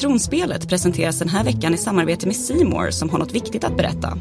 Tronspelet 0.00 0.68
presenteras 0.68 1.18
den 1.18 1.28
här 1.28 1.44
veckan 1.44 1.74
i 1.74 1.76
samarbete 1.76 2.26
med 2.26 2.36
Seymour 2.36 2.90
som 2.90 3.10
har 3.10 3.18
något 3.18 3.34
viktigt 3.34 3.64
att 3.64 3.76
berätta. 3.76 4.18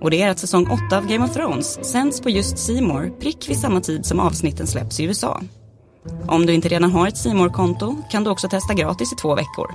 Och 0.00 0.10
det 0.10 0.22
är 0.22 0.30
att 0.30 0.38
säsong 0.38 0.66
8 0.88 0.98
av 0.98 1.06
Game 1.06 1.24
of 1.24 1.34
Thrones 1.34 1.84
sänds 1.84 2.20
på 2.20 2.30
just 2.30 2.58
Seymour 2.58 3.10
prick 3.20 3.48
vid 3.48 3.58
samma 3.58 3.80
tid 3.80 4.06
som 4.06 4.20
avsnitten 4.20 4.66
släpps 4.66 5.00
i 5.00 5.04
USA. 5.04 5.40
Om 6.28 6.46
du 6.46 6.52
inte 6.52 6.68
redan 6.68 6.90
har 6.90 7.08
ett 7.08 7.16
seymour 7.16 7.48
konto 7.48 7.96
kan 8.10 8.24
du 8.24 8.30
också 8.30 8.48
testa 8.48 8.74
gratis 8.74 9.12
i 9.12 9.16
två 9.16 9.34
veckor. 9.34 9.66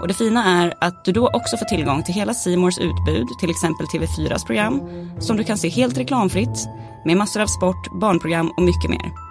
Och 0.00 0.08
det 0.08 0.14
fina 0.14 0.44
är 0.44 0.74
att 0.80 1.04
du 1.04 1.12
då 1.12 1.28
också 1.28 1.56
får 1.56 1.66
tillgång 1.66 2.02
till 2.02 2.14
hela 2.14 2.34
Seymours 2.34 2.78
utbud, 2.78 3.26
till 3.40 3.50
exempel 3.50 3.86
TV4s 3.86 4.46
program, 4.46 4.80
som 5.20 5.36
du 5.36 5.44
kan 5.44 5.58
se 5.58 5.68
helt 5.68 5.98
reklamfritt, 5.98 6.68
med 7.04 7.16
massor 7.16 7.40
av 7.40 7.46
sport, 7.46 7.92
barnprogram 8.00 8.50
och 8.56 8.62
mycket 8.62 8.90
mer. 8.90 9.25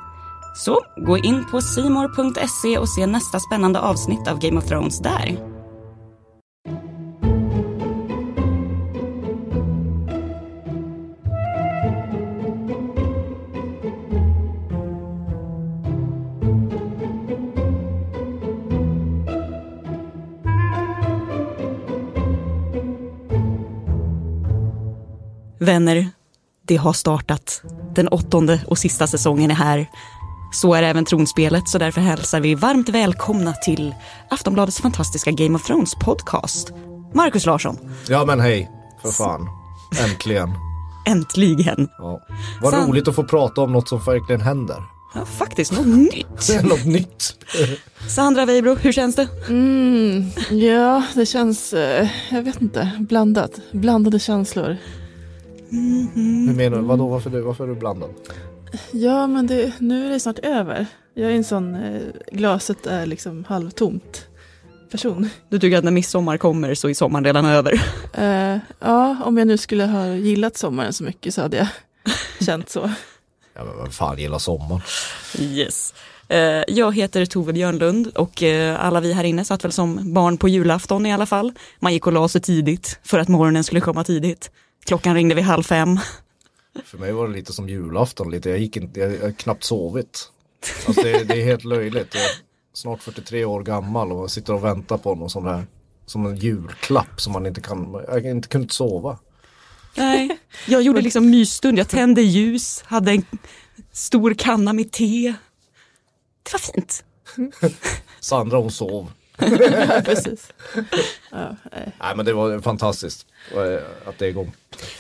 Så 0.55 0.79
gå 0.95 1.17
in 1.17 1.45
på 1.51 1.61
simor.se 1.61 2.77
och 2.77 2.89
se 2.89 3.05
nästa 3.05 3.39
spännande 3.39 3.79
avsnitt 3.79 4.27
av 4.27 4.39
Game 4.39 4.57
of 4.57 4.65
Thrones 4.65 4.99
där. 4.99 5.55
Vänner, 25.59 26.09
det 26.61 26.75
har 26.75 26.93
startat. 26.93 27.61
Den 27.95 28.07
åttonde 28.07 28.61
och 28.67 28.77
sista 28.77 29.07
säsongen 29.07 29.51
är 29.51 29.55
här. 29.55 29.87
Så 30.55 30.73
är 30.73 30.83
även 30.83 31.05
tronspelet, 31.05 31.69
så 31.69 31.77
därför 31.77 32.01
hälsar 32.01 32.39
vi 32.39 32.55
varmt 32.55 32.89
välkomna 32.89 33.53
till 33.53 33.95
Aftonbladets 34.29 34.79
fantastiska 34.79 35.31
Game 35.31 35.55
of 35.55 35.63
Thrones 35.67 35.95
podcast. 35.95 36.71
Marcus 37.13 37.45
Larsson. 37.45 37.77
Ja 38.09 38.25
men 38.25 38.39
hej, 38.39 38.71
för 39.01 39.11
fan. 39.11 39.47
Äntligen. 40.03 40.49
Äntligen. 41.07 41.87
Ja. 41.97 42.19
Vad 42.61 42.73
San- 42.73 42.87
roligt 42.89 43.07
att 43.07 43.15
få 43.15 43.23
prata 43.23 43.61
om 43.61 43.71
något 43.73 43.89
som 43.89 43.99
verkligen 43.99 44.41
händer. 44.41 44.83
Ja, 45.15 45.25
faktiskt 45.25 45.71
något 45.71 45.85
nytt. 46.13 46.63
Något 46.63 46.85
nytt. 46.85 47.33
Sandra 48.07 48.45
Weibro, 48.45 48.75
hur 48.75 48.91
känns 48.91 49.15
det? 49.15 49.27
Mm, 49.49 50.29
ja, 50.51 51.03
det 51.15 51.25
känns, 51.25 51.73
eh, 51.73 52.07
jag 52.31 52.41
vet 52.41 52.61
inte, 52.61 52.91
blandat. 52.99 53.51
Blandade 53.71 54.19
känslor. 54.19 54.77
Hur 55.69 56.53
menar 56.53 56.77
du? 56.77 56.83
Vadå, 56.83 57.07
varför, 57.07 57.29
du, 57.29 57.41
varför 57.41 57.63
är 57.63 57.67
du 57.67 57.75
blandad? 57.75 58.09
Ja, 58.91 59.27
men 59.27 59.47
det, 59.47 59.73
nu 59.79 60.05
är 60.05 60.09
det 60.09 60.19
snart 60.19 60.39
över. 60.39 60.85
Jag 61.13 61.31
är 61.31 61.35
en 61.35 61.43
sån, 61.43 61.75
eh, 61.75 62.01
glaset 62.31 62.85
är 62.85 63.05
liksom 63.05 63.43
halvtomt 63.43 64.27
person. 64.91 65.29
Du 65.49 65.59
tycker 65.59 65.77
att 65.77 65.83
när 65.83 65.91
midsommar 65.91 66.37
kommer 66.37 66.75
så 66.75 66.89
är 66.89 66.93
sommaren 66.93 67.25
redan 67.25 67.45
över. 67.45 67.73
Eh, 68.13 68.57
ja, 68.79 69.17
om 69.23 69.37
jag 69.37 69.47
nu 69.47 69.57
skulle 69.57 69.85
ha 69.85 70.07
gillat 70.07 70.57
sommaren 70.57 70.93
så 70.93 71.03
mycket 71.03 71.33
så 71.33 71.41
hade 71.41 71.57
jag 71.57 71.67
känt 72.45 72.69
så. 72.69 72.91
Ja 73.55 73.63
men 73.63 73.77
vad 73.77 73.93
fan 73.93 74.17
gillar 74.19 74.39
sommaren? 74.39 74.81
Yes. 75.39 75.93
Eh, 76.27 76.63
Jag 76.67 76.95
heter 76.95 77.25
Tove 77.25 77.53
Björnlund 77.53 78.07
och 78.07 78.43
eh, 78.43 78.85
alla 78.85 78.99
vi 78.99 79.13
här 79.13 79.23
inne 79.23 79.45
satt 79.45 79.63
väl 79.63 79.71
som 79.71 80.13
barn 80.13 80.37
på 80.37 80.49
julafton 80.49 81.05
i 81.05 81.13
alla 81.13 81.25
fall. 81.25 81.53
Man 81.79 81.93
gick 81.93 82.07
och 82.07 82.13
la 82.13 82.27
sig 82.27 82.41
tidigt 82.41 82.99
för 83.03 83.19
att 83.19 83.27
morgonen 83.27 83.63
skulle 83.63 83.81
komma 83.81 84.03
tidigt. 84.03 84.51
Klockan 84.85 85.15
ringde 85.15 85.35
vid 85.35 85.43
halv 85.43 85.63
fem. 85.63 85.99
För 86.83 86.97
mig 86.97 87.11
var 87.11 87.27
det 87.27 87.33
lite 87.33 87.53
som 87.53 87.69
julafton, 87.69 88.31
lite. 88.31 88.49
Jag 88.49 88.59
gick 88.59 88.77
inte, 88.77 88.99
jag 88.99 89.19
har 89.19 89.31
knappt 89.31 89.63
sovit. 89.63 90.31
Alltså 90.87 91.01
det, 91.03 91.23
det 91.23 91.41
är 91.41 91.45
helt 91.45 91.63
löjligt. 91.63 92.15
Jag 92.15 92.23
är 92.23 92.29
snart 92.73 93.01
43 93.01 93.45
år 93.45 93.63
gammal 93.63 94.11
och 94.11 94.31
sitter 94.31 94.53
och 94.53 94.63
väntar 94.63 94.97
på 94.97 95.15
någon 95.15 95.29
sån 95.29 95.43
där, 95.43 95.67
som 96.05 96.25
en 96.25 96.35
julklapp 96.35 97.21
som 97.21 97.33
man 97.33 97.45
inte 97.45 97.61
kan, 97.61 98.03
jag 98.07 98.25
inte 98.25 98.47
kunde 98.47 98.73
sova. 98.73 99.17
Nej, 99.97 100.39
jag 100.67 100.81
gjorde 100.81 101.01
liksom 101.01 101.29
mysstund. 101.29 101.79
Jag 101.79 101.89
tände 101.89 102.21
ljus, 102.21 102.81
hade 102.85 103.11
en 103.11 103.25
stor 103.91 104.33
kanna 104.33 104.73
med 104.73 104.91
te. 104.91 105.33
Det 106.43 106.53
var 106.53 106.59
fint. 106.59 107.03
Sandra 108.19 108.57
hon 108.57 108.71
sov. 108.71 109.11
Ja, 109.37 110.01
precis. 110.05 110.53
Ja, 111.31 111.55
nej. 111.71 111.91
Nej 111.99 112.15
men 112.15 112.25
det 112.25 112.33
var 112.33 112.59
fantastiskt 112.59 113.27
eh, 113.51 114.07
att 114.09 114.17
det 114.17 114.25
är 114.25 114.29
igång. 114.29 114.51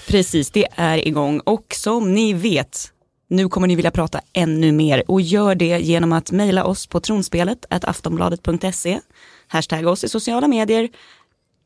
Precis, 0.07 0.51
det 0.51 0.67
är 0.75 1.07
igång 1.07 1.39
och 1.39 1.75
som 1.75 2.13
ni 2.13 2.33
vet, 2.33 2.91
nu 3.27 3.49
kommer 3.49 3.67
ni 3.67 3.75
vilja 3.75 3.91
prata 3.91 4.21
ännu 4.33 4.71
mer 4.71 5.03
och 5.07 5.21
gör 5.21 5.55
det 5.55 5.79
genom 5.79 6.13
att 6.13 6.31
mejla 6.31 6.65
oss 6.65 6.87
på 6.87 6.99
tronspelet 6.99 7.65
aftonbladet.se, 7.69 8.99
hashtagga 9.47 9.89
oss 9.89 10.03
i 10.03 10.09
sociala 10.09 10.47
medier 10.47 10.89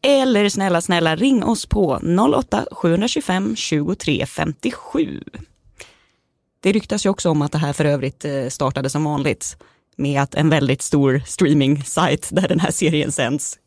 eller 0.01 0.50
snälla, 0.50 0.81
snälla 0.81 1.16
ring 1.16 1.44
oss 1.44 1.66
på 1.66 2.00
08-725 2.01 3.56
23 3.56 4.25
57. 4.25 5.24
Det 6.59 6.72
ryktas 6.72 7.06
ju 7.06 7.09
också 7.09 7.30
om 7.30 7.41
att 7.41 7.51
det 7.51 7.57
här 7.57 7.74
för 7.74 7.86
övrigt 7.86 8.25
eh, 8.25 8.47
startade 8.47 8.90
som 8.90 9.03
vanligt 9.03 9.57
med 9.99 10.21
att 10.21 10.35
en 10.35 10.49
väldigt 10.49 10.81
stor 10.81 11.21
streaming-sajt 11.25 12.29
där 12.31 12.47
den 12.47 12.59
här 12.59 12.71
serien 12.71 13.11
sänds 13.11 13.57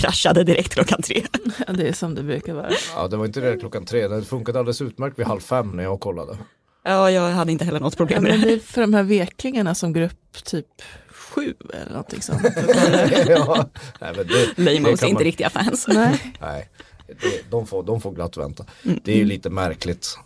kraschade 0.00 0.44
direkt 0.44 0.74
klockan 0.74 1.02
tre. 1.02 1.22
Ja, 1.66 1.72
det 1.72 1.88
är 1.88 1.92
som 1.92 2.14
det 2.14 2.22
brukar 2.22 2.54
vara. 2.54 2.70
Ja 2.94 3.08
det 3.08 3.16
var 3.16 3.26
inte 3.26 3.40
det 3.40 3.56
klockan 3.56 3.84
tre, 3.84 4.08
det 4.08 4.24
funkade 4.24 4.58
alldeles 4.58 4.82
utmärkt 4.82 5.18
vid 5.18 5.26
halv 5.26 5.40
fem 5.40 5.70
när 5.70 5.82
jag 5.82 6.00
kollade. 6.00 6.38
Ja, 6.84 7.10
jag 7.10 7.30
hade 7.30 7.52
inte 7.52 7.64
heller 7.64 7.80
något 7.80 7.92
Ja, 7.92 7.96
problem 7.96 8.22
med 8.22 8.32
men 8.32 8.40
det. 8.40 8.46
det 8.46 8.52
är 8.52 8.58
för 8.58 8.80
de 8.80 8.94
här 8.94 9.02
veklingarna 9.02 9.74
som 9.74 9.92
går 9.92 10.00
upp 10.02 10.44
typ 10.44 10.66
sju 11.10 11.54
eller 11.74 11.90
någonting 11.90 12.22
sånt. 12.22 12.42
ja, 13.28 13.68
nej, 14.00 14.12
men 14.16 14.26
det, 14.26 14.54
kan 14.56 14.68
är 14.68 14.90
inte 14.90 15.12
man- 15.12 15.22
riktiga 15.22 15.50
fans. 15.50 15.86
Nej. 15.88 16.34
Nej, 16.40 16.68
det, 17.06 17.50
de, 17.50 17.66
får, 17.66 17.82
de 17.82 18.00
får 18.00 18.12
glatt 18.12 18.36
vänta. 18.36 18.64
Mm, 18.84 19.00
Det 19.04 19.12
är 19.12 19.16
ju 19.16 19.24
lite 19.24 19.50
märkligt. 19.50 20.18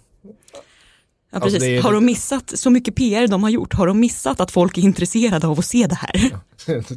Ja, 1.34 1.40
Alltså, 1.40 1.56
precis. 1.56 1.62
det 1.68 1.76
är- 1.76 1.82
Har 1.82 1.92
de 1.92 2.04
missat 2.06 2.52
så 2.58 2.70
mycket 2.70 2.94
PR 2.94 3.26
de 3.26 3.42
har 3.42 3.50
gjort? 3.50 3.74
Har 3.74 3.86
de 3.86 4.00
missat 4.00 4.40
att 4.40 4.50
folk 4.50 4.78
är 4.78 4.82
intresserade 4.82 5.46
av 5.46 5.58
att 5.58 5.64
se 5.64 5.86
det 5.86 5.94
här? 5.94 6.38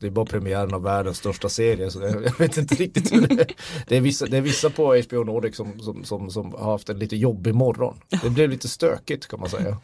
Det 0.00 0.06
är 0.06 0.10
bara 0.10 0.26
premiären 0.26 0.74
av 0.74 0.82
världens 0.82 1.16
största 1.18 1.48
serie 1.48 1.90
så 1.90 2.00
jag, 2.00 2.24
jag 2.24 2.38
vet 2.38 2.56
inte 2.56 2.74
riktigt 2.74 3.12
hur 3.12 3.26
det 3.26 3.34
är. 3.40 3.46
Det 3.88 3.96
är 3.96 4.00
vissa, 4.00 4.26
det 4.26 4.36
är 4.36 4.40
vissa 4.40 4.70
på 4.70 5.02
HBO 5.08 5.24
Nordic 5.24 5.56
som, 5.56 5.80
som, 5.80 6.04
som, 6.04 6.30
som 6.30 6.52
har 6.58 6.72
haft 6.72 6.88
en 6.88 6.98
lite 6.98 7.16
jobbig 7.16 7.54
morgon. 7.54 7.96
Det 8.22 8.30
blev 8.30 8.50
lite 8.50 8.68
stökigt 8.68 9.28
kan 9.28 9.40
man 9.40 9.50
säga. 9.50 9.76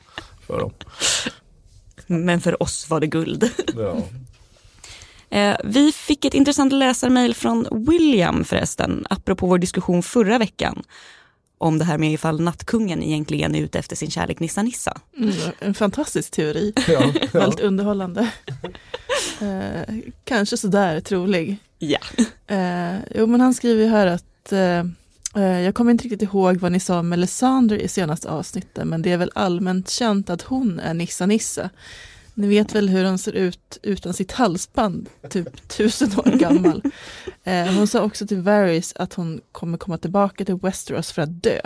För 0.47 0.61
dem. 0.61 0.73
Men 2.07 2.41
för 2.41 2.63
oss 2.63 2.91
var 2.91 3.01
det 3.01 3.07
guld. 3.07 3.51
Ja. 3.77 3.97
Eh, 5.31 5.57
vi 5.65 5.93
fick 5.93 6.25
ett 6.25 6.35
intressant 6.35 6.73
läsarmail 6.73 7.35
från 7.35 7.85
William 7.91 8.45
förresten, 8.45 9.07
apropå 9.11 9.47
vår 9.47 9.59
diskussion 9.59 10.03
förra 10.03 10.39
veckan 10.39 10.83
om 11.59 11.79
det 11.79 11.85
här 11.85 11.99
med 11.99 12.13
ifall 12.13 12.41
nattkungen 12.41 13.03
egentligen 13.03 13.55
är 13.55 13.61
ute 13.61 13.79
efter 13.79 13.97
sin 13.97 14.11
kärlek 14.11 14.41
Nissa 14.41 14.63
Nissa. 14.63 15.01
Mm, 15.19 15.33
en 15.59 15.75
fantastisk 15.75 16.31
teori. 16.31 16.73
Ja, 16.89 17.13
ja. 17.33 17.41
Väldigt 17.41 17.61
underhållande. 17.61 18.31
Eh, 19.41 19.95
kanske 20.25 20.57
sådär 20.57 21.01
trolig. 21.01 21.57
Ja. 21.79 21.99
Eh, 22.47 22.95
jo 23.15 23.27
men 23.27 23.41
han 23.41 23.55
skriver 23.55 23.83
ju 23.83 23.89
här 23.89 24.07
att 24.07 24.53
eh, 24.53 24.79
eh, 25.37 25.61
jag 25.61 25.75
kommer 25.75 25.91
inte 25.91 26.05
riktigt 26.05 26.23
ihåg 26.23 26.57
vad 26.57 26.73
ni 26.73 26.81
sa 26.81 26.99
om 26.99 27.09
Melisandre 27.09 27.81
i 27.81 27.89
senaste 27.89 28.29
avsnittet 28.29 28.87
men 28.87 29.03
det 29.03 29.13
är 29.13 29.17
väl 29.17 29.31
allmänt 29.35 29.91
känt 29.91 30.31
att 30.31 30.43
hon 30.43 30.81
är 30.81 30.95
Nissa 30.95 31.27
Nissa. 31.27 31.71
Ni 32.39 32.49
vet 32.49 32.75
väl 32.75 32.89
hur 32.89 33.05
hon 33.05 33.19
ser 33.19 33.33
ut 33.33 33.79
utan 33.83 34.15
sitt 34.15 34.33
halsband, 34.33 35.09
typ 35.31 35.69
tusen 35.69 36.19
år 36.19 36.39
gammal. 36.39 36.83
Eh, 37.45 37.75
hon 37.75 37.87
sa 37.87 38.03
också 38.03 38.27
till 38.27 38.41
Varys 38.41 38.93
att 38.97 39.15
hon 39.15 39.41
kommer 39.53 39.79
komma 39.79 39.99
tillbaka 39.99 40.45
till 40.45 40.55
Westeros 40.55 41.13
för 41.13 41.23
att 41.23 41.43
dö. 41.43 41.61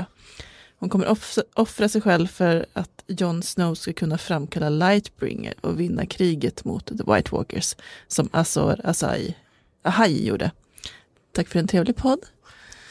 Hon 0.78 0.88
kommer 0.88 1.06
offra, 1.06 1.42
offra 1.54 1.88
sig 1.88 2.00
själv 2.00 2.26
för 2.26 2.66
att 2.72 3.04
Jon 3.06 3.42
Snow 3.42 3.74
ska 3.74 3.92
kunna 3.92 4.18
framkalla 4.18 4.68
Lightbringer 4.68 5.54
och 5.60 5.80
vinna 5.80 6.06
kriget 6.06 6.64
mot 6.64 6.86
The 6.86 7.14
White 7.14 7.30
Walkers 7.32 7.76
som 8.08 8.28
Azor 8.32 8.80
Ahai, 8.84 9.34
Ahai 9.82 10.26
gjorde. 10.26 10.50
Tack 11.32 11.48
för 11.48 11.58
en 11.58 11.68
trevlig 11.68 11.96
podd. 11.96 12.20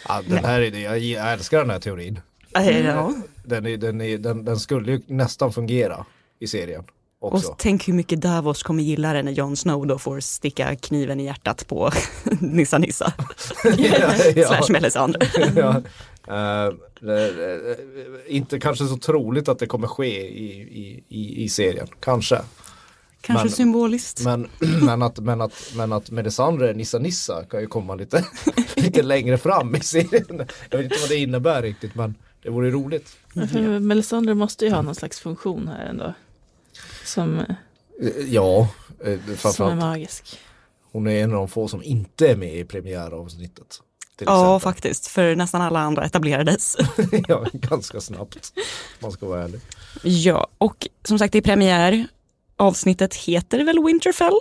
Ja, 0.08 0.22
den 0.28 0.46
här 0.46 0.62
är, 0.62 0.98
jag, 0.98 1.34
älskar 1.34 1.60
den 1.60 1.70
här 1.70 1.80
teorin. 1.80 2.20
Ja. 2.52 3.14
Den, 3.44 3.66
är, 3.66 3.78
den, 3.78 4.02
är, 4.02 4.18
den, 4.18 4.46
den 4.46 4.60
skulle 4.60 4.92
ju 4.92 5.02
nästan 5.08 5.54
fungera 5.54 6.06
i 6.40 6.48
serien 6.48 6.84
också. 7.20 7.48
Och 7.52 7.58
tänk 7.58 7.88
hur 7.88 7.94
mycket 7.94 8.22
Davos 8.22 8.64
kommer 8.64 8.84
gilla 8.84 9.14
det 9.14 9.24
när 9.24 9.32
Jon 9.32 9.58
Snow 9.58 9.88
då 9.88 9.98
får 10.00 10.20
sticka 10.20 10.76
kniven 10.76 11.20
i 11.20 11.26
hjärtat 11.26 11.68
på 11.68 11.92
Nissa 12.40 12.78
Nissa. 12.78 13.14
Slash 14.48 14.72
Melisandre. 14.72 15.28
ja. 15.56 15.82
Eh, 16.28 16.66
eh, 17.10 17.14
eh, 17.14 17.78
inte 18.28 18.60
kanske 18.60 18.86
så 18.88 18.98
troligt 18.98 19.50
att 19.50 19.60
det 19.60 19.66
kommer 19.66 19.88
ske 19.88 20.28
i, 20.28 20.46
i, 20.62 21.04
i, 21.10 21.44
i 21.44 21.50
serien, 21.50 21.88
kanske. 22.00 22.42
Kanske 23.22 23.46
Men- 23.46 23.52
symboliskt. 23.52 24.22
Men, 24.24 24.48
men, 24.86 25.02
att, 25.02 25.20
men, 25.20 25.42
att, 25.42 25.72
men 25.76 25.94
att 25.94 26.12
Melisandre 26.12 26.74
Nissa 26.74 27.00
Nissa 27.00 27.44
kan 27.44 27.62
ju 27.62 27.68
komma 27.68 27.96
lite, 27.96 28.26
lite 28.76 29.02
längre 29.04 29.38
fram 29.38 29.76
i 29.76 29.80
serien. 29.80 30.48
Jag 30.70 30.78
vet 30.78 30.84
inte 30.84 30.98
vad 31.02 31.10
det 31.10 31.18
innebär 31.18 31.62
riktigt 31.62 31.96
men 31.96 32.16
det 32.44 32.50
vore 32.50 32.70
roligt. 32.72 33.18
För 33.34 33.80
Melisandre 33.80 34.36
måste 34.36 34.66
ju 34.66 34.72
ha 34.72 34.82
någon 34.82 34.96
slags 34.96 35.20
funktion 35.20 35.68
här 35.68 35.86
ändå. 35.86 36.14
Som, 37.10 37.46
Eh, 38.02 38.12
Ja, 38.28 38.68
eh, 39.06 39.38
som 39.52 39.68
är 39.68 39.76
magisk. 39.76 40.40
Hon 40.92 41.08
är 41.08 41.24
en 41.24 41.32
av 41.32 41.38
de 41.38 41.48
få 41.48 41.68
som 41.68 41.84
inte 41.84 42.28
är 42.28 42.36
med 42.36 42.56
i 42.56 42.66
premiäravsnittet. 42.66 43.82
Ja, 44.20 44.58
exempel. 44.58 44.60
faktiskt. 44.60 45.08
För 45.08 45.36
nästan 45.36 45.62
alla 45.62 45.80
andra 45.80 46.06
etablerades. 46.06 46.78
ja, 47.28 47.46
ganska 47.54 48.02
snabbt. 48.02 48.54
om 48.56 48.62
Man 49.00 49.12
ska 49.12 49.26
vara 49.26 49.44
ärlig. 49.44 49.62
ja, 50.04 50.48
och 50.58 50.88
som 51.04 51.20
sagt 51.20 51.32
det 51.32 51.38
är 51.38 51.42
premiär. 51.42 52.08
Avsnittet 52.58 53.16
heter 53.16 53.64
väl 53.64 53.86
Winterfell? 53.86 54.40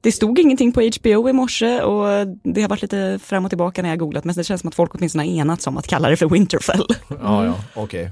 Det 0.00 0.12
stod 0.12 0.38
ingenting 0.38 0.72
på 0.72 0.90
HBO 1.00 1.28
i 1.28 1.32
morse 1.32 1.80
och 1.80 2.26
det 2.44 2.62
har 2.62 2.68
varit 2.68 2.82
lite 2.82 3.18
fram 3.22 3.44
och 3.44 3.50
tillbaka 3.50 3.82
när 3.82 3.88
jag 3.88 3.98
googlat 3.98 4.24
men 4.24 4.34
det 4.34 4.44
känns 4.44 4.60
som 4.60 4.68
att 4.68 4.74
folk 4.74 4.94
åtminstone 4.94 5.24
har 5.24 5.30
enats 5.30 5.66
om 5.66 5.76
att 5.76 5.86
kalla 5.86 6.10
det 6.10 6.16
för 6.16 6.28
Winterfell. 6.28 6.86
Ja, 7.08 7.44
ja, 7.44 7.54
okej. 7.74 8.10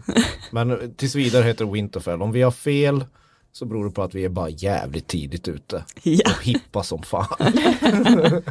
Men 0.51 0.95
tills 0.97 1.15
vidare 1.15 1.45
heter 1.45 1.65
det 1.65 1.73
Winterfell. 1.73 2.23
Om 2.23 2.33
vi 2.33 2.43
har 2.43 2.51
fel 2.51 3.05
så 3.53 3.65
beror 3.65 3.85
det 3.85 3.91
på 3.91 4.03
att 4.03 4.15
vi 4.15 4.25
är 4.25 4.29
bara 4.29 4.49
jävligt 4.49 5.07
tidigt 5.07 5.49
ute. 5.49 5.85
Ja, 6.03 6.31
Och 6.39 6.45
hippa 6.45 6.83
som 6.83 7.03
fan. 7.03 7.27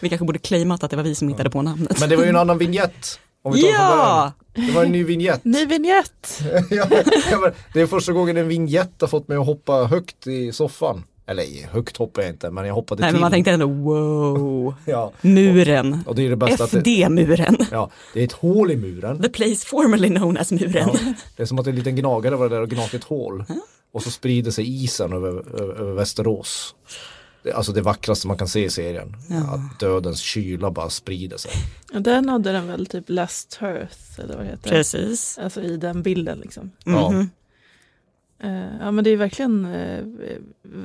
vi 0.00 0.08
kanske 0.08 0.24
borde 0.24 0.38
claimat 0.38 0.84
att 0.84 0.90
det 0.90 0.96
var 0.96 1.04
vi 1.04 1.14
som 1.14 1.28
hittade 1.28 1.50
på 1.50 1.62
namnet. 1.62 2.00
Men 2.00 2.08
det 2.08 2.16
var 2.16 2.22
ju 2.24 2.28
en 2.28 2.36
annan 2.36 2.58
vignett. 2.58 3.20
Om 3.42 3.52
vi 3.52 3.62
tar 3.62 3.68
Ja! 3.68 4.32
Det 4.54 4.72
var 4.72 4.84
en 4.84 4.92
ny 4.92 5.04
vignett. 5.04 5.44
Ny 5.44 5.66
vignett! 5.66 6.42
ja, 6.70 6.86
det 7.74 7.80
är 7.80 7.86
första 7.86 8.12
gången 8.12 8.36
en 8.36 8.48
vignett 8.48 9.00
har 9.00 9.08
fått 9.08 9.28
mig 9.28 9.36
att 9.36 9.46
hoppa 9.46 9.72
högt 9.84 10.26
i 10.26 10.52
soffan. 10.52 11.04
Eller 11.26 11.66
högt 11.72 11.96
hoppar 11.96 12.22
jag 12.22 12.30
inte, 12.30 12.50
men 12.50 12.66
jag 12.66 12.74
hoppade 12.74 13.00
Nej 13.00 13.08
till. 13.10 13.14
men 13.14 13.20
man 13.20 13.30
tänkte 13.30 13.50
ändå 13.50 13.66
wow, 13.66 14.74
ja. 14.84 15.12
muren, 15.20 16.02
Och 16.06 16.14
det 16.14 16.26
är 16.26 16.36
det 16.36 16.52
FD-muren, 16.64 17.56
ja, 17.70 17.90
det 18.14 18.20
är 18.20 18.24
ett 18.24 18.32
hål 18.32 18.70
i 18.70 18.76
muren. 18.76 19.22
the 19.22 19.28
place 19.28 19.66
formerly 19.66 20.08
known 20.08 20.36
as 20.36 20.52
muren. 20.52 20.88
Ja, 20.92 21.14
det 21.36 21.42
är 21.42 21.46
som 21.46 21.58
att 21.58 21.66
en 21.66 21.74
liten 21.74 21.96
gnagare 21.96 22.36
var 22.36 22.48
där 22.48 22.62
och 22.62 22.68
gnagt 22.68 22.94
ett 22.94 23.04
hål. 23.04 23.44
Och 23.92 24.02
så 24.02 24.10
sprider 24.10 24.50
sig 24.50 24.84
isen 24.84 25.12
över, 25.12 25.28
över, 25.28 25.74
över 25.74 25.92
Västerås. 25.92 26.74
Det, 27.42 27.52
alltså 27.52 27.72
det 27.72 27.80
vackraste 27.80 28.26
man 28.26 28.36
kan 28.38 28.48
se 28.48 28.64
i 28.64 28.70
serien. 28.70 29.16
Att 29.48 29.80
dödens 29.80 30.20
kyla 30.20 30.70
bara 30.70 30.90
sprider 30.90 31.36
sig. 31.36 31.50
Och 31.94 32.02
där 32.02 32.22
nådde 32.22 32.52
den 32.52 32.66
väl 32.66 32.86
typ 32.86 33.04
Last 33.08 33.58
Earth 33.62 34.20
eller 34.20 34.36
vad 34.36 34.44
det 34.44 34.50
heter. 34.50 34.70
Precis. 34.70 35.38
Alltså 35.38 35.62
i 35.62 35.76
den 35.76 36.02
bilden 36.02 36.38
liksom. 36.38 36.70
Ja. 36.84 37.10
Mhm. 37.10 37.30
Eh, 38.42 38.76
ja 38.80 38.90
men 38.90 39.04
det 39.04 39.10
är 39.10 39.16
verkligen, 39.16 39.64
eh, 39.64 40.04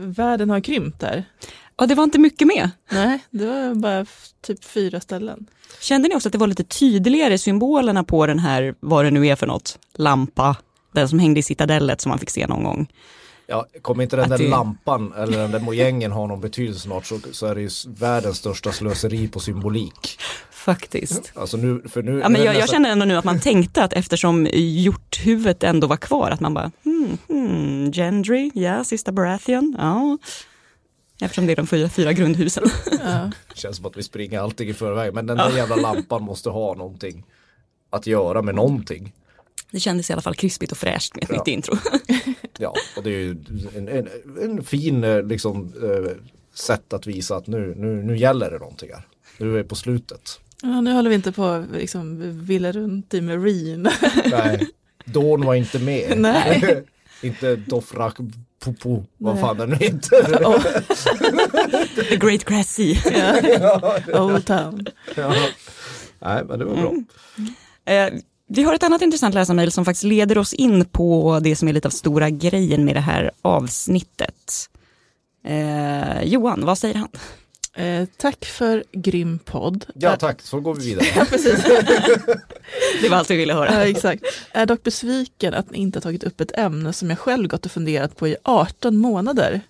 världen 0.01 0.49
har 0.49 0.59
krympt 0.59 0.99
där. 0.99 1.25
Ja, 1.77 1.85
det 1.85 1.95
var 1.95 2.03
inte 2.03 2.19
mycket 2.19 2.47
med. 2.47 2.69
Nej, 2.91 3.19
det 3.29 3.45
var 3.45 3.75
bara 3.75 4.05
typ 4.41 4.63
fyra 4.63 4.99
ställen. 4.99 5.45
Kände 5.81 6.07
ni 6.07 6.15
också 6.15 6.29
att 6.29 6.33
det 6.33 6.37
var 6.37 6.47
lite 6.47 6.63
tydligare 6.63 7.37
symbolerna 7.37 8.03
på 8.03 8.27
den 8.27 8.39
här, 8.39 8.75
vad 8.79 9.05
det 9.05 9.11
nu 9.11 9.27
är 9.27 9.35
för 9.35 9.47
något, 9.47 9.79
lampa, 9.93 10.55
den 10.93 11.09
som 11.09 11.19
hängde 11.19 11.39
i 11.39 11.43
citadellet 11.43 12.01
som 12.01 12.09
man 12.09 12.19
fick 12.19 12.29
se 12.29 12.47
någon 12.47 12.63
gång. 12.63 12.87
Ja, 13.47 13.65
kommer 13.81 14.03
inte 14.03 14.15
den 14.15 14.29
där 14.29 14.37
det- 14.37 14.47
lampan 14.49 15.13
eller 15.17 15.37
den 15.37 15.51
där 15.51 15.59
mojängen 15.59 16.11
ha 16.11 16.27
någon 16.27 16.41
betydelse 16.41 16.79
snart 16.79 17.05
så, 17.05 17.19
så 17.31 17.45
är 17.45 17.55
det 17.55 17.61
ju 17.61 17.69
världens 17.87 18.37
största 18.37 18.71
slöseri 18.71 19.27
på 19.27 19.39
symbolik. 19.39 20.17
Faktiskt. 20.51 21.31
Alltså 21.35 21.57
nu, 21.57 21.81
för 21.89 22.03
nu 22.03 22.19
Ja, 22.19 22.29
men 22.29 22.41
jag, 22.43 22.55
jag 22.55 22.59
nästan- 22.59 22.73
känner 22.75 22.89
ändå 22.91 23.05
nu 23.05 23.17
att 23.17 23.25
man 23.25 23.39
tänkte 23.39 23.83
att 23.83 23.93
eftersom 23.93 24.47
hjorthuvudet 24.53 25.63
ändå 25.63 25.87
var 25.87 25.97
kvar, 25.97 26.31
att 26.31 26.39
man 26.39 26.53
bara, 26.53 26.71
hmm, 26.83 27.17
hmm, 27.27 27.91
Gendry, 27.91 28.51
ja, 28.53 28.83
sista 28.83 29.11
Baratheon, 29.11 29.75
ja. 29.79 30.17
Eftersom 31.21 31.45
det 31.45 31.51
är 31.51 31.55
de 31.55 31.67
fyra, 31.67 31.89
fyra 31.89 32.13
grundhusen. 32.13 32.63
Ja. 33.03 33.31
känns 33.53 33.77
som 33.77 33.85
att 33.85 33.97
vi 33.97 34.03
springer 34.03 34.39
allting 34.39 34.69
i 34.69 34.73
förväg. 34.73 35.13
Men 35.13 35.25
den 35.27 35.37
där 35.37 35.49
jävla 35.57 35.75
lampan 35.75 36.23
måste 36.23 36.49
ha 36.49 36.73
någonting 36.73 37.23
att 37.89 38.07
göra 38.07 38.41
med 38.41 38.55
någonting. 38.55 39.13
Det 39.71 39.79
kändes 39.79 40.09
i 40.09 40.13
alla 40.13 40.21
fall 40.21 40.35
krispigt 40.35 40.71
och 40.71 40.77
fräscht 40.77 41.15
med 41.15 41.23
ett 41.23 41.29
Ja. 41.29 41.37
nytt 41.37 41.47
intro. 41.47 41.75
Ja, 42.57 42.73
och 42.97 43.03
det 43.03 43.09
är 43.09 43.19
ju 43.19 43.31
en, 43.75 43.87
en, 43.87 44.07
en 44.41 44.63
fin 44.63 45.03
eh, 45.03 45.23
liksom, 45.23 45.73
eh, 45.83 46.11
sätt 46.53 46.93
att 46.93 47.07
visa 47.07 47.35
att 47.35 47.47
nu, 47.47 47.73
nu, 47.77 48.03
nu 48.03 48.17
gäller 48.17 48.51
det 48.51 48.57
någonting 48.59 48.89
här. 48.93 49.07
Nu 49.37 49.53
är 49.53 49.57
vi 49.57 49.63
på 49.63 49.75
slutet. 49.75 50.39
ja, 50.61 50.81
nu 50.81 50.91
håller 50.93 51.09
vi 51.09 51.15
inte 51.15 51.31
på 51.31 51.45
att 51.45 51.71
liksom, 51.71 52.19
villa 52.45 52.71
runt 52.71 53.13
i 53.13 53.21
Marine. 53.21 53.91
Nej, 54.31 54.67
Dawn 55.05 55.45
var 55.45 55.55
inte 55.55 55.79
med. 55.79 56.17
Nej. 56.17 56.83
inte 57.21 57.55
Dofrak 57.55 58.17
Popo, 58.59 59.03
vad 59.17 59.39
fan 59.39 59.57
den 59.57 59.69
nu 59.69 59.75
heter. 59.75 60.43
Oh, 60.45 60.63
The 62.09 62.15
Great 62.17 62.43
Grass 62.45 62.67
Sea. 62.73 63.41
ja. 63.61 63.99
Old 64.21 64.45
Town. 64.45 64.85
ja. 65.15 65.33
Nej, 66.19 66.43
men 66.45 66.59
det 66.59 66.65
var 66.65 66.75
bra. 66.75 66.93
Eh, 67.93 68.13
vi 68.55 68.63
har 68.63 68.73
ett 68.73 68.83
annat 68.83 69.01
intressant 69.01 69.35
läsarmail 69.35 69.71
som 69.71 69.85
faktiskt 69.85 70.03
leder 70.03 70.37
oss 70.37 70.53
in 70.53 70.85
på 70.85 71.39
det 71.43 71.55
som 71.55 71.67
är 71.67 71.73
lite 71.73 71.87
av 71.87 71.91
stora 71.91 72.29
grejen 72.29 72.85
med 72.85 72.95
det 72.95 72.99
här 72.99 73.31
avsnittet. 73.41 74.69
Eh, 75.45 76.23
Johan, 76.23 76.65
vad 76.65 76.77
säger 76.77 76.95
han? 76.95 77.09
Eh, 77.75 78.07
tack 78.17 78.45
för 78.45 78.83
grym 78.91 79.39
podd. 79.39 79.85
Ja, 79.95 80.15
tack. 80.15 80.41
Så 80.41 80.59
går 80.59 80.75
vi 80.75 80.85
vidare. 80.85 81.05
Ja, 81.15 81.25
precis. 81.25 81.63
Det 83.01 83.09
var 83.09 83.17
allt 83.17 83.31
vi 83.31 83.35
ville 83.35 83.53
höra. 83.53 83.73
Ja, 83.73 83.87
exakt. 83.87 84.23
Är 84.51 84.65
dock 84.65 84.83
besviken 84.83 85.53
att 85.53 85.71
ni 85.71 85.77
inte 85.77 85.97
har 85.97 86.01
tagit 86.01 86.23
upp 86.23 86.41
ett 86.41 86.57
ämne 86.57 86.93
som 86.93 87.09
jag 87.09 87.19
själv 87.19 87.47
gått 87.47 87.65
och 87.65 87.71
funderat 87.71 88.17
på 88.17 88.27
i 88.27 88.35
18 88.43 88.97
månader. 88.97 89.61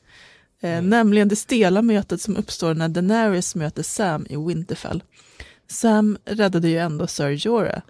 Eh, 0.61 0.81
Nämligen 0.81 1.27
det 1.27 1.35
stela 1.35 1.81
mötet 1.81 2.21
som 2.21 2.37
uppstår 2.37 2.73
när 2.73 2.89
Daenerys 2.89 3.55
möter 3.55 3.83
Sam 3.83 4.25
i 4.29 4.35
Winterfell. 4.35 5.03
Sam 5.69 6.17
räddade 6.25 6.69
ju 6.69 6.77
ändå 6.77 7.07
Sir 7.07 7.29
Jorah, 7.29 7.73
eh, 7.75 7.81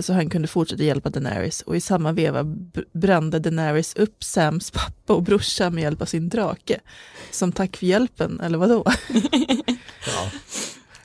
så 0.00 0.12
han 0.12 0.30
kunde 0.30 0.48
fortsätta 0.48 0.82
hjälpa 0.82 1.10
Daenerys 1.10 1.62
och 1.62 1.76
i 1.76 1.80
samma 1.80 2.12
veva 2.12 2.42
br- 2.42 2.84
brände 2.92 3.38
Daenerys 3.38 3.96
upp 3.96 4.24
Sams 4.24 4.70
pappa 4.70 5.14
och 5.14 5.22
brorsa 5.22 5.70
med 5.70 5.82
hjälp 5.82 6.02
av 6.02 6.06
sin 6.06 6.28
drake. 6.28 6.80
Som 7.30 7.52
tack 7.52 7.76
för 7.76 7.86
hjälpen, 7.86 8.40
eller 8.40 8.58
vadå? 8.58 8.84
Ja. 10.06 10.30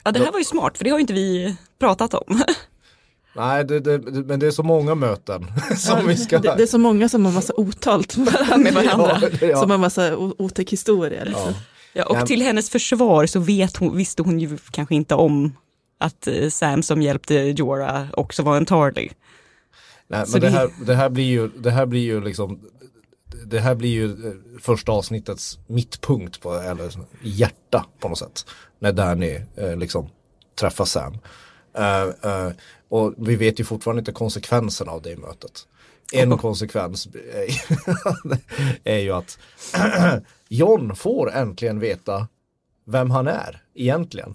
Ja, 0.04 0.12
det 0.12 0.18
här 0.20 0.32
var 0.32 0.38
ju 0.38 0.44
smart, 0.44 0.78
för 0.78 0.84
det 0.84 0.90
har 0.90 0.98
ju 0.98 1.00
inte 1.00 1.12
vi 1.12 1.56
pratat 1.78 2.14
om. 2.14 2.42
Nej, 3.36 3.64
det, 3.64 3.80
det, 3.80 3.98
men 3.98 4.40
det 4.40 4.46
är 4.46 4.50
så 4.50 4.62
många 4.62 4.94
möten 4.94 5.46
som 5.76 5.98
Ja, 5.98 6.04
vi 6.06 6.16
ska... 6.16 6.38
det, 6.38 6.54
det 6.56 6.62
är 6.62 6.66
så 6.66 6.78
många 6.78 7.08
som 7.08 7.24
har 7.24 7.32
massa 7.32 7.52
otalt 7.56 8.16
Med 8.56 8.74
varandra. 8.74 9.18
Ja, 9.40 9.46
ja. 9.46 9.60
Som 9.60 9.70
har 9.70 9.78
massa 9.78 10.16
otäck 10.16 10.72
historia. 10.72 11.24
Liksom. 11.24 11.42
Ja. 11.46 11.54
Ja, 11.96 12.04
och 12.04 12.26
till 12.26 12.42
hennes 12.42 12.70
försvar 12.70 13.26
så 13.26 13.40
vet 13.40 13.76
hon, 13.76 13.96
visste 13.96 14.22
hon 14.22 14.40
ju 14.40 14.58
kanske 14.70 14.94
inte 14.94 15.14
om 15.14 15.56
att 15.98 16.26
eh, 16.26 16.48
Sam 16.48 16.82
som 16.82 17.02
hjälpte 17.02 17.34
Jorah 17.34 18.06
också 18.12 18.42
var 18.42 18.56
en 18.56 18.66
Tarly. 18.66 19.08
Nej, 20.08 20.26
Så 20.26 20.32
men 20.32 20.40
det 20.40 20.46
det- 20.46 20.52
här, 20.52 20.70
det 20.86 20.94
här 20.94 21.08
blir 21.08 21.24
ju, 21.24 21.48
det 21.48 21.70
här 21.70 21.86
blir 21.86 22.02
ju 22.02 22.20
liksom 22.24 22.60
det 23.46 23.60
här 23.60 23.74
blir 23.74 23.90
ju 23.90 24.04
eh, 24.28 24.32
första 24.60 24.92
avsnittets 24.92 25.58
mittpunkt 25.66 26.40
på, 26.40 26.54
eller 26.54 26.90
hjärta 27.22 27.86
på 28.00 28.08
något 28.08 28.18
sätt. 28.18 28.46
När 28.78 28.92
Danny 28.92 29.40
eh, 29.56 29.76
liksom 29.76 30.08
träffar 30.60 30.84
Sam. 30.84 31.18
Eh, 31.74 32.02
eh, 32.02 32.50
och 32.88 33.14
vi 33.18 33.36
vet 33.36 33.60
ju 33.60 33.64
fortfarande 33.64 33.98
inte 34.00 34.12
konsekvenserna 34.12 34.92
av 34.92 35.02
det 35.02 35.16
mötet. 35.16 35.66
En 36.12 36.38
konsekvens 36.38 37.08
är, 37.34 37.48
är 38.84 38.98
ju 38.98 39.12
att 39.12 39.38
John 40.48 40.96
får 40.96 41.32
äntligen 41.32 41.80
veta 41.80 42.28
vem 42.84 43.10
han 43.10 43.26
är 43.28 43.62
egentligen. 43.74 44.34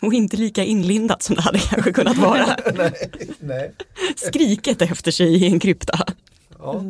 Och 0.00 0.14
inte 0.14 0.36
lika 0.36 0.64
inlindat 0.64 1.22
som 1.22 1.34
det 1.34 1.42
hade 1.42 1.58
kanske 1.58 1.92
kunnat 1.92 2.16
vara. 2.16 2.56
nej, 2.74 3.10
nej. 3.40 3.74
Skriket 4.16 4.82
efter 4.82 5.10
sig 5.10 5.34
i 5.34 5.46
en 5.46 5.60
krypta. 5.60 5.98
Ja. 6.58 6.84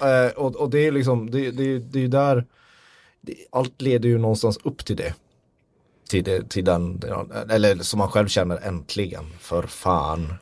Eh, 0.00 0.32
och, 0.36 0.56
och 0.56 0.70
det 0.70 0.86
är 0.86 0.92
liksom, 0.92 1.30
det, 1.30 1.50
det, 1.50 1.78
det 1.78 1.98
är 1.98 2.02
ju 2.02 2.08
där, 2.08 2.44
det, 3.20 3.34
allt 3.52 3.82
leder 3.82 4.08
ju 4.08 4.18
någonstans 4.18 4.58
upp 4.64 4.84
till 4.84 4.96
det. 4.96 5.14
Till, 6.08 6.24
det, 6.24 6.50
till 6.50 6.64
den, 6.64 7.02
eller 7.50 7.76
som 7.76 7.98
man 7.98 8.08
själv 8.08 8.28
känner 8.28 8.56
äntligen, 8.56 9.24
för 9.40 9.62
fan. 9.62 10.34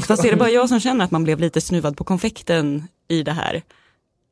Fast 0.00 0.24
är 0.24 0.30
det 0.30 0.36
bara 0.36 0.50
jag 0.50 0.68
som 0.68 0.80
känner 0.80 1.04
att 1.04 1.10
man 1.10 1.24
blev 1.24 1.40
lite 1.40 1.60
snuvad 1.60 1.96
på 1.96 2.04
konfekten 2.04 2.88
i 3.08 3.22
det 3.22 3.32
här? 3.32 3.62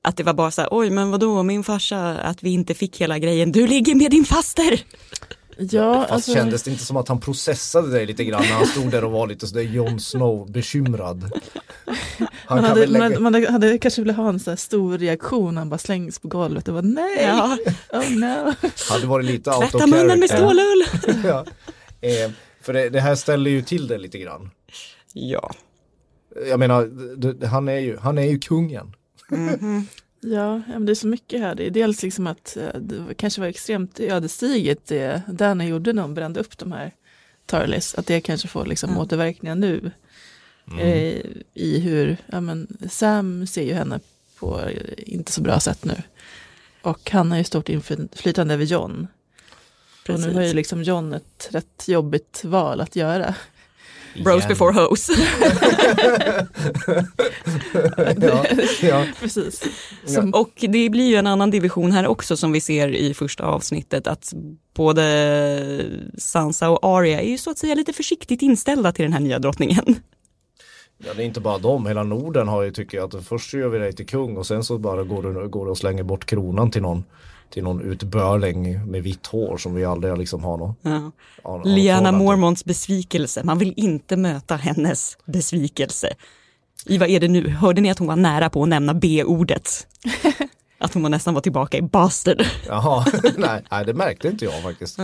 Att 0.02 0.16
det 0.16 0.22
var 0.22 0.34
bara 0.34 0.50
så 0.50 0.60
här, 0.60 0.68
oj 0.72 0.90
men 0.90 1.10
vadå 1.10 1.42
min 1.42 1.64
farsa, 1.64 2.18
att 2.18 2.42
vi 2.42 2.50
inte 2.50 2.74
fick 2.74 3.00
hela 3.00 3.18
grejen, 3.18 3.52
du 3.52 3.66
ligger 3.66 3.94
med 3.94 4.10
din 4.10 4.24
faster! 4.24 4.84
Ja, 5.62 6.00
Fast 6.00 6.12
alltså, 6.12 6.32
kändes 6.32 6.62
det 6.62 6.70
inte 6.70 6.84
som 6.84 6.96
att 6.96 7.08
han 7.08 7.20
processade 7.20 7.98
det 7.98 8.06
lite 8.06 8.24
grann 8.24 8.42
när 8.42 8.52
han 8.52 8.66
stod 8.66 8.90
där 8.90 9.04
och 9.04 9.12
var 9.12 9.26
lite 9.26 9.46
sådär 9.46 9.62
Jon 9.62 10.00
Snow 10.00 10.50
bekymrad. 10.50 11.32
Han 11.84 12.28
man, 12.48 12.58
kan 12.58 12.64
hade, 12.64 12.80
väl 12.80 12.92
lägga... 12.92 13.20
man, 13.20 13.22
man 13.22 13.44
hade 13.44 13.78
kanske 13.78 14.02
velat 14.02 14.16
ha 14.16 14.28
en 14.28 14.40
så 14.40 14.50
här 14.50 14.56
stor 14.56 14.98
reaktion, 14.98 15.56
han 15.56 15.68
bara 15.68 15.78
slängs 15.78 16.18
på 16.18 16.28
golvet 16.28 16.68
och 16.68 16.74
bara 16.74 16.82
nej, 16.82 17.22
Ja, 17.22 17.58
oh 17.92 18.10
no. 18.10 18.54
hade 18.90 19.06
varit 19.06 19.26
lite 19.26 19.50
out 19.50 19.64
of 19.64 19.70
tvätta 19.70 19.86
munnen 19.86 20.20
med 20.20 20.30
stålull! 20.30 20.84
ja. 21.24 21.44
eh, 22.00 22.30
För 22.60 22.72
det, 22.72 22.88
det 22.88 23.00
här 23.00 23.14
ställer 23.14 23.50
ju 23.50 23.62
till 23.62 23.86
det 23.86 23.98
lite 23.98 24.18
grann. 24.18 24.50
Ja. 25.12 25.54
Jag 26.48 26.58
menar, 26.58 26.84
det, 27.16 27.32
det, 27.32 27.46
han, 27.46 27.68
är 27.68 27.78
ju, 27.78 27.96
han 27.96 28.18
är 28.18 28.26
ju 28.26 28.38
kungen. 28.38 28.94
Ja, 29.28 29.36
ja, 30.20 30.62
det 30.78 30.92
är 30.92 30.94
så 30.94 31.06
mycket 31.06 31.40
här. 31.40 31.54
Det 31.54 31.66
är 31.66 31.70
dels 31.70 32.02
liksom 32.02 32.26
att 32.26 32.56
eh, 32.56 32.80
det 32.80 33.14
kanske 33.14 33.40
var 33.40 33.48
extremt 33.48 34.00
ödesdigert 34.00 34.86
det 34.86 35.22
Danny 35.28 35.68
gjorde 35.68 35.92
när 35.92 36.02
hon 36.02 36.14
brände 36.14 36.40
upp 36.40 36.58
de 36.58 36.72
här 36.72 36.92
Tarlis. 37.46 37.94
Att 37.94 38.06
det 38.06 38.20
kanske 38.20 38.48
får 38.48 38.66
liksom 38.66 38.90
Mm. 38.90 39.02
återverkningar 39.02 39.54
nu. 39.54 39.90
Eh, 40.80 41.20
I 41.54 41.78
hur, 41.80 42.16
ja 42.26 42.40
men 42.40 42.78
Sam 42.90 43.46
ser 43.46 43.62
ju 43.62 43.72
henne 43.74 44.00
på 44.38 44.60
eh, 44.60 44.92
inte 44.96 45.32
så 45.32 45.40
bra 45.40 45.60
sätt 45.60 45.84
nu. 45.84 46.02
Och 46.82 47.10
han 47.10 47.30
har 47.30 47.38
ju 47.38 47.44
stort 47.44 47.68
inflytande 47.68 48.54
över 48.54 48.64
John. 48.64 49.06
Och 50.08 50.20
nu 50.20 50.34
har 50.34 50.42
ju 50.42 50.52
liksom 50.52 50.82
John 50.82 51.12
ett 51.12 51.48
rätt 51.50 51.88
jobbigt 51.88 52.44
val 52.44 52.80
att 52.80 52.96
göra. 52.96 53.34
Bros 54.14 54.36
Igen. 54.36 54.48
before 54.48 54.72
hoes. 54.72 55.08
ja, 58.20 58.44
ja. 58.82 59.06
Precis. 59.20 59.62
Ja. 60.06 60.12
Som, 60.12 60.34
Och 60.34 60.50
det 60.60 60.90
blir 60.90 61.08
ju 61.08 61.16
en 61.16 61.26
annan 61.26 61.50
division 61.50 61.92
här 61.92 62.06
också 62.06 62.36
som 62.36 62.52
vi 62.52 62.60
ser 62.60 62.88
i 62.88 63.14
första 63.14 63.44
avsnittet 63.44 64.06
att 64.06 64.32
både 64.74 65.84
Sansa 66.18 66.70
och 66.70 66.78
Arya 66.84 67.20
är 67.20 67.28
ju 67.28 67.38
så 67.38 67.50
att 67.50 67.58
säga 67.58 67.74
lite 67.74 67.92
försiktigt 67.92 68.42
inställda 68.42 68.92
till 68.92 69.02
den 69.02 69.12
här 69.12 69.20
nya 69.20 69.38
drottningen. 69.38 69.96
Ja, 71.04 71.14
det 71.16 71.22
är 71.22 71.26
inte 71.26 71.40
bara 71.40 71.58
dem, 71.58 71.86
hela 71.86 72.02
Norden 72.02 72.48
har 72.48 72.62
ju 72.62 72.70
tycker 72.70 72.98
jag 72.98 73.16
att 73.16 73.24
först 73.24 73.54
gör 73.54 73.68
vi 73.68 73.78
dig 73.78 73.92
till 73.92 74.06
kung 74.06 74.36
och 74.36 74.46
sen 74.46 74.64
så 74.64 74.78
bara 74.78 75.02
går 75.02 75.22
du, 75.22 75.48
går 75.48 75.64
du 75.64 75.70
och 75.70 75.78
slänger 75.78 76.02
bort 76.02 76.26
kronan 76.26 76.70
till 76.70 76.82
någon 76.82 77.04
till 77.50 77.62
någon 77.64 77.80
utbörling 77.80 78.90
med 78.90 79.02
vitt 79.02 79.26
hår 79.26 79.56
som 79.56 79.74
vi 79.74 79.84
aldrig 79.84 80.18
liksom 80.18 80.44
har 80.44 80.56
någon. 80.56 80.74
Ja. 80.82 81.12
har- 81.42 81.64
Liana. 81.64 82.12
Mormonts 82.12 82.64
besvikelse, 82.64 83.44
man 83.44 83.58
vill 83.58 83.74
inte 83.76 84.16
möta 84.16 84.56
hennes 84.56 85.18
besvikelse. 85.24 86.08
I 86.86 86.98
vad 86.98 87.08
är 87.08 87.20
det 87.20 87.28
nu? 87.28 87.48
Hörde 87.48 87.80
ni 87.80 87.90
att 87.90 87.98
hon 87.98 88.08
var 88.08 88.16
nära 88.16 88.50
på 88.50 88.62
att 88.62 88.68
nämna 88.68 88.94
B-ordet? 88.94 89.86
Att 90.82 90.94
hon 90.94 91.10
nästan 91.10 91.34
var 91.34 91.40
tillbaka 91.40 91.78
i 91.78 91.82
bastard. 91.82 92.42
Jaha, 92.68 93.04
nej, 93.38 93.62
nej 93.70 93.84
det 93.84 93.94
märkte 93.94 94.28
inte 94.28 94.44
jag 94.44 94.62
faktiskt. 94.62 94.98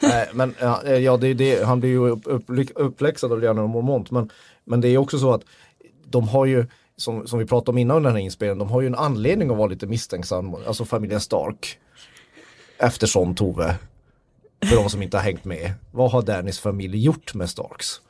Nej, 0.00 0.28
men 0.32 0.54
ja, 0.60 0.86
ja 0.88 1.16
det, 1.16 1.34
det, 1.34 1.64
han 1.66 1.80
blir 1.80 1.90
ju 1.90 2.08
upp, 2.08 2.20
upp, 2.24 2.44
uppläxad 2.74 3.32
av 3.32 3.40
Liana 3.40 3.66
Mormont 3.66 4.10
men, 4.10 4.30
men 4.64 4.80
det 4.80 4.88
är 4.88 4.98
också 4.98 5.18
så 5.18 5.32
att 5.32 5.42
de 6.10 6.28
har 6.28 6.46
ju 6.46 6.66
som, 7.00 7.26
som 7.26 7.38
vi 7.38 7.46
pratade 7.46 7.70
om 7.70 7.78
innan 7.78 8.02
den 8.02 8.12
här 8.12 8.18
inspelningen, 8.20 8.58
de 8.58 8.68
har 8.70 8.80
ju 8.80 8.86
en 8.86 8.94
anledning 8.94 9.50
att 9.50 9.56
vara 9.56 9.68
lite 9.68 9.86
misstänksam, 9.86 10.54
alltså 10.66 10.84
familjen 10.84 11.20
Stark. 11.20 11.78
Eftersom 12.78 13.34
Tove, 13.34 13.74
för 14.66 14.76
de 14.76 14.90
som 14.90 15.02
inte 15.02 15.16
har 15.16 15.24
hängt 15.24 15.44
med, 15.44 15.72
vad 15.92 16.10
har 16.12 16.22
Dannys 16.22 16.60
familj 16.60 17.04
gjort 17.04 17.34
med 17.34 17.50
Starks? 17.50 18.00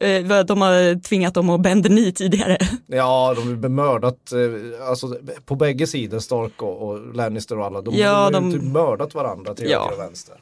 Eh, 0.00 0.44
De 0.44 0.60
har 0.60 1.00
tvingat 1.02 1.34
dem 1.34 1.50
att 1.50 1.60
bända 1.60 1.88
ni 1.88 2.12
tidigare. 2.12 2.58
Ja, 2.86 3.34
de 3.36 3.48
har 3.48 3.54
bemördat, 3.56 4.32
eh, 4.32 4.88
alltså 4.88 5.16
på 5.44 5.54
bägge 5.56 5.86
sidor, 5.86 6.18
Stark 6.18 6.62
och, 6.62 6.88
och 6.88 7.14
Lannister 7.14 7.58
och 7.58 7.66
alla, 7.66 7.80
de, 7.82 7.94
Ja, 7.94 8.30
de 8.30 8.44
har 8.44 8.50
de- 8.50 8.52
typ 8.52 8.62
mördat 8.72 9.14
varandra 9.14 9.54
till 9.54 9.70
Ja. 9.70 9.80
höger 9.82 9.92
och 10.02 10.08
vänster. 10.08 10.36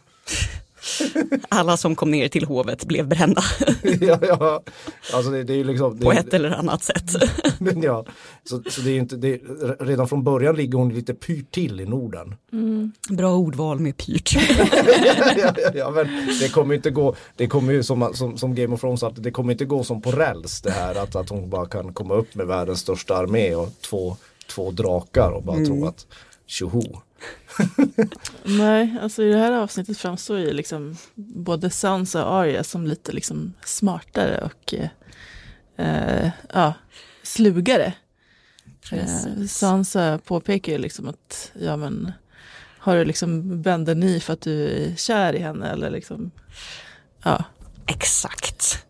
Alla 1.48 1.76
som 1.76 1.94
kom 1.94 2.10
ner 2.10 2.28
till 2.28 2.44
hovet 2.44 2.84
blev 2.84 3.08
brända 3.08 3.42
ja, 4.00 4.18
ja, 4.22 4.62
alltså 5.12 5.30
det, 5.30 5.44
det 5.44 5.54
är 5.54 5.64
liksom 5.64 5.98
det, 5.98 6.04
på 6.04 6.12
ett 6.12 6.34
eller 6.34 6.50
annat 6.50 6.82
sätt. 6.82 7.10
ja, 7.82 8.06
så, 8.44 8.62
så 8.70 8.80
det 8.80 8.90
är 8.90 8.98
inte, 8.98 9.16
det, 9.16 9.40
redan 9.80 10.08
från 10.08 10.24
början 10.24 10.56
ligger 10.56 10.78
hon 10.78 10.94
lite 10.94 11.14
pyrt 11.14 11.50
till 11.50 11.80
i 11.80 11.84
Norden. 11.84 12.34
Bra 13.10 13.36
ordval 13.36 13.80
med 13.80 13.96
pyrt. 13.96 14.32
ja, 15.36 15.54
ja, 15.56 15.70
ja, 15.74 15.90
men 15.90 16.06
det 16.40 16.48
kommer 16.48 16.74
inte 16.74 16.90
gå, 16.90 17.14
det 17.36 17.46
kommer 17.46 17.72
ju 17.72 17.82
som, 17.82 18.10
som, 18.14 18.38
som 18.38 18.54
Game 18.54 18.74
of 18.74 18.80
Thrones 18.80 19.02
att 19.02 19.22
det 19.22 19.30
kommer 19.30 19.52
inte 19.52 19.64
gå 19.64 19.84
som 19.84 20.02
på 20.02 20.10
räls 20.10 20.60
det 20.60 20.70
här 20.70 20.94
att, 20.94 21.16
att 21.16 21.28
hon 21.28 21.50
bara 21.50 21.66
kan 21.66 21.94
komma 21.94 22.14
upp 22.14 22.34
med 22.34 22.46
världens 22.46 22.80
största 22.80 23.16
armé 23.16 23.54
och 23.54 23.68
två, 23.80 24.16
två 24.46 24.70
drakar 24.70 25.30
och 25.30 25.42
bara 25.42 25.64
tro 25.64 25.86
att 25.86 26.06
tjoho. 26.46 27.00
nej, 28.44 28.96
alltså 29.00 29.22
i 29.22 29.32
det 29.32 29.38
här 29.38 29.52
avsnittet 29.52 29.98
framstår 29.98 30.38
ju 30.38 30.52
liksom 30.52 30.96
både 31.14 31.70
Sansa 31.70 32.24
och 32.24 32.34
Arya 32.34 32.64
som 32.64 32.86
lite 32.86 33.12
liksom 33.12 33.54
smartare 33.64 34.38
och 34.38 34.74
eh, 35.76 36.30
ja, 36.52 36.74
slugare. 37.22 37.92
Eh, 38.92 39.46
Sansa 39.48 40.18
påpekar 40.24 40.72
ju 40.72 40.78
liksom 40.78 41.08
att 41.08 41.52
ja 41.60 41.76
men 41.76 42.12
har 42.78 42.96
du 42.96 43.04
liksom 43.04 43.62
bänder 43.62 43.94
ni 43.94 44.20
för 44.20 44.32
att 44.32 44.40
du 44.40 44.68
är 44.68 44.96
kär 44.96 45.32
i 45.32 45.38
henne 45.38 45.70
eller 45.70 45.90
liksom 45.90 46.30
ja. 47.22 47.44
Exakt. 47.86 48.86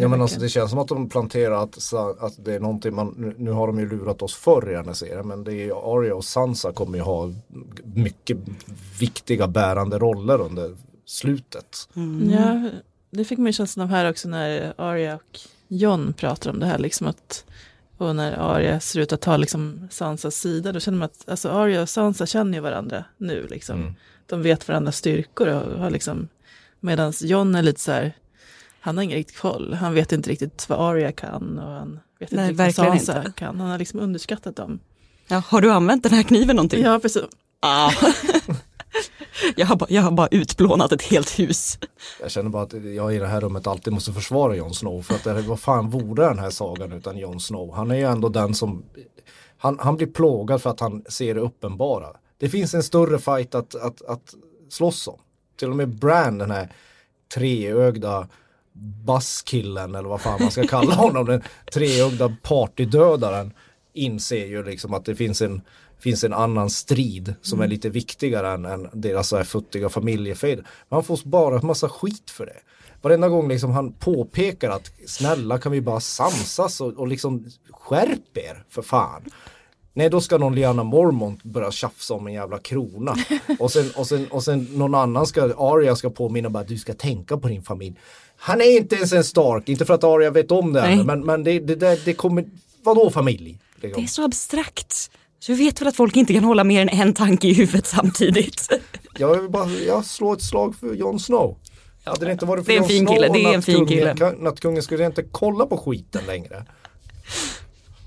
Ja 0.00 0.08
men 0.08 0.20
alltså 0.20 0.40
det 0.40 0.48
känns 0.48 0.70
som 0.70 0.78
att 0.78 0.88
de 0.88 1.08
planterar 1.08 1.62
att, 1.62 1.92
att 2.20 2.44
det 2.44 2.54
är 2.54 2.60
någonting 2.60 2.94
man, 2.94 3.34
nu, 3.38 3.50
har 3.50 3.66
de 3.66 3.78
ju 3.80 3.88
lurat 3.88 4.22
oss 4.22 4.34
förr 4.34 4.70
i 4.70 4.74
den 4.74 4.86
här 4.86 4.92
serien 4.92 5.28
men 5.28 5.44
det 5.44 5.52
är 5.52 5.64
ju 5.64 5.74
Arya 5.74 6.14
och 6.14 6.24
Sansa 6.24 6.72
kommer 6.72 6.98
ju 6.98 7.04
ha 7.04 7.32
mycket 7.84 8.36
viktiga 8.98 9.48
bärande 9.48 9.98
roller 9.98 10.40
under 10.40 10.76
slutet. 11.06 11.88
Ja, 12.30 12.70
det 13.10 13.24
fick 13.24 13.38
mig 13.38 13.52
känslan 13.52 13.84
av 13.84 13.90
här 13.90 14.10
också 14.10 14.28
när 14.28 14.74
Arya 14.76 15.14
och 15.14 15.40
John 15.68 16.12
pratar 16.12 16.50
om 16.50 16.60
det 16.60 16.66
här 16.66 16.78
liksom 16.78 17.06
att 17.06 17.44
och 18.02 18.16
när 18.16 18.32
Arya 18.32 18.80
ser 18.80 19.00
ut 19.00 19.12
att 19.12 19.20
ta 19.20 19.36
liksom 19.36 19.88
Sansas 19.90 20.36
sida, 20.36 20.72
då 20.72 20.80
känner 20.80 20.98
man 20.98 21.06
att 21.06 21.28
alltså 21.28 21.48
Arya 21.48 21.82
och 21.82 21.88
Sansa 21.88 22.26
känner 22.26 22.58
ju 22.58 22.60
varandra 22.60 23.04
nu 23.16 23.46
liksom. 23.46 23.80
Mm. 23.80 23.94
De 24.26 24.42
vet 24.42 24.68
varandras 24.68 24.96
styrkor 24.96 25.48
och 25.48 25.78
har 25.78 25.90
liksom, 25.90 26.28
medan 26.80 27.12
John 27.20 27.54
är 27.54 27.62
lite 27.62 27.80
så 27.80 27.92
här, 27.92 28.12
han 28.84 28.96
har 28.96 29.04
ingen 29.04 29.16
riktig 29.16 29.36
koll, 29.36 29.74
han 29.74 29.94
vet 29.94 30.12
inte 30.12 30.30
riktigt 30.30 30.68
vad 30.68 30.80
Arya 30.80 31.12
kan 31.12 31.58
och 31.58 31.70
han 31.70 32.00
vet 32.18 32.32
inte 32.32 32.42
Nej, 32.42 32.50
riktigt 32.50 32.78
vad 32.78 32.86
Sansa 32.86 33.18
inte. 33.18 33.32
kan. 33.36 33.60
Han 33.60 33.70
har 33.70 33.78
liksom 33.78 34.00
underskattat 34.00 34.56
dem. 34.56 34.80
Ja, 35.28 35.42
har 35.46 35.60
du 35.60 35.70
använt 35.70 36.02
den 36.02 36.12
här 36.12 36.22
kniven 36.22 36.56
någonting? 36.56 36.82
Ja, 36.82 36.98
precis. 36.98 37.22
Ah. 37.60 37.92
jag, 39.56 39.66
har 39.66 39.76
bara, 39.76 39.90
jag 39.90 40.02
har 40.02 40.10
bara 40.10 40.28
utplånat 40.30 40.92
ett 40.92 41.02
helt 41.02 41.38
hus. 41.38 41.78
Jag 42.20 42.30
känner 42.30 42.50
bara 42.50 42.62
att 42.62 42.72
jag 42.72 43.14
i 43.14 43.18
det 43.18 43.26
här 43.26 43.40
rummet 43.40 43.66
alltid 43.66 43.92
måste 43.92 44.12
försvara 44.12 44.56
Jon 44.56 44.74
Snow 44.74 45.02
för 45.02 45.14
att 45.14 45.24
det, 45.24 45.42
vad 45.42 45.60
fan 45.60 45.90
vore 45.90 46.28
den 46.28 46.38
här 46.38 46.50
sagan 46.50 46.92
utan 46.92 47.18
Jon 47.18 47.40
Snow? 47.40 47.74
Han 47.74 47.90
är 47.90 47.94
ju 47.96 48.04
ändå 48.04 48.28
den 48.28 48.54
som 48.54 48.84
han, 49.58 49.78
han 49.80 49.96
blir 49.96 50.06
plågad 50.06 50.62
för 50.62 50.70
att 50.70 50.80
han 50.80 51.04
ser 51.08 51.34
det 51.34 51.40
uppenbara. 51.40 52.08
Det 52.38 52.48
finns 52.48 52.74
en 52.74 52.82
större 52.82 53.18
fight 53.18 53.54
att, 53.54 53.74
att, 53.74 54.02
att 54.02 54.34
slåss 54.68 55.08
om. 55.08 55.18
Till 55.58 55.70
och 55.70 55.76
med 55.76 55.88
Bran, 55.88 56.38
den 56.38 56.50
här 56.50 56.72
treögda 57.34 58.28
basskillen 59.04 59.94
eller 59.94 60.08
vad 60.08 60.20
fan 60.20 60.42
man 60.42 60.50
ska 60.50 60.66
kalla 60.66 60.94
honom, 60.94 61.26
den 61.26 61.42
treögda 61.72 62.36
partydödaren 62.42 63.52
inser 63.92 64.46
ju 64.46 64.64
liksom 64.64 64.94
att 64.94 65.04
det 65.04 65.14
finns 65.14 65.42
en, 65.42 65.62
finns 65.98 66.24
en 66.24 66.32
annan 66.32 66.70
strid 66.70 67.34
som 67.42 67.60
är 67.60 67.68
lite 67.68 67.88
viktigare 67.88 68.52
än, 68.52 68.64
än 68.64 68.88
deras 68.92 69.28
så 69.28 69.36
här 69.36 69.44
futtiga 69.44 69.88
familjefejd. 69.88 70.58
Men 70.58 70.96
han 70.96 71.04
får 71.04 71.20
bara 71.24 71.58
en 71.58 71.66
massa 71.66 71.88
skit 71.88 72.30
för 72.30 72.46
det. 72.46 72.60
Varenda 73.02 73.28
gång 73.28 73.48
liksom 73.48 73.70
han 73.70 73.92
påpekar 73.92 74.70
att 74.70 74.92
snälla 75.06 75.58
kan 75.58 75.72
vi 75.72 75.80
bara 75.80 76.00
samsas 76.00 76.80
och, 76.80 76.92
och 76.92 77.08
liksom 77.08 77.46
skärp 77.70 78.36
er 78.36 78.64
för 78.68 78.82
fan. 78.82 79.22
Nej 79.94 80.10
då 80.10 80.20
ska 80.20 80.38
någon 80.38 80.54
Liana 80.54 80.84
Mormont 80.84 81.42
börja 81.42 81.70
tjafsa 81.70 82.14
om 82.14 82.26
en 82.26 82.32
jävla 82.32 82.58
krona. 82.58 83.14
Och 83.58 83.70
sen, 83.70 83.90
och 83.96 84.06
sen, 84.06 84.26
och 84.30 84.42
sen 84.42 84.64
någon 84.64 84.94
annan 84.94 85.26
ska, 85.26 85.42
Arya 85.42 85.96
ska 85.96 86.10
påminna 86.10 86.50
bara 86.50 86.60
att 86.60 86.68
du 86.68 86.78
ska 86.78 86.94
tänka 86.94 87.36
på 87.36 87.48
din 87.48 87.62
familj. 87.62 87.96
Han 88.44 88.60
är 88.60 88.76
inte 88.76 88.96
ens 88.96 89.12
en 89.12 89.24
Stark, 89.24 89.68
inte 89.68 89.84
för 89.84 89.94
att 89.94 90.04
Arya 90.04 90.30
vet 90.30 90.50
om 90.50 90.72
det 90.72 90.80
ännu, 90.80 91.04
men, 91.04 91.20
men 91.20 91.44
det, 91.44 91.60
det, 91.60 91.74
det, 91.74 92.04
det 92.04 92.14
kommer, 92.14 92.44
vadå 92.82 93.10
familj? 93.10 93.58
Liksom. 93.74 94.02
Det 94.02 94.06
är 94.06 94.08
så 94.08 94.24
abstrakt. 94.24 95.10
Så 95.38 95.52
du 95.52 95.58
vet 95.58 95.80
väl 95.80 95.88
att 95.88 95.96
folk 95.96 96.16
inte 96.16 96.34
kan 96.34 96.44
hålla 96.44 96.64
mer 96.64 96.82
än 96.82 96.88
en 96.88 97.14
tanke 97.14 97.48
i 97.48 97.52
huvudet 97.52 97.86
samtidigt. 97.86 98.68
Jag 99.18 99.40
vill 99.40 99.50
bara 99.50 99.70
jag 99.70 100.04
slår 100.04 100.32
ett 100.32 100.42
slag 100.42 100.76
för 100.76 100.94
Jon 100.94 101.20
Snow. 101.20 101.58
Hade 102.04 102.26
det 102.26 102.32
inte 102.32 102.46
varit 102.46 102.66
för 102.66 102.72
Jon 102.72 102.88
fin 102.88 103.06
Snow 103.06 103.14
kille, 103.14 103.28
och 103.28 103.34
det 103.34 103.44
är 103.44 103.54
en 103.54 103.62
fin 103.62 103.86
kille. 103.86 104.14
Nattkungen 104.38 104.82
skulle 104.82 105.02
jag 105.02 105.10
inte 105.10 105.22
kolla 105.22 105.66
på 105.66 105.76
skiten 105.76 106.22
längre. 106.26 106.64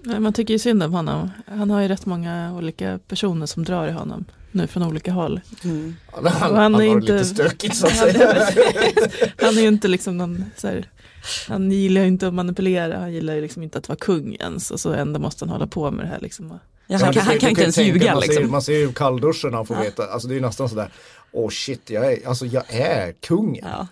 Nej, 0.03 0.19
Man 0.19 0.33
tycker 0.33 0.53
ju 0.53 0.59
synd 0.59 0.83
om 0.83 0.93
honom. 0.93 1.29
Han 1.47 1.69
har 1.69 1.81
ju 1.81 1.87
rätt 1.87 2.05
många 2.05 2.53
olika 2.57 2.99
personer 3.07 3.45
som 3.45 3.63
drar 3.63 3.87
i 3.87 3.91
honom. 3.91 4.25
Nu 4.55 4.67
från 4.67 4.83
olika 4.83 5.11
håll. 5.11 5.41
Han, 5.61 5.95
han, 6.13 6.25
han, 6.25 6.55
han 6.55 6.75
är 6.75 6.87
har 6.87 6.95
inte- 6.95 7.11
det 7.13 7.19
lite 7.19 7.25
stökigt 7.25 7.75
så 7.75 7.87
att 7.87 7.93
Han 7.97 8.11
säga. 8.11 8.31
är- 8.33 9.33
Han 9.45 9.57
är 9.57 9.61
ju 9.61 9.67
inte 9.67 9.87
liksom 9.87 10.17
någon 10.17 10.45
så 10.57 10.67
här, 10.67 10.89
han 11.47 11.71
gillar 11.71 12.01
ju 12.01 12.07
inte 12.07 12.27
att 12.27 12.33
manipulera, 12.33 12.99
han 12.99 13.13
gillar 13.13 13.33
ju 13.35 13.41
liksom 13.41 13.63
inte 13.63 13.77
att 13.77 13.89
vara 13.89 13.97
kung 14.01 14.35
ens 14.39 14.71
och 14.71 14.79
så 14.79 14.93
ändå 14.93 15.19
måste 15.19 15.45
han 15.45 15.49
hålla 15.49 15.67
på 15.67 15.91
med 15.91 16.05
det 16.05 16.09
här 16.09 16.19
liksom. 16.21 16.49
Ja, 16.49 16.57
Ja, 16.87 16.97
han, 16.97 17.13
kan, 17.13 17.23
han 17.23 17.39
kan 17.39 17.49
inte 17.49 17.61
ens 17.61 17.75
tänka, 17.75 17.93
ljuga 17.93 18.13
man, 18.13 18.21
ser, 18.21 18.27
liksom. 18.29 18.51
man 18.51 18.61
ser 18.61 18.73
ju 18.77 18.93
kallduschen 18.93 19.49
när 19.49 19.57
han 19.57 19.65
får 19.65 19.75
veta, 19.75 20.07
alltså 20.07 20.27
det 20.27 20.33
är 20.33 20.35
ju 20.35 20.41
nästan 20.41 20.69
sådär, 20.69 20.89
åh 21.31 21.49
shit, 21.49 21.89
jag 21.89 22.13
är, 22.13 22.27
alltså 22.27 22.45
jag 22.45 22.63
är 22.69 23.11
kungen. 23.11 23.65
Ja. 23.71 23.87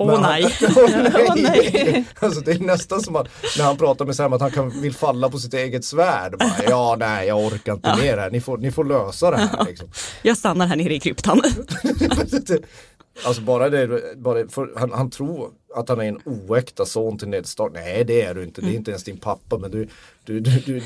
Åh 0.00 0.10
han- 0.20 0.22
nej. 0.22 0.56
Åh, 0.76 1.34
nej. 1.36 2.04
Alltså 2.18 2.40
det 2.40 2.52
är 2.52 2.58
nästan 2.58 3.00
som 3.00 3.16
att 3.16 3.28
när 3.58 3.64
han 3.64 3.76
pratar 3.76 4.04
med 4.04 4.16
Sam 4.16 4.32
att 4.32 4.40
han 4.40 4.50
kan, 4.50 4.80
vill 4.80 4.94
falla 4.94 5.30
på 5.30 5.38
sitt 5.38 5.54
eget 5.54 5.84
svärd. 5.84 6.38
Bara, 6.38 6.54
ja, 6.68 6.96
nej, 6.98 7.28
jag 7.28 7.38
orkar 7.46 7.72
inte 7.72 7.96
mer 7.96 8.16
här. 8.18 8.30
Ni 8.30 8.40
får, 8.40 8.58
ni 8.58 8.70
får 8.72 8.84
lösa 8.84 9.30
det 9.30 9.36
här. 9.36 9.64
Liksom. 9.64 9.88
Jag 10.22 10.36
stannar 10.36 10.66
här 10.66 10.76
nere 10.76 10.94
i 10.94 11.00
kryptan. 11.00 11.42
Alltså 13.24 13.42
bara 13.42 13.68
det, 13.70 14.16
bara 14.16 14.48
för, 14.48 14.72
han, 14.76 14.92
han 14.92 15.10
tror 15.10 15.50
att 15.74 15.88
han 15.88 16.00
är 16.00 16.04
en 16.04 16.20
oäkta 16.24 16.86
son 16.86 17.18
till 17.18 17.28
Ned 17.28 17.46
Stark. 17.46 17.72
Nej 17.74 18.04
det 18.04 18.22
är 18.22 18.34
du 18.34 18.44
inte, 18.44 18.60
det 18.60 18.68
är 18.70 18.74
inte 18.74 18.90
ens 18.90 19.04
din 19.04 19.16
pappa. 19.16 19.58
Men 19.58 19.70
du, 19.70 19.88
du, 20.24 20.40
du, 20.40 20.50
du, 20.66 20.80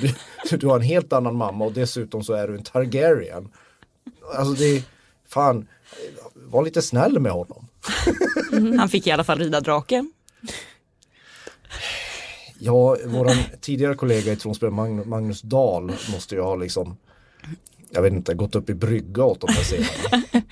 du, 0.50 0.56
du 0.56 0.66
har 0.66 0.76
en 0.76 0.82
helt 0.82 1.12
annan 1.12 1.36
mamma 1.36 1.64
och 1.64 1.72
dessutom 1.72 2.24
så 2.24 2.32
är 2.32 2.48
du 2.48 2.54
en 2.54 2.62
Targaryen. 2.62 3.48
Alltså 4.34 4.52
det 4.54 4.64
är, 4.76 4.82
fan, 5.28 5.68
var 6.34 6.62
lite 6.64 6.82
snäll 6.82 7.18
med 7.20 7.32
honom. 7.32 7.66
Han 8.78 8.88
fick 8.88 9.06
i 9.06 9.10
alla 9.10 9.24
fall 9.24 9.38
rida 9.38 9.60
drake. 9.60 10.04
Ja, 12.58 12.96
våran 13.04 13.36
tidigare 13.60 13.94
kollega 13.94 14.32
i 14.32 14.36
Tronspel, 14.36 14.70
Magnus, 14.70 15.42
Dahl, 15.42 15.92
måste 16.12 16.34
ju 16.34 16.40
ha 16.40 16.56
liksom 16.56 16.96
jag 17.94 18.02
vet 18.02 18.12
inte, 18.12 18.34
gått 18.34 18.54
upp 18.54 18.70
i 18.70 18.74
brygga 18.74 19.24
åt 19.24 19.40
de 19.40 19.52
här 19.52 19.62
scenerna. 19.62 20.26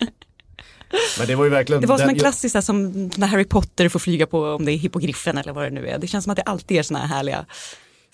Men 1.18 1.26
det 1.26 1.34
var 1.34 1.44
ju 1.44 1.50
verkligen. 1.50 1.80
Det 1.82 1.88
var 1.88 1.98
som 1.98 2.08
en 2.08 2.18
klassisk, 2.18 2.54
här, 2.54 2.62
som 2.62 3.10
när 3.16 3.26
Harry 3.26 3.44
Potter 3.44 3.88
får 3.88 3.98
flyga 3.98 4.26
på, 4.26 4.44
om 4.44 4.64
det 4.64 4.72
är 4.72 4.76
hippogriffen 4.76 5.38
eller 5.38 5.52
vad 5.52 5.64
det 5.64 5.70
nu 5.70 5.88
är. 5.88 5.98
Det 5.98 6.06
känns 6.06 6.24
som 6.24 6.30
att 6.30 6.36
det 6.36 6.42
alltid 6.42 6.78
är 6.78 6.82
såna 6.82 6.98
här 6.98 7.06
härliga 7.06 7.46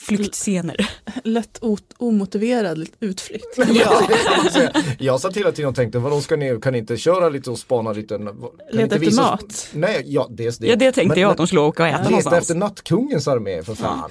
flyktscener. 0.00 0.90
Lätt 1.24 1.58
ot- 1.62 1.94
omotiverad 1.98 2.88
utflykt. 3.00 3.58
Ja. 3.74 4.08
jag 4.98 5.20
satt 5.20 5.36
hela 5.36 5.52
tiden 5.52 5.68
och 5.68 5.74
tänkte, 5.76 5.98
vadå 5.98 6.20
ska 6.20 6.36
ni, 6.36 6.58
kan 6.62 6.72
ni 6.72 6.78
inte 6.78 6.96
köra 6.96 7.28
lite 7.28 7.50
och 7.50 7.58
spana 7.58 7.92
lite? 7.92 8.18
Leta 8.18 8.94
efter 8.94 8.98
visa- 8.98 9.22
mat. 9.22 9.68
Nej, 9.72 10.02
ja 10.06 10.26
dels 10.30 10.58
det. 10.58 10.66
Ja, 10.66 10.76
det 10.76 10.92
tänkte 10.92 11.08
Men- 11.08 11.22
jag 11.22 11.30
att 11.30 11.36
de 11.36 11.46
skulle 11.46 11.60
åka 11.60 11.82
och 11.82 11.88
äta 11.88 11.98
Leta 11.98 12.10
någonstans. 12.10 12.38
efter 12.42 12.54
nattkungens 12.54 13.28
armé 13.28 13.62
för 13.62 13.74
fan. 13.74 14.10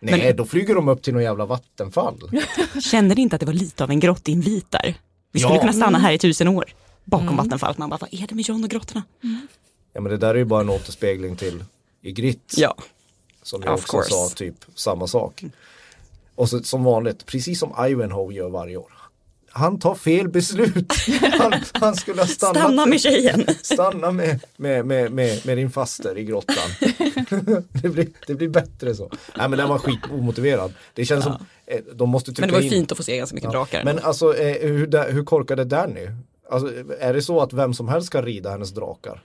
Nej, 0.00 0.20
Men- 0.26 0.36
då 0.36 0.44
flyger 0.44 0.74
de 0.74 0.88
upp 0.88 1.02
till 1.02 1.14
någon 1.14 1.22
jävla 1.22 1.46
vattenfall. 1.46 2.30
Kände 2.80 3.14
ni 3.14 3.22
inte 3.22 3.36
att 3.36 3.40
det 3.40 3.46
var 3.46 3.52
lite 3.52 3.84
av 3.84 3.90
en 3.90 4.00
grottinvit 4.00 4.70
där? 4.70 4.94
Vi 5.32 5.40
skulle 5.40 5.54
Ja. 5.54 5.60
kunna 5.60 5.72
stanna 5.72 5.98
här 5.98 6.12
i 6.12 6.18
tusen 6.18 6.48
år. 6.48 6.64
Bakom 7.04 7.26
Mm. 7.28 7.36
vattenfallet. 7.36 7.78
Man 7.78 7.90
bara, 7.90 7.98
vad 8.00 8.14
är 8.14 8.26
det 8.26 8.34
med 8.34 8.48
John 8.48 8.64
och 8.64 8.70
grottorna? 8.70 9.02
Ja 9.92 10.00
men 10.00 10.12
det 10.12 10.18
där 10.18 10.28
är 10.30 10.34
ju 10.34 10.44
bara 10.44 10.60
en 10.60 10.68
återspegling 10.70 11.36
till 11.36 11.64
i 12.02 12.12
Grit. 12.12 12.54
Ja, 12.56 12.74
Som 13.44 13.62
jag 13.62 13.74
Of 13.74 13.80
också 13.80 13.96
course. 13.96 14.10
sa 14.10 14.28
typ 14.28 14.54
samma 14.74 15.06
sak. 15.06 15.44
Och 16.34 16.48
så, 16.48 16.62
som 16.62 16.84
vanligt, 16.84 17.26
precis 17.26 17.58
som 17.58 17.72
Ivanhoe 17.88 18.34
gör 18.34 18.48
varje 18.48 18.76
år. 18.76 18.92
Han 19.56 19.78
tar 19.78 19.94
fel 19.94 20.28
beslut. 20.28 20.92
Han, 21.38 21.52
han 21.72 21.96
skulle 21.96 22.20
ha 22.22 22.26
stannat. 22.26 22.56
stanna 22.56 22.86
med 22.86 23.00
tjejen. 23.00 23.46
Stanna 23.62 24.10
med, 24.10 24.40
med, 24.56 24.86
med, 24.86 25.12
med, 25.12 25.46
med 25.46 25.56
din 25.56 25.70
faster 25.70 26.18
i 26.18 26.24
grottan. 26.24 26.70
det, 27.72 27.88
blir, 27.88 28.08
det 28.26 28.34
blir 28.34 28.48
bättre 28.48 28.94
så. 28.94 29.10
Nej 29.36 29.48
men 29.48 29.58
den 29.58 29.68
var 29.68 29.78
skit 29.78 30.00
omotiverad. 30.12 30.72
Det 30.94 31.04
känns 31.04 31.24
som, 31.24 31.46
eh, 31.66 31.80
de 31.94 32.08
måste 32.08 32.32
trycka 32.32 32.40
Men 32.40 32.48
det 32.48 32.54
var 32.54 32.62
in. 32.62 32.70
fint 32.70 32.92
att 32.92 32.98
få 32.98 33.02
se 33.04 33.16
ganska 33.16 33.34
mycket 33.34 33.50
drakar. 33.50 33.84
Men 33.84 33.98
alltså 33.98 34.36
eh, 34.36 34.68
hur, 34.68 35.12
hur 35.12 35.24
korkad 35.24 35.60
är 35.60 35.64
Danny? 35.64 36.08
Alltså, 36.50 36.72
är 37.00 37.14
det 37.14 37.22
så 37.22 37.40
att 37.40 37.52
vem 37.52 37.74
som 37.74 37.88
helst 37.88 38.06
ska 38.06 38.22
rida 38.22 38.50
hennes 38.50 38.70
drakar? 38.70 39.22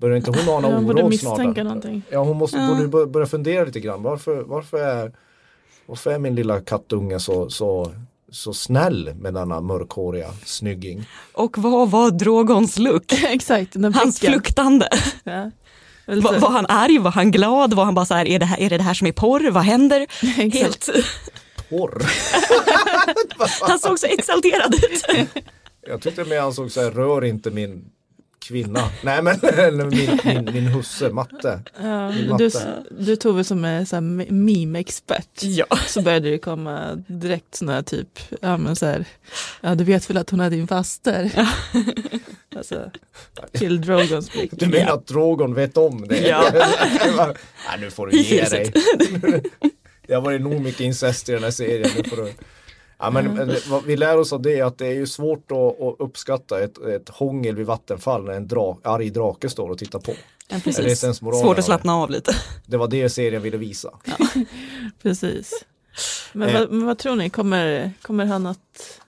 Börjar 0.00 0.16
inte 0.16 0.30
hon 0.30 0.48
ana 0.54 0.70
Jag 0.74 0.84
borde 0.84 1.18
snart? 1.18 1.56
någonting. 1.56 2.02
Ja 2.10 2.24
hon 2.24 2.36
måste 2.36 2.56
Ja. 2.56 2.74
borde 2.88 3.06
börja 3.06 3.26
fundera 3.26 3.64
lite 3.64 3.80
grann. 3.80 4.02
Varför, 4.02 4.42
varför, 4.42 4.78
är, 4.78 5.12
varför 5.86 6.10
är 6.10 6.18
min 6.18 6.34
lilla 6.34 6.60
kattunge 6.60 7.20
så, 7.20 7.50
så, 7.50 7.92
så 8.30 8.54
snäll 8.54 9.14
med 9.14 9.34
denna 9.34 9.60
mörkhåriga 9.60 10.30
snygging? 10.44 11.08
Och 11.32 11.58
vad 11.58 11.90
var 11.90 12.10
Drogons 12.10 12.78
look? 12.78 13.12
Exakt, 13.28 13.72
den 13.72 13.94
Hans 13.94 14.20
fluktande. 14.20 14.88
Ja. 15.24 15.50
Var, 16.08 16.38
var 16.38 16.50
han 16.50 16.66
arg? 16.68 16.98
Var 16.98 17.10
han 17.10 17.30
glad? 17.30 17.74
Var 17.74 17.84
han 17.84 17.94
bara 17.94 18.04
så 18.06 18.14
här, 18.14 18.26
är 18.28 18.38
det 18.38 18.46
här, 18.46 18.60
är 18.60 18.70
det, 18.70 18.76
det 18.76 18.82
här 18.82 18.94
som 18.94 19.06
är 19.06 19.12
porr? 19.12 19.50
Vad 19.50 19.62
händer? 19.62 20.06
Helt, 20.52 20.88
Porr. 21.70 22.02
han 23.68 23.78
såg 23.78 23.98
så 23.98 24.06
exalterad 24.06 24.74
ut. 24.74 25.28
Jag 25.88 26.00
tyckte 26.00 26.24
mer 26.24 26.40
han 26.40 26.52
såg 26.52 26.70
så 26.70 26.80
här, 26.80 26.90
rör 26.90 27.24
inte 27.24 27.50
min 27.50 27.84
kvinna. 28.48 28.90
Nej 29.02 29.22
men 29.22 29.40
min, 29.88 30.20
min, 30.24 30.44
min 30.52 30.66
husse, 30.66 31.10
matte. 31.10 31.60
Ja, 31.82 32.10
Min 32.10 32.36
du, 32.36 32.44
matte. 32.44 32.82
du 32.98 33.16
Tove 33.16 33.44
som 33.44 33.64
är 33.64 33.84
så 33.84 33.96
meme-expert. 33.96 35.42
Ja. 35.42 35.66
Så 35.86 36.02
började 36.02 36.30
det 36.30 36.38
komma 36.38 37.04
direkt 37.06 37.54
sådana 37.54 37.72
här 37.72 37.82
typ, 37.82 38.18
ja 38.40 38.56
men 38.56 38.76
så 38.76 38.86
här, 38.86 39.04
ja 39.60 39.74
du 39.74 39.84
vet 39.84 40.10
väl 40.10 40.16
att 40.16 40.30
hon 40.30 40.40
är 40.40 40.50
din 40.50 40.68
faster. 40.68 41.30
alltså, 42.56 42.90
till 43.52 43.80
Drogons 43.80 44.32
blick. 44.32 44.50
Du 44.52 44.66
menar 44.66 44.92
att 44.92 45.06
Drogon 45.06 45.54
vet 45.54 45.76
om 45.76 46.08
det? 46.08 46.20
Ja. 46.20 46.50
Nej, 47.68 47.80
nu 47.80 47.90
får 47.90 48.06
du 48.06 48.16
ge 48.16 48.44
dig. 48.44 48.72
Det 50.06 50.14
har 50.14 50.22
varit 50.22 50.40
nog 50.40 50.60
mycket 50.60 50.80
incest 50.80 51.28
i 51.28 51.32
den 51.32 51.42
här 51.44 51.50
serien. 51.50 51.90
Nu 51.96 52.04
får 52.04 52.16
du... 52.16 52.32
ja, 52.98 53.10
men, 53.10 53.34
det- 53.36 53.66
vad 53.66 53.84
vi 53.84 53.96
lär 53.96 54.18
oss 54.18 54.32
av 54.32 54.42
det 54.42 54.58
är 54.58 54.64
att 54.64 54.78
det 54.78 54.86
är 54.86 54.94
ju 54.94 55.06
svårt 55.06 55.52
att, 55.52 55.80
att 55.80 55.96
uppskatta 55.98 56.60
ett, 56.64 56.78
ett 56.78 57.08
hångel 57.08 57.56
vid 57.56 57.66
vattenfall 57.66 58.24
när 58.24 58.32
en 58.32 58.46
dra, 58.48 58.78
arg 58.82 59.10
drake 59.10 59.48
står 59.48 59.70
och 59.70 59.78
tittar 59.78 59.98
på. 59.98 60.12
Ja, 60.48 60.60
precis. 60.64 61.00
Svårt 61.18 61.58
att 61.58 61.64
slappna 61.64 61.96
av 61.96 62.10
lite. 62.10 62.32
Det 62.66 62.76
var 62.76 62.88
det 62.88 63.08
serien 63.08 63.42
ville 63.42 63.56
visa. 63.56 63.90
Precis. 65.02 65.64
Men, 66.32 66.48
Eh. 66.48 66.60
vad, 66.60 66.70
men 66.70 66.86
vad 66.86 66.98
tror 66.98 67.16
ni, 67.16 67.30
kommer, 67.30 67.92
kommer 68.02 68.24
han 68.26 68.46
att 68.46 69.00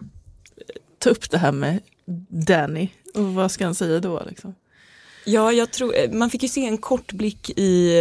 ta 0.98 1.10
upp 1.10 1.30
det 1.30 1.38
här 1.38 1.52
med 1.52 1.80
Danny? 2.46 2.88
Och 3.14 3.24
vad 3.24 3.50
ska 3.50 3.64
han 3.64 3.74
säga 3.74 4.00
då? 4.00 4.22
Liksom? 4.28 4.54
Ja, 5.28 5.52
jag 5.52 5.70
tror, 5.70 5.96
eh, 5.98 6.10
man 6.10 6.30
fick 6.30 6.42
ju 6.42 6.48
se 6.48 6.66
en 6.66 6.78
kort 6.78 7.12
blick 7.12 7.50
i 7.56 7.92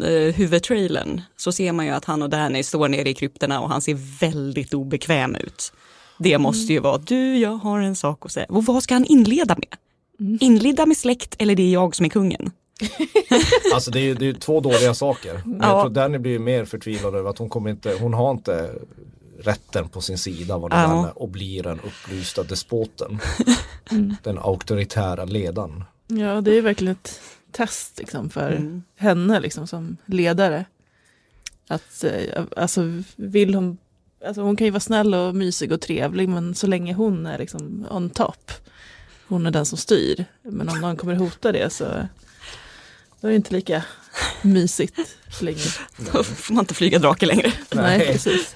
eh, 0.00 0.08
eh, 0.08 0.34
huvudtrailern. 0.34 1.20
Så 1.36 1.52
ser 1.52 1.72
man 1.72 1.86
ju 1.86 1.92
att 1.92 2.04
han 2.04 2.22
och 2.22 2.30
Danny 2.30 2.62
står 2.62 2.88
nere 2.88 3.08
i 3.10 3.14
krypterna 3.14 3.60
och 3.60 3.68
han 3.68 3.80
ser 3.80 4.20
väldigt 4.20 4.74
obekväm 4.74 5.34
ut. 5.34 5.72
Det 6.18 6.38
måste 6.38 6.72
ju 6.72 6.78
vara, 6.78 6.98
du, 6.98 7.38
jag 7.38 7.50
har 7.56 7.80
en 7.80 7.96
sak 7.96 8.26
att 8.26 8.32
säga. 8.32 8.46
Och 8.48 8.64
vad 8.64 8.82
ska 8.82 8.94
han 8.94 9.04
inleda 9.04 9.56
med? 9.56 10.38
Inleda 10.40 10.86
med 10.86 10.96
släkt 10.96 11.34
eller 11.38 11.54
det 11.54 11.62
är 11.62 11.72
jag 11.72 11.96
som 11.96 12.06
är 12.06 12.10
kungen? 12.10 12.50
Alltså 13.74 13.90
det 13.90 13.98
är 13.98 14.02
ju 14.02 14.14
det 14.14 14.26
är 14.28 14.32
två 14.32 14.60
dåliga 14.60 14.94
saker. 14.94 15.42
Men 15.44 15.58
Ja. 15.60 15.68
jag 15.68 15.82
tror 15.82 15.90
Danny 15.94 16.18
blir 16.18 16.38
mer 16.38 16.64
förtvivlad 16.64 17.14
över 17.14 17.30
att 17.30 17.38
hon 17.38 17.48
kommer 17.48 17.70
inte, 17.70 17.96
hon 18.00 18.14
har 18.14 18.30
inte 18.30 18.70
rätten 19.40 19.88
på 19.88 20.00
sin 20.00 20.18
sida 20.18 20.58
vad 20.58 20.70
det 20.70 20.76
Ja. 20.76 20.82
ja. 20.82 21.12
och 21.14 21.28
blir 21.28 21.62
den 21.62 21.80
upplysta 21.80 22.42
despoten. 22.42 23.18
Den 24.22 24.38
auktoritära 24.38 25.24
ledaren. 25.24 25.84
Ja, 26.06 26.40
det 26.40 26.50
är 26.58 26.62
verkligen 26.62 26.92
ett 26.92 27.20
test 27.52 27.98
liksom, 27.98 28.30
för 28.30 28.52
Mm. 28.52 28.82
henne 28.96 29.40
liksom, 29.40 29.66
som 29.66 29.96
ledare. 30.06 30.64
Att, 31.68 32.04
eh, 32.04 32.44
alltså, 32.56 33.02
vill 33.16 33.54
hon, 33.54 33.78
alltså, 34.26 34.42
hon 34.42 34.56
kan 34.56 34.64
ju 34.64 34.70
vara 34.70 34.80
snäll 34.80 35.14
och 35.14 35.34
mysig 35.34 35.72
och 35.72 35.80
trevlig 35.80 36.28
men 36.28 36.54
så 36.54 36.66
länge 36.66 36.92
hon 36.94 37.26
är 37.26 37.38
liksom 37.38 37.86
on 37.90 38.10
top, 38.10 38.52
hon 39.26 39.46
är 39.46 39.50
den 39.50 39.66
som 39.66 39.78
styr. 39.78 40.24
Men 40.42 40.68
om 40.68 40.80
någon 40.80 40.96
kommer 40.96 41.14
hota 41.14 41.52
det 41.52 41.70
så 41.72 41.84
då 43.20 43.28
är 43.28 43.30
det 43.30 43.36
inte 43.36 43.54
lika 43.54 43.84
mysigt 44.42 45.16
längre. 45.40 45.58
Då 46.12 46.22
får 46.24 46.54
man 46.54 46.62
inte 46.62 46.74
flyga 46.74 46.98
drake 46.98 47.26
längre. 47.26 47.52
Nej, 47.74 47.98
Nej. 47.98 48.06
precis. 48.12 48.54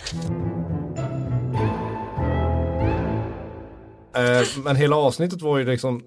Eh, 4.14 4.46
men 4.64 4.76
hela 4.76 4.96
avsnittet 4.96 5.42
var 5.42 5.58
ju 5.58 5.64
liksom, 5.64 6.02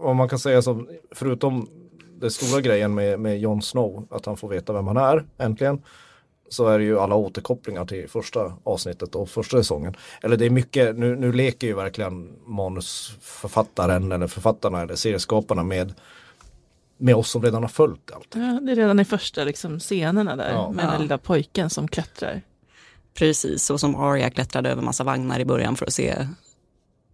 vad 0.00 0.16
man 0.16 0.28
kan 0.28 0.38
säga 0.38 0.62
som, 0.62 0.88
förutom 1.10 1.68
den 2.20 2.30
stora 2.30 2.60
grejen 2.60 2.94
med, 2.94 3.20
med 3.20 3.38
Jon 3.40 3.62
Snow, 3.62 4.06
att 4.10 4.26
han 4.26 4.36
får 4.36 4.48
veta 4.48 4.72
vem 4.72 4.86
han 4.86 4.96
är, 4.96 5.24
äntligen. 5.38 5.82
Så 6.50 6.66
är 6.68 6.78
det 6.78 6.84
ju 6.84 6.98
alla 7.00 7.14
återkopplingar 7.14 7.84
till 7.86 8.08
första 8.08 8.52
avsnittet 8.64 9.14
och 9.14 9.28
första 9.28 9.56
säsongen. 9.56 9.94
Eller 10.22 10.36
det 10.36 10.46
är 10.46 10.50
mycket, 10.50 10.98
nu, 10.98 11.16
nu 11.16 11.32
leker 11.32 11.66
ju 11.66 11.74
verkligen 11.74 12.32
manusförfattaren 12.46 14.12
eller 14.12 14.26
författarna 14.26 14.82
eller 14.82 14.94
serieskaparna 14.94 15.62
med, 15.62 15.94
med 16.96 17.14
oss 17.14 17.30
som 17.30 17.42
redan 17.42 17.62
har 17.62 17.68
följt 17.68 18.10
allt. 18.12 18.28
Ja, 18.34 18.60
det 18.62 18.72
är 18.72 18.76
redan 18.76 19.00
i 19.00 19.04
första 19.04 19.44
liksom, 19.44 19.80
scenerna 19.80 20.36
där 20.36 20.50
Ja. 20.52 20.70
med 20.70 20.84
den 20.84 20.94
Ja. 20.94 20.98
lilla 21.00 21.18
pojken 21.18 21.70
som 21.70 21.88
klättrar. 21.88 22.42
Precis, 23.14 23.62
så 23.64 23.78
som 23.78 23.94
Arya 23.96 24.30
klättrade 24.30 24.70
över 24.70 24.82
massa 24.82 25.04
vagnar 25.04 25.40
i 25.40 25.44
början 25.44 25.76
för 25.76 25.86
att 25.86 25.92
se 25.92 26.28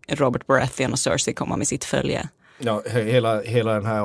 Robert 0.09 0.47
Baratheon 0.47 0.93
och 0.93 0.99
Cersei 0.99 1.35
komma 1.35 1.57
med 1.57 1.67
sitt 1.69 1.85
följe. 1.85 2.29
Ja, 2.59 2.83
he- 2.87 3.05
hela, 3.05 3.41
hela 3.43 3.73
den 3.75 3.87
här 3.87 4.01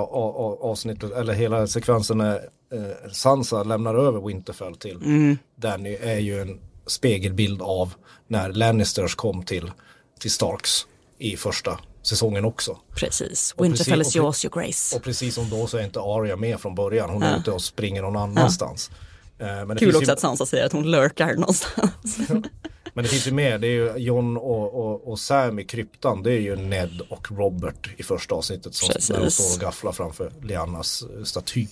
avsnittet, 0.71 1.11
eller 1.11 1.33
hela 1.33 1.67
sekvensen 1.67 2.17
när 2.17 2.35
eh, 2.73 3.11
Sansa 3.11 3.63
lämnar 3.63 3.95
över 3.95 4.27
Winterfell 4.27 4.75
till 4.75 4.95
Mm. 4.95 5.37
Danny 5.55 5.95
är 6.01 6.19
ju 6.19 6.41
en 6.41 6.59
spegelbild 6.87 7.61
av 7.61 7.93
när 8.27 8.49
Lannisters 8.49 9.15
kom 9.15 9.43
till, 9.43 9.71
till 10.19 10.31
Starks 10.31 10.87
i 11.17 11.37
första 11.37 11.79
säsongen 12.01 12.45
också. 12.45 12.77
Precis, 12.95 13.55
Winterfell 13.57 13.97
precis- 13.99 14.11
is 14.11 14.15
yours 14.15 14.45
your 14.45 14.61
grace. 14.61 14.95
Och 14.95 15.03
precis 15.03 15.35
som 15.35 15.49
då 15.49 15.67
så 15.67 15.77
är 15.77 15.83
inte 15.83 15.99
Arya 15.99 16.35
med 16.35 16.59
från 16.59 16.75
början, 16.75 17.09
hon 17.09 17.21
Ja. 17.21 17.27
är 17.27 17.37
ute 17.39 17.51
och 17.51 17.61
springer 17.61 18.01
någon 18.01 18.15
annanstans. 18.17 18.91
Eh, 19.39 19.45
Men 19.47 19.67
det, 19.67 19.75
Kul 19.75 19.95
också 19.95 20.03
ju, 20.05 20.11
att 20.13 20.19
Sansa 20.19 20.45
säger 20.45 20.65
att 20.65 20.71
hon 20.73 20.91
lurkar 20.91 21.33
någonstans. 21.35 22.17
men 22.93 23.03
det 23.03 23.09
finns 23.09 23.27
ju 23.27 23.31
mer, 23.31 23.57
det 23.57 23.67
är 23.67 23.71
ju 23.71 23.93
John 23.97 24.37
och, 24.37 24.73
och, 24.85 25.07
och 25.07 25.19
Sam 25.19 25.59
i 25.59 25.63
kryptan, 25.65 26.23
det 26.23 26.31
är 26.33 26.39
ju 26.39 26.55
Ned 26.55 27.01
och 27.09 27.31
Robert 27.31 27.89
i 27.97 28.03
första 28.03 28.35
avsnittet 28.35 28.75
som 28.75 29.01
står 29.01 29.55
och 29.55 29.61
gafflar 29.61 29.91
framför 29.91 30.31
Liannas 30.41 31.03
eh, 31.17 31.23
staty. 31.23 31.67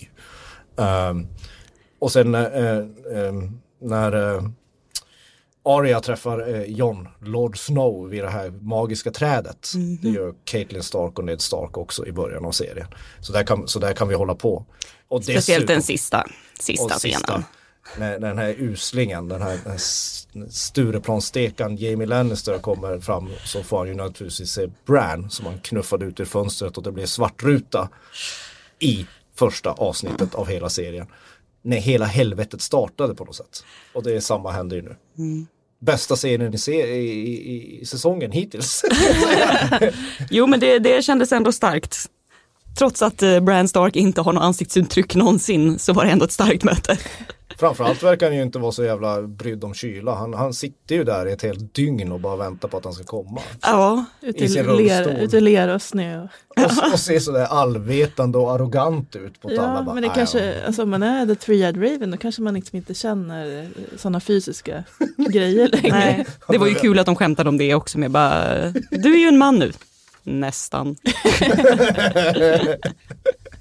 Ehm, 0.77 1.27
och 1.99 2.11
sen 2.11 2.35
eh, 2.35 2.43
eh, 2.43 3.33
när 3.81 4.35
eh, 4.35 4.43
Arya 5.63 5.99
träffar 6.01 6.65
Jon, 6.67 7.07
Lord 7.21 7.57
Snow 7.65 8.09
vid 8.09 8.23
det 8.23 8.29
här 8.29 8.49
magiska 8.49 9.11
trädet. 9.11 9.71
Mhm. 9.75 9.97
Det 10.01 10.09
gör 10.09 10.33
Caitlyn 10.45 10.83
Stark 10.83 11.19
och 11.19 11.25
Ned 11.25 11.41
Stark 11.41 11.77
också 11.77 12.07
i 12.07 12.11
början 12.11 12.45
av 12.45 12.51
serien. 12.51 12.87
Så 13.19 13.33
där 13.33 13.43
kan, 13.43 13.67
så 13.67 13.79
där 13.79 13.93
kan 13.93 14.07
vi 14.07 14.15
hålla 14.15 14.35
på. 14.35 14.65
Och 15.07 15.23
Speciellt 15.23 15.45
dessutom- 15.45 15.65
den 15.73 15.81
sista, 15.83 16.27
sista 16.59 16.83
och 16.85 16.91
scenen. 16.91 17.43
När, 17.97 18.19
den 18.19 18.37
här 18.37 18.55
uslingen, 18.59 19.27
den 19.27 19.41
här, 19.41 19.57
här 19.65 19.75
s- 19.75 20.27
Stureplanstekan 20.49 21.75
Jamie 21.77 22.07
Lannister 22.07 22.57
kommer 22.59 22.99
fram 22.99 23.29
så 23.45 23.63
får 23.63 23.77
han 23.77 23.87
ju 23.87 23.93
naturligtvis 23.95 24.49
se 24.51 24.67
Bran 24.85 25.29
som 25.29 25.45
han 25.45 25.59
knuffade 25.59 26.05
ut 26.05 26.19
ur 26.19 26.25
fönstret 26.25 26.77
och 26.77 26.83
det 26.83 26.91
blev 26.91 27.05
svartruta 27.05 27.89
i 28.79 29.05
första 29.35 29.71
avsnittet 29.71 30.35
av 30.35 30.47
hela 30.47 30.69
serien. 30.69 31.07
När 31.61 31.77
hela 31.77 32.05
helvetet 32.05 32.61
startade 32.61 33.15
på 33.15 33.25
något 33.25 33.35
sätt. 33.35 33.63
Och 33.93 34.03
det 34.03 34.15
är 34.15 34.19
samma 34.19 34.51
händer 34.51 34.75
ju 34.75 34.81
nu. 34.81 34.95
bästa 35.79 36.15
scenen 36.15 36.53
i, 36.53 36.57
se 36.57 36.87
i, 36.95 37.29
i, 37.29 37.81
i 37.81 37.85
säsongen 37.85 38.31
hittills. 38.31 38.83
Jo 40.29 40.47
men 40.47 40.59
det, 40.59 40.79
det 40.79 41.01
kändes 41.05 41.31
ändå 41.31 41.51
starkt. 41.51 41.97
Trots 42.77 43.01
att 43.01 43.23
eh, 43.23 43.39
Bran 43.39 43.67
Stark 43.67 43.95
inte 43.95 44.21
har 44.21 44.33
något 44.33 44.43
ansiktsuttryck 44.43 45.15
någonsin 45.15 45.79
så 45.79 45.93
var 45.93 46.05
det 46.05 46.11
ändå 46.11 46.25
ett 46.25 46.31
starkt 46.31 46.63
möte. 46.63 46.97
Framförallt 47.59 48.03
verkar 48.03 48.25
han 48.27 48.35
ju 48.35 48.41
inte 48.41 48.59
vara 48.59 48.71
så 48.71 48.83
jävla 48.83 49.21
brydd 49.21 49.63
om 49.63 49.73
kyla. 49.73 50.15
Han, 50.15 50.33
han 50.33 50.53
sitter 50.53 50.95
ju 50.95 51.03
där 51.03 51.25
i 51.25 51.31
ett 51.31 51.41
helt 51.41 51.73
dygn 51.73 52.11
och 52.11 52.19
bara 52.19 52.35
väntar 52.35 52.67
på 52.67 52.77
att 52.77 52.83
han 52.83 52.93
ska 52.93 53.03
komma. 53.03 53.41
Ja, 53.61 54.05
Ute 54.21 54.43
I 54.43 54.47
ler, 54.47 54.63
rullstol. 54.63 55.13
ute 55.13 55.37
i 55.37 55.41
lera 55.41 55.75
och 55.75 55.81
snö. 55.81 56.21
Och, 56.21 56.29
Och, 56.63 56.93
och 56.93 56.99
ser 56.99 57.19
sådär 57.19 57.45
allvetande 57.45 58.37
och 58.37 58.51
arrogant 58.51 59.15
ut 59.15 59.43
mot 59.43 59.51
alla. 59.57 59.61
ja, 59.77 59.83
Bara, 59.83 59.93
men 59.93 59.95
det 59.95 60.01
"Nej, 60.07 60.11
kanske, 60.15 60.45
ja." 60.45 60.53
alltså 60.65 60.83
om 60.83 60.89
man 60.89 61.03
är 61.03 61.25
the 61.25 61.33
three-eyed 61.33 61.91
raven 61.93 62.11
då 62.11 62.17
kanske 62.17 62.41
man 62.41 62.53
liksom 62.53 62.77
inte 62.77 62.93
känner 62.93 63.67
sådana 63.97 64.19
fysiska 64.19 64.83
grejer 65.29 65.69
längre. 65.69 65.89
nej. 65.99 66.25
Det 66.47 66.57
var 66.57 66.67
ju 66.67 66.75
kul 66.75 66.99
att 66.99 67.05
de 67.05 67.15
skämtade 67.15 67.49
om 67.49 67.57
det 67.57 67.75
också 67.75 67.99
med 67.99 68.11
bara, 68.11 68.71
du 68.91 69.13
är 69.13 69.17
ju 69.19 69.27
en 69.27 69.37
man 69.37 69.59
nu. 69.59 69.71
Nästan. 70.23 70.95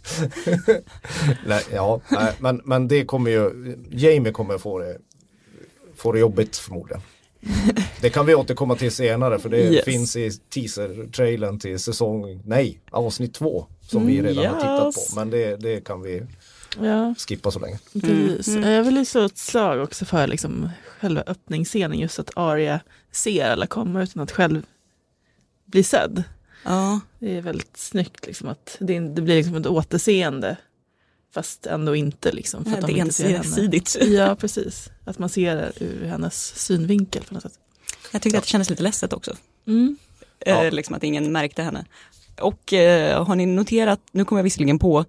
Nej, 1.47 1.63
ja, 1.73 2.01
nej, 2.11 2.33
men, 2.39 2.61
men 2.65 2.89
det 2.89 3.05
kommer 3.05 3.31
ju, 3.31 3.77
Jamie 3.91 4.33
kommer 4.33 4.59
få 4.59 4.79
det, 4.79 4.99
få 5.97 6.13
det 6.13 6.19
jobbigt 6.19 6.57
förmodligen. 6.57 7.03
Det 8.01 8.11
kan 8.11 8.27
vi 8.27 8.35
återkomma 8.35 8.77
till 8.77 8.93
senare 8.93 9.39
för 9.39 9.49
det 9.49 9.57
Yes. 9.59 9.85
finns 9.85 10.17
i 10.17 10.31
teaser-trailern 10.31 11.59
till 11.59 11.79
säsong, 11.79 12.43
nej, 12.45 12.81
avsnitt 12.91 13.35
två 13.35 13.67
som 13.81 14.07
vi 14.07 14.19
Mm, 14.19 14.27
redan 14.27 14.47
har 14.55 14.61
tittat 14.61 14.87
yes. 14.97 15.11
på. 15.15 15.17
Men 15.21 15.31
det, 15.31 15.57
det 15.57 15.85
kan 15.85 16.03
vi 16.03 16.23
Ja, 16.83 17.15
skippa 17.29 17.51
så 17.51 17.59
länge. 17.59 17.79
Mm, 18.05 18.39
mm. 18.47 18.71
Jag 18.73 18.85
vill 18.85 18.97
ju 18.97 19.05
slå 19.05 19.25
ett 19.25 19.39
slag 19.39 19.83
också 19.83 20.05
för 20.05 20.27
liksom 20.27 20.69
själva 21.01 21.23
öppningsscenen, 21.27 21.99
just 21.99 22.19
att 22.19 22.31
Arya 22.37 22.81
ser 23.13 23.51
alla 23.51 23.67
komma 23.67 24.03
utan 24.03 24.23
att 24.23 24.33
själv 24.33 24.63
bli 25.65 25.83
sedd. 25.83 26.23
Ja, 26.67 27.01
Det 27.19 27.37
är 27.37 27.43
väldigt 27.43 27.77
snyggt 27.77 28.27
liksom 28.27 28.49
att 28.49 28.77
det, 28.81 29.01
det 29.01 29.23
blir 29.23 29.37
liksom 29.37 29.55
ett 29.57 29.67
återseende 29.67 30.57
fast 31.35 31.67
ändå 31.67 31.97
inte 31.97 32.33
liksom. 32.33 32.65
För 32.65 32.73
att 32.73 32.81
det 32.81 32.87
de 32.87 32.93
är 32.93 33.01
inte 33.01 33.15
ser 33.15 33.25
henne. 33.25 33.37
ensidigt. 33.37 33.97
Ja, 34.01 34.37
precis. 34.37 34.91
Att 35.05 35.19
man 35.19 35.29
ser 35.29 35.57
det 35.57 35.73
ur 35.81 36.05
hennes 36.05 36.59
synvinkel 36.59 37.23
på 37.23 37.35
något 37.35 37.43
sätt. 37.43 37.53
Jag 38.13 38.23
tyckte 38.23 38.39
att 38.39 38.45
det 38.45 38.51
kändes 38.51 38.71
lite 38.71 38.83
ledset 38.83 39.13
också. 39.13 39.37
Mm. 39.67 39.97
Ja. 40.45 40.65
Eh, 40.65 40.73
liksom 40.73 40.95
att 40.95 41.05
ingen 41.05 41.33
märkte 41.33 41.63
henne. 41.63 41.85
Och 42.41 42.73
eh, 42.73 43.25
har 43.25 43.35
ni 43.35 43.47
noterat, 43.47 44.01
nu 44.13 44.25
kommer 44.25 44.41
jag 44.41 44.45
visserligen 44.45 44.79
på 44.79 45.05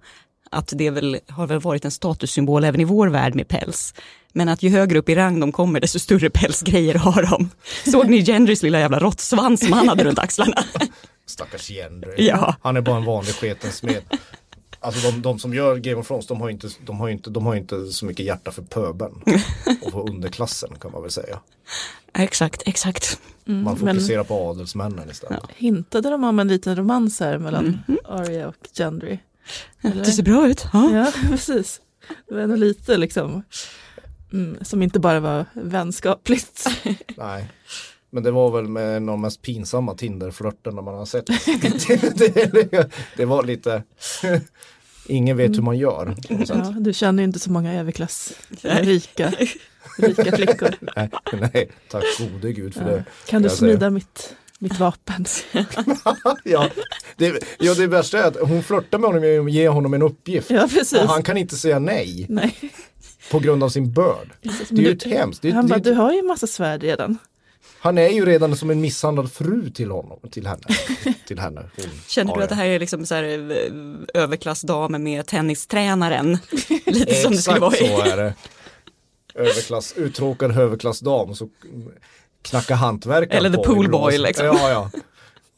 att 0.50 0.72
det 0.76 0.90
väl, 0.90 1.18
har 1.28 1.46
väl 1.46 1.60
varit 1.60 1.84
en 1.84 1.90
statussymbol 1.90 2.64
även 2.64 2.80
i 2.80 2.84
vår 2.84 3.08
värld 3.08 3.34
med 3.34 3.48
päls. 3.48 3.94
Men 4.32 4.48
att 4.48 4.62
ju 4.62 4.70
högre 4.70 4.98
upp 4.98 5.08
i 5.08 5.14
rang 5.14 5.40
de 5.40 5.52
kommer 5.52 5.80
desto 5.80 5.98
större 5.98 6.30
pälsgrejer 6.34 6.94
har 6.94 7.22
de. 7.22 7.50
Såg 7.90 8.08
ni 8.08 8.20
Gendrys 8.20 8.62
lilla 8.62 8.80
jävla 8.80 8.98
råttsvans 8.98 9.60
som 9.60 9.72
han 9.72 9.88
hade 9.88 10.04
runt 10.04 10.18
axlarna? 10.18 10.64
Stackars 11.28 11.68
Gendry. 11.68 12.26
Ja. 12.28 12.56
Han 12.62 12.76
är 12.76 12.80
bara 12.80 12.96
en 12.96 13.04
vanlig 13.04 13.34
sketen 13.34 13.72
smed. 13.72 14.02
Alltså 14.80 15.10
de, 15.10 15.22
de 15.22 15.38
som 15.38 15.54
gör 15.54 15.76
Game 15.76 15.96
of 15.96 16.06
Thrones 16.08 16.26
de 16.26 16.40
har 16.40 16.48
ju 16.48 16.52
inte, 16.54 16.68
de 16.84 17.00
har 17.00 17.08
inte, 17.08 17.30
de 17.30 17.46
har 17.46 17.54
inte 17.56 17.86
så 17.86 18.06
mycket 18.06 18.26
hjärta 18.26 18.50
för 18.52 18.62
pöbeln. 18.62 19.22
Och 19.82 19.92
för 19.92 20.08
underklassen 20.10 20.70
kan 20.80 20.92
man 20.92 21.02
väl 21.02 21.10
säga. 21.10 21.40
exakt, 22.14 22.62
exakt. 22.66 23.20
Mm. 23.46 23.62
Man 23.62 23.78
Men 23.80 23.94
fokuserar 23.94 24.24
på 24.24 24.50
adelsmännen 24.50 25.10
istället. 25.10 25.42
hintade 25.56 26.10
de 26.10 26.24
om 26.24 26.38
en 26.38 26.48
liten 26.48 26.76
romans 26.76 27.20
här 27.20 27.38
mellan 27.38 27.64
Mhm. 27.88 27.98
Arya 28.04 28.48
och 28.48 28.54
Gendry? 28.72 29.18
Eller? 29.82 30.04
Det 30.04 30.12
ser 30.12 30.22
bra 30.22 30.48
ut. 30.48 30.64
Ja. 30.72 30.90
Ja, 30.92 31.12
precis. 31.30 31.80
Det 32.28 32.34
var 32.34 32.40
ändå 32.42 32.56
lite 32.56 32.96
liksom, 32.96 33.42
mm, 34.32 34.58
som 34.64 34.82
inte 34.82 35.00
bara 35.00 35.20
var 35.20 35.44
vänskapligt. 35.52 36.66
Nej. 37.16 37.48
Men 38.10 38.22
det 38.22 38.30
var 38.30 38.50
väl 38.50 38.68
med 38.68 38.96
en 38.96 39.08
av 39.08 39.12
de 39.12 39.20
mest 39.20 39.42
pinsamma 39.42 39.94
Tinder-flörterna 39.94 40.82
man 40.82 40.94
har 40.94 41.06
sett. 41.06 41.26
det, 43.16 43.24
var 43.24 43.42
lite, 43.42 43.82
ingen 45.06 45.36
vet 45.36 45.56
hur 45.56 45.62
man 45.62 45.78
gör. 45.78 46.14
Ja, 46.28 46.74
du 46.80 46.92
känner 46.92 47.22
ju 47.22 47.24
inte 47.24 47.38
så 47.38 47.50
många 47.50 47.74
överklass, 47.80 48.32
Nej. 48.62 48.82
rika, 48.82 49.32
rika 49.98 50.36
flickor. 50.36 50.74
Nej, 50.96 51.10
nej, 51.52 51.70
tack 51.90 52.04
gode 52.18 52.52
gud 52.52 52.74
för 52.74 52.80
Ja. 52.80 52.86
det. 52.96 53.04
Kan 53.26 53.42
du 53.42 53.48
säga. 53.48 53.58
smida 53.58 53.90
mitt, 53.90 54.34
mitt 54.58 54.78
vapen? 54.78 55.24
Ja, 56.44 56.68
det. 57.16 57.42
Ja, 57.58 57.74
det 57.74 57.86
värsta 57.86 58.18
är 58.18 58.28
att 58.28 58.36
hon 58.48 58.62
flörtar 58.62 58.98
med 58.98 59.08
honom 59.08 59.24
genom 59.24 59.46
att 59.46 59.52
ge 59.52 59.68
honom 59.68 59.94
en 59.94 60.02
uppgift. 60.02 60.50
Ja, 60.50 60.68
precis. 60.70 61.02
Och 61.02 61.08
han 61.08 61.22
kan 61.22 61.36
inte 61.36 61.56
säga 61.56 61.78
nej 61.78 62.26
Nej. 62.28 62.54
på 63.30 63.38
grund 63.38 63.64
av 63.64 63.68
sin 63.68 63.92
börd. 63.92 64.32
Det 64.42 64.80
är 64.80 64.82
ju 64.82 64.92
ett 64.92 65.02
hemskt. 65.04 65.42
Det, 65.42 65.50
Han 65.50 65.66
det, 65.66 65.68
bara, 65.70 65.78
du 65.80 65.92
har 65.92 66.12
ju 66.12 66.18
en 66.18 66.26
massa 66.26 66.46
svärd 66.46 66.82
redan. 66.82 67.18
Han 67.80 67.98
är 67.98 68.08
ju 68.08 68.26
redan 68.26 68.56
som 68.56 68.70
en 68.70 68.80
misshandlad 68.80 69.32
fru 69.32 69.70
till 69.70 69.90
honom, 69.90 70.18
till 70.30 70.46
henne. 70.46 70.62
Till 71.26 71.38
henne. 71.38 71.60
Hon, 71.76 71.84
Känner 72.08 72.36
du 72.36 72.42
att 72.42 72.48
det 72.48 72.54
här 72.54 72.66
är 72.66 72.78
liksom 72.78 73.06
så 73.06 73.14
här 73.14 73.24
eh, 73.24 74.22
överklassdamer 74.22 74.98
med 74.98 75.26
tennistränaren? 75.26 76.38
Lite 76.86 77.14
som 77.14 77.32
det 77.32 77.38
skulle 77.38 77.56
Exakt 77.56 77.60
vara 77.60 77.74
i. 77.76 77.78
så 77.88 78.00
är 78.12 78.16
det. 78.16 78.34
Överklass, 79.34 79.92
uttråkad 79.96 80.58
överklassdam 80.58 81.34
så 81.34 81.48
knacka 82.42 82.74
hantverkaren 82.74 83.38
Eller 83.38 83.50
the 83.50 83.56
på 83.56 83.64
poolboy, 83.64 84.18
liksom. 84.18 84.46
Ja, 84.46 84.70
ja. 84.70 84.90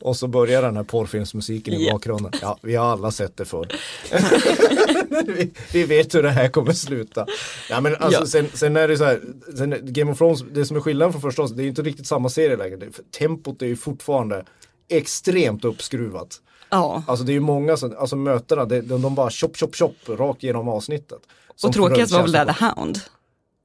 Och 0.01 0.17
så 0.17 0.27
börjar 0.29 0.63
den 0.63 0.77
här 0.77 0.85
porrfilmsmusiken 0.85 1.75
i 1.75 1.87
Ja. 1.87 1.93
bakgrunden. 1.93 2.33
Ja, 2.43 2.59
vi 2.63 2.77
har 2.77 2.87
alla 2.93 3.11
sett 3.11 3.37
det 3.37 3.45
förr. 3.45 3.69
vi, 5.27 5.51
vi 5.73 5.85
vet 5.85 6.15
hur 6.15 6.23
det 6.23 6.31
här 6.31 6.49
kommer 6.49 6.73
sluta. 6.73 7.27
Ja, 7.71 7.81
men 7.81 7.97
alltså, 7.97 8.21
Ja. 8.21 8.27
sen, 8.27 8.47
sen 8.55 8.77
är 8.77 8.89
det 8.89 8.97
så 8.99 9.05
här, 9.05 9.21
sen, 9.57 9.75
Game 9.83 10.13
of 10.13 10.19
Thrones, 10.19 10.41
det 10.53 10.65
som 10.67 10.77
är 10.77 10.81
skillnaden 10.81 11.13
från 11.13 11.23
första 11.23 11.47
det 11.47 11.63
är 11.63 11.67
inte 11.67 11.83
riktigt 11.83 12.07
samma 12.07 12.29
serie 12.29 12.57
längre. 12.57 12.77
Det- 12.77 13.11
Tempot 13.19 13.63
är 13.63 13.67
ju 13.67 13.77
fortfarande 13.77 14.45
extremt 14.89 15.65
uppskruvat. 15.65 16.41
Ja, 16.71 17.03
Alltså 17.07 17.25
det 17.25 17.33
är 17.33 17.35
ju 17.35 17.41
många 17.41 17.77
som, 17.77 17.95
alltså 17.99 18.17
mötena, 18.17 18.65
det, 18.65 18.81
de, 18.81 19.03
de 19.03 19.15
bara 19.15 19.31
chop 19.31 19.57
chop 19.57 19.75
chop 19.77 19.95
rakt 20.09 20.43
genom 20.43 20.69
avsnittet. 20.69 21.21
Och 21.65 21.73
tråkigast 21.73 22.13
var 22.13 22.23
väl 22.23 22.33
som- 22.33 22.47
The 22.55 22.65
Hound. 22.65 22.99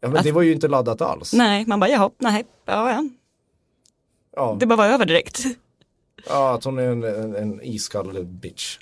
Ja, 0.02 0.08
men 0.10 0.24
det 0.24 0.32
var 0.32 0.42
ju 0.42 0.52
inte 0.52 0.68
laddat 0.68 1.02
alls. 1.02 1.34
Nej, 1.34 1.66
man 1.68 1.80
bara 1.80 1.90
jaha, 1.90 2.10
nej, 2.18 2.46
ja, 2.66 2.92
ja. 2.92 3.10
Ja, 4.36 4.58
det 4.60 4.66
bara 4.66 4.76
var 4.76 4.86
över 4.88 5.06
direkt. 5.06 5.44
ja, 6.28 6.54
att 6.56 6.64
hon 6.64 6.78
är 6.80 6.88
en, 6.88 7.04
en, 7.04 7.36
en 7.36 7.62
iskall 7.64 8.26
bitch. 8.26 8.78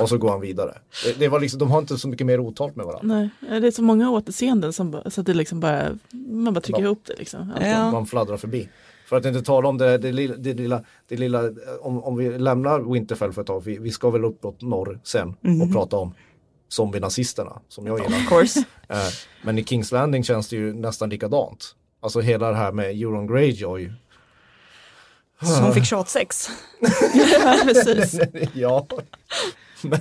Och 0.00 0.08
så 0.08 0.18
går 0.18 0.30
han 0.30 0.40
vidare. 0.40 0.78
Det, 1.04 1.18
det 1.18 1.28
var 1.28 1.40
liksom, 1.40 1.58
de 1.58 1.70
har 1.70 1.78
inte 1.78 1.98
så 1.98 2.08
mycket 2.08 2.26
mer 2.26 2.40
otalt 2.40 2.76
med 2.76 2.86
varandra. 2.86 3.28
Nej, 3.40 3.60
det 3.60 3.66
är 3.66 3.70
så 3.70 3.82
många 3.82 4.10
återseenden 4.10 4.72
som 4.72 5.02
så 5.06 5.20
att 5.20 5.26
det 5.26 5.34
liksom 5.34 5.60
bara, 5.60 5.98
man 6.28 6.54
bara 6.54 6.60
trycker 6.60 6.80
Ja. 6.80 6.86
ihop 6.86 7.02
det 7.06 7.14
liksom. 7.18 7.52
Ja. 7.60 7.90
Man 7.90 8.06
fladdrar 8.06 8.36
förbi. 8.36 8.68
För 9.06 9.16
att 9.16 9.24
inte 9.24 9.42
tala 9.42 9.68
om 9.68 9.78
det, 9.78 9.98
det, 9.98 10.12
lilla, 10.12 10.36
det, 10.36 10.54
lilla, 10.54 10.84
det 11.08 11.16
lilla, 11.16 11.42
om, 11.80 12.04
om 12.04 12.16
vi 12.16 12.38
lämnar 12.38 12.92
Winterfell 12.92 13.32
för 13.32 13.40
ett 13.40 13.46
tag, 13.46 13.64
vi, 13.64 13.78
vi 13.78 13.90
ska 13.90 14.10
väl 14.10 14.24
uppåt 14.24 14.62
norr 14.62 15.00
sen 15.04 15.28
och 15.62 15.72
prata 15.72 15.96
om 15.96 16.14
zombie-nazisterna 16.68 17.60
som 17.68 17.86
jag 17.86 17.98
gillar. 17.98 18.16
Of 18.18 18.28
course. 18.28 18.64
Eh, 18.88 18.96
Men 19.42 19.58
i 19.58 19.64
Kings 19.64 19.92
Landing 19.92 20.24
känns 20.24 20.48
det 20.48 20.56
ju 20.56 20.72
nästan 20.72 21.08
likadant. 21.10 21.74
Alltså 22.00 22.20
hela 22.20 22.50
det 22.50 22.56
här 22.56 22.72
med 22.72 22.90
Euron 22.90 23.26
Greyjoy. 23.26 23.92
Som 25.42 25.72
fick 25.74 25.84
tjatsex. 25.84 26.48
Ja, 27.42 27.56
precis. 27.64 28.20
ja. 28.54 28.86
Men, 29.90 30.00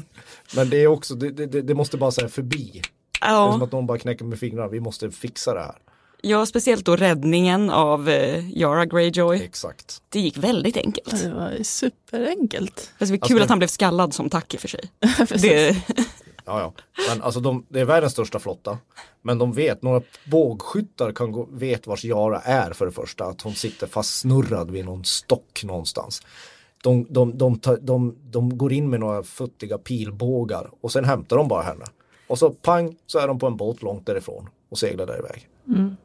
men 0.55 0.69
det 0.69 0.77
är 0.83 0.87
också, 0.87 1.15
det, 1.15 1.31
det, 1.47 1.61
det 1.61 1.73
måste 1.75 1.97
bara 1.97 2.11
säga 2.11 2.29
förbi. 2.29 2.81
Det 3.21 3.25
är 3.25 3.29
som 3.51 3.59
Ja, 3.59 3.63
att 3.65 3.71
någon 3.71 3.87
bara 3.87 3.97
knäcker 3.97 4.25
med 4.25 4.39
fingrarna, 4.39 4.67
vi 4.67 4.79
måste 4.79 5.11
fixa 5.11 5.53
det 5.53 5.59
här. 5.59 5.75
ja, 6.21 6.45
speciellt 6.45 6.85
då 6.85 6.95
räddningen 6.95 7.69
av 7.69 8.09
eh, 8.09 8.49
Yara 8.57 8.85
Greyjoy. 8.85 9.41
Exakt. 9.43 10.01
Det 10.09 10.19
gick 10.19 10.37
väldigt 10.37 10.77
enkelt. 10.77 11.23
Det 11.23 11.29
var 11.33 11.63
superenkelt. 11.63 12.91
Fast 12.99 13.11
det 13.11 13.17
var 13.19 13.27
kul 13.27 13.35
Alltså- 13.35 13.43
att 13.43 13.49
han 13.49 13.59
blev 13.59 13.67
skallad 13.67 14.13
som 14.13 14.29
tack 14.29 14.53
i 14.53 14.57
och 14.57 14.61
för 14.61 14.67
sig. 14.67 14.91
Det, 15.49 15.77
Ja, 16.45 16.59
ja. 16.59 16.73
Men 17.09 17.21
alltså 17.21 17.39
de, 17.39 17.65
det 17.69 17.79
är 17.79 17.85
världens 17.85 18.13
största 18.13 18.39
flotta. 18.39 18.77
Men 19.21 19.37
de 19.37 19.53
vet, 19.53 19.81
några 19.81 20.01
bågskyttar 20.25 21.11
kan 21.11 21.31
gå, 21.31 21.47
vet 21.51 21.87
vars 21.87 22.05
Yara 22.05 22.39
är 22.41 22.73
för 22.73 22.85
det 22.85 22.91
första. 22.91 23.25
Att 23.25 23.41
hon 23.41 23.55
sitter 23.55 23.87
fastsnurrad 23.87 24.71
vid 24.71 24.85
någon 24.85 25.05
stock 25.05 25.63
någonstans. 25.63 26.21
De, 26.83 27.07
de, 27.09 27.37
de, 27.37 27.59
de, 27.81 28.15
de 28.31 28.57
går 28.57 28.73
in 28.73 28.89
med 28.89 28.99
några 28.99 29.23
futtiga 29.23 29.77
pilbågar 29.77 30.69
och 30.81 30.91
sen 30.91 31.05
hämtar 31.05 31.37
de 31.37 31.47
bara 31.47 31.61
henne. 31.63 31.85
Och 32.27 32.39
så 32.39 32.49
pang 32.49 32.95
så 33.07 33.19
är 33.19 33.27
de 33.27 33.39
på 33.39 33.47
en 33.47 33.57
båt 33.57 33.81
långt 33.81 34.05
därifrån 34.05 34.49
och 34.71 34.77
seglar 34.79 35.05
där 35.05 35.19
iväg. 35.19 35.47
Mm. 35.67 35.95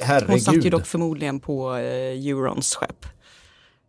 Herregud. 0.00 0.30
hon 0.30 0.40
satt 0.40 0.54
ju 0.64 0.70
dock 0.70 0.86
förmodligen 0.86 1.40
på 1.40 1.74
eh, 1.74 2.28
Eurons 2.28 2.74
skepp. 2.74 3.06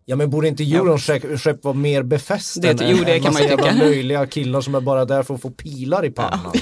Ja 0.06 0.16
men 0.16 0.30
borde 0.30 0.48
inte 0.48 0.64
Eurons 0.64 1.04
skepp, 1.06 1.40
skepp 1.40 1.64
vara 1.64 1.74
mer 1.76 2.04
befästen? 2.04 2.78
Det- 2.78 2.90
jo, 2.90 3.04
det 3.06 3.14
än 3.16 3.22
kan 3.24 3.34
man 3.34 3.42
ju 3.42 3.48
massa 3.48 3.62
jävla 3.64 3.72
tycka. 3.74 3.86
löjliga 3.86 4.28
killar 4.28 4.62
som 4.62 4.76
är 4.76 4.82
bara 4.82 5.06
där 5.06 5.24
för 5.24 5.34
att 5.36 5.42
få 5.42 5.50
pilar 5.50 6.06
i 6.06 6.12
pannan. 6.12 6.54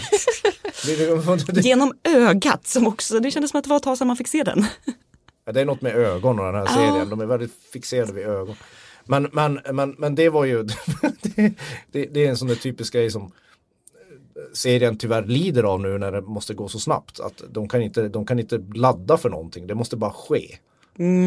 Det- 0.86 1.62
Genom 1.62 1.94
ögat 2.04 2.68
som 2.68 2.88
också, 2.88 3.20
det 3.20 3.32
kändes 3.32 3.52
som 3.52 3.58
att 3.58 3.64
det 3.64 3.70
var 3.70 3.78
ett 3.78 3.84
tag 3.84 3.98
sedan 3.98 4.08
man 4.08 4.18
fick 4.18 4.28
se 4.28 4.44
den. 4.44 4.66
Ja, 5.46 5.52
det 5.52 5.62
är 5.62 5.66
något 5.66 5.82
med 5.82 5.96
ögon 5.96 6.40
och 6.40 6.46
den 6.46 6.56
här 6.56 6.66
serien. 6.68 7.10
De 7.10 7.22
är 7.22 7.26
väldigt 7.26 7.54
fixerade 7.74 8.14
vid 8.14 8.26
ögon. 8.26 8.56
Men, 9.06 9.30
men, 9.34 9.60
men, 9.74 9.96
men 9.98 10.16
det 10.16 10.30
var 10.30 10.46
ju, 10.46 10.64
det, 11.22 11.54
det, 11.92 12.06
det 12.06 12.26
är 12.26 12.30
en 12.30 12.38
sån 12.38 12.48
där 12.48 12.56
typisk 12.56 12.94
grej 12.94 13.12
som 13.12 13.32
serien 14.54 14.98
tyvärr 14.98 15.24
lider 15.26 15.64
av 15.64 15.82
nu 15.82 15.98
när 15.98 16.12
det 16.12 16.22
måste 16.22 16.54
gå 16.54 16.68
så 16.68 16.80
snabbt. 16.80 17.20
Att 17.20 17.44
de 17.50 17.68
kan 17.68 17.82
inte, 17.82 18.08
de 18.08 18.26
kan 18.26 18.40
inte 18.40 18.58
ladda 18.76 19.18
för 19.18 19.30
någonting, 19.30 19.68
det 19.68 19.76
måste 19.76 19.96
bara 19.98 20.12
ske 20.12 20.58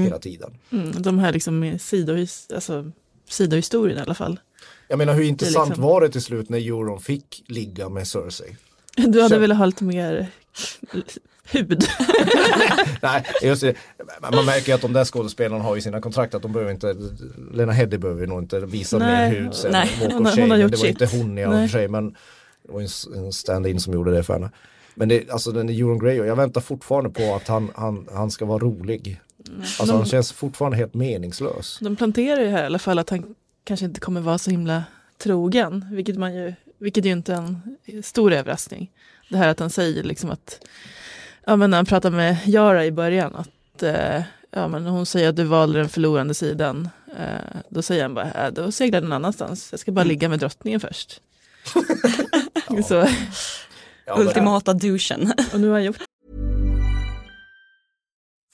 hela 0.05 0.19
tiden. 0.19 0.59
Mm, 0.71 1.03
de 1.03 1.19
här 1.19 1.33
liksom 1.33 1.59
med 1.59 1.81
sidohis, 1.81 2.49
alltså, 2.55 2.91
sidohistorien 3.29 3.99
i 3.99 4.01
alla 4.03 4.15
fall. 4.15 4.41
Jag 4.89 4.99
menar 4.99 5.15
hur 5.15 5.23
intressant 5.23 5.69
liksom- 5.69 5.85
var 5.85 6.01
det 6.01 6.09
till 6.09 6.23
slut 6.23 6.49
när 6.49 6.59
Euron 6.59 7.01
fick 7.01 7.45
ligga 7.47 7.89
med 7.89 8.09
Cersei? 8.09 8.57
Du 8.97 9.23
hade 9.23 9.35
Så- 9.35 9.39
velat 9.41 9.59
ha 9.59 9.67
lite 9.67 9.85
mer 9.85 10.27
hud. 11.53 11.85
Nej, 13.03 13.25
just 13.43 13.63
det. 13.63 13.75
Man 14.33 14.45
märker 14.45 14.75
att 14.75 14.81
de 14.81 14.93
där 14.93 15.05
skådespelarna 15.05 15.65
har 15.65 15.75
ju 15.75 15.81
sina 15.81 16.01
kontrakt 16.01 16.35
att 16.35 16.43
de 16.43 16.53
behöver 16.53 16.73
inte, 16.73 16.97
Lena 17.53 17.73
Headey 17.73 17.99
behöver 17.99 18.27
nog 18.27 18.43
inte 18.43 18.61
visa 18.61 18.99
Nej. 18.99 19.31
mer 19.31 19.41
hud 19.41 19.55
sen. 19.55 19.73
Nej, 19.73 19.91
Walk 20.01 20.21
of 20.21 20.35
Shame, 20.35 20.57
det 20.57 20.67
var 20.67 20.77
sitt. 20.77 20.89
inte 20.91 21.17
hon 21.17 21.39
i 21.39 21.47
och 21.47 21.51
Nej. 21.51 21.69
för 21.69 21.79
sig 21.79 21.89
men 21.89 22.11
det 22.63 22.73
var 22.73 22.81
en 22.81 23.33
stand-in 23.33 23.81
som 23.81 23.93
gjorde 23.93 24.11
det 24.13 24.23
för 24.23 24.33
henne. 24.33 24.51
Men 24.95 25.09
det, 25.09 25.31
alltså 25.31 25.53
den 25.53 25.69
är 25.69 25.73
Euron 25.73 25.99
Grey 25.99 26.21
och 26.21 26.27
jag 26.27 26.37
väntar 26.37 26.61
fortfarande 26.61 27.11
på 27.11 27.35
att 27.35 27.49
han, 27.49 27.71
han, 27.75 28.09
han 28.13 28.31
ska 28.31 28.45
vara 28.45 28.59
rolig. 28.59 29.21
Alltså 29.81 29.97
han 29.97 30.05
känns 30.07 30.33
fortfarande 30.33 30.77
helt 30.77 30.95
meningslös. 30.95 31.79
De 31.81 31.97
planterar 31.97 32.41
ju 32.41 32.49
här 32.49 32.63
i 32.63 32.67
alla 32.67 32.79
fall 32.79 32.99
att 32.99 33.11
han 33.11 33.35
kanske 33.65 33.87
inte 33.87 34.01
kommer 34.01 34.21
vara 34.21 34.39
så 34.39 34.51
himla 34.51 34.83
trogen, 35.19 35.87
vilket, 35.93 36.17
man 36.17 36.35
ju, 36.35 36.55
vilket 36.79 37.05
ju 37.05 37.13
inte 37.13 37.33
är 37.33 37.37
en 37.37 38.03
stor 38.03 38.33
överraskning. 38.33 38.91
Det 39.31 39.37
här 39.37 39.49
att 39.49 39.61
han 39.61 39.71
säger 39.71 40.03
liksom 40.03 40.31
att, 40.31 40.61
ja 41.49 41.57
men 41.57 41.71
när 41.71 41.79
han 41.79 41.87
pratar 41.87 42.11
med 42.11 42.39
Yara 42.47 42.85
i 42.85 42.93
början, 42.93 43.37
att 43.37 43.83
eh, 43.83 44.23
ja, 44.51 44.69
men 44.69 44.87
hon 44.87 45.07
säger 45.07 45.29
att 45.29 45.37
du 45.37 45.45
valde 45.45 45.79
den 45.79 45.89
förlorande 45.89 46.35
sidan. 46.35 46.89
Eh, 47.19 47.61
då 47.69 47.83
säger 47.83 48.03
han 48.03 48.15
bara, 48.15 48.33
äh, 48.33 48.53
då 48.53 48.73
seglar 48.73 49.01
den 49.01 49.13
annanstans, 49.13 49.69
jag 49.71 49.81
ska 49.81 49.93
bara 49.93 50.05
ligga 50.05 50.29
med 50.29 50.39
drottningen 50.39 50.81
först. 50.81 51.21
så, 52.89 53.09
Ja, 54.07 54.19
Ultimata 54.19 54.75
douchen. 54.75 55.33
och 55.53 55.61
nu 55.61 55.67
har 55.67 55.75
han 55.75 55.85
gjort 55.85 55.97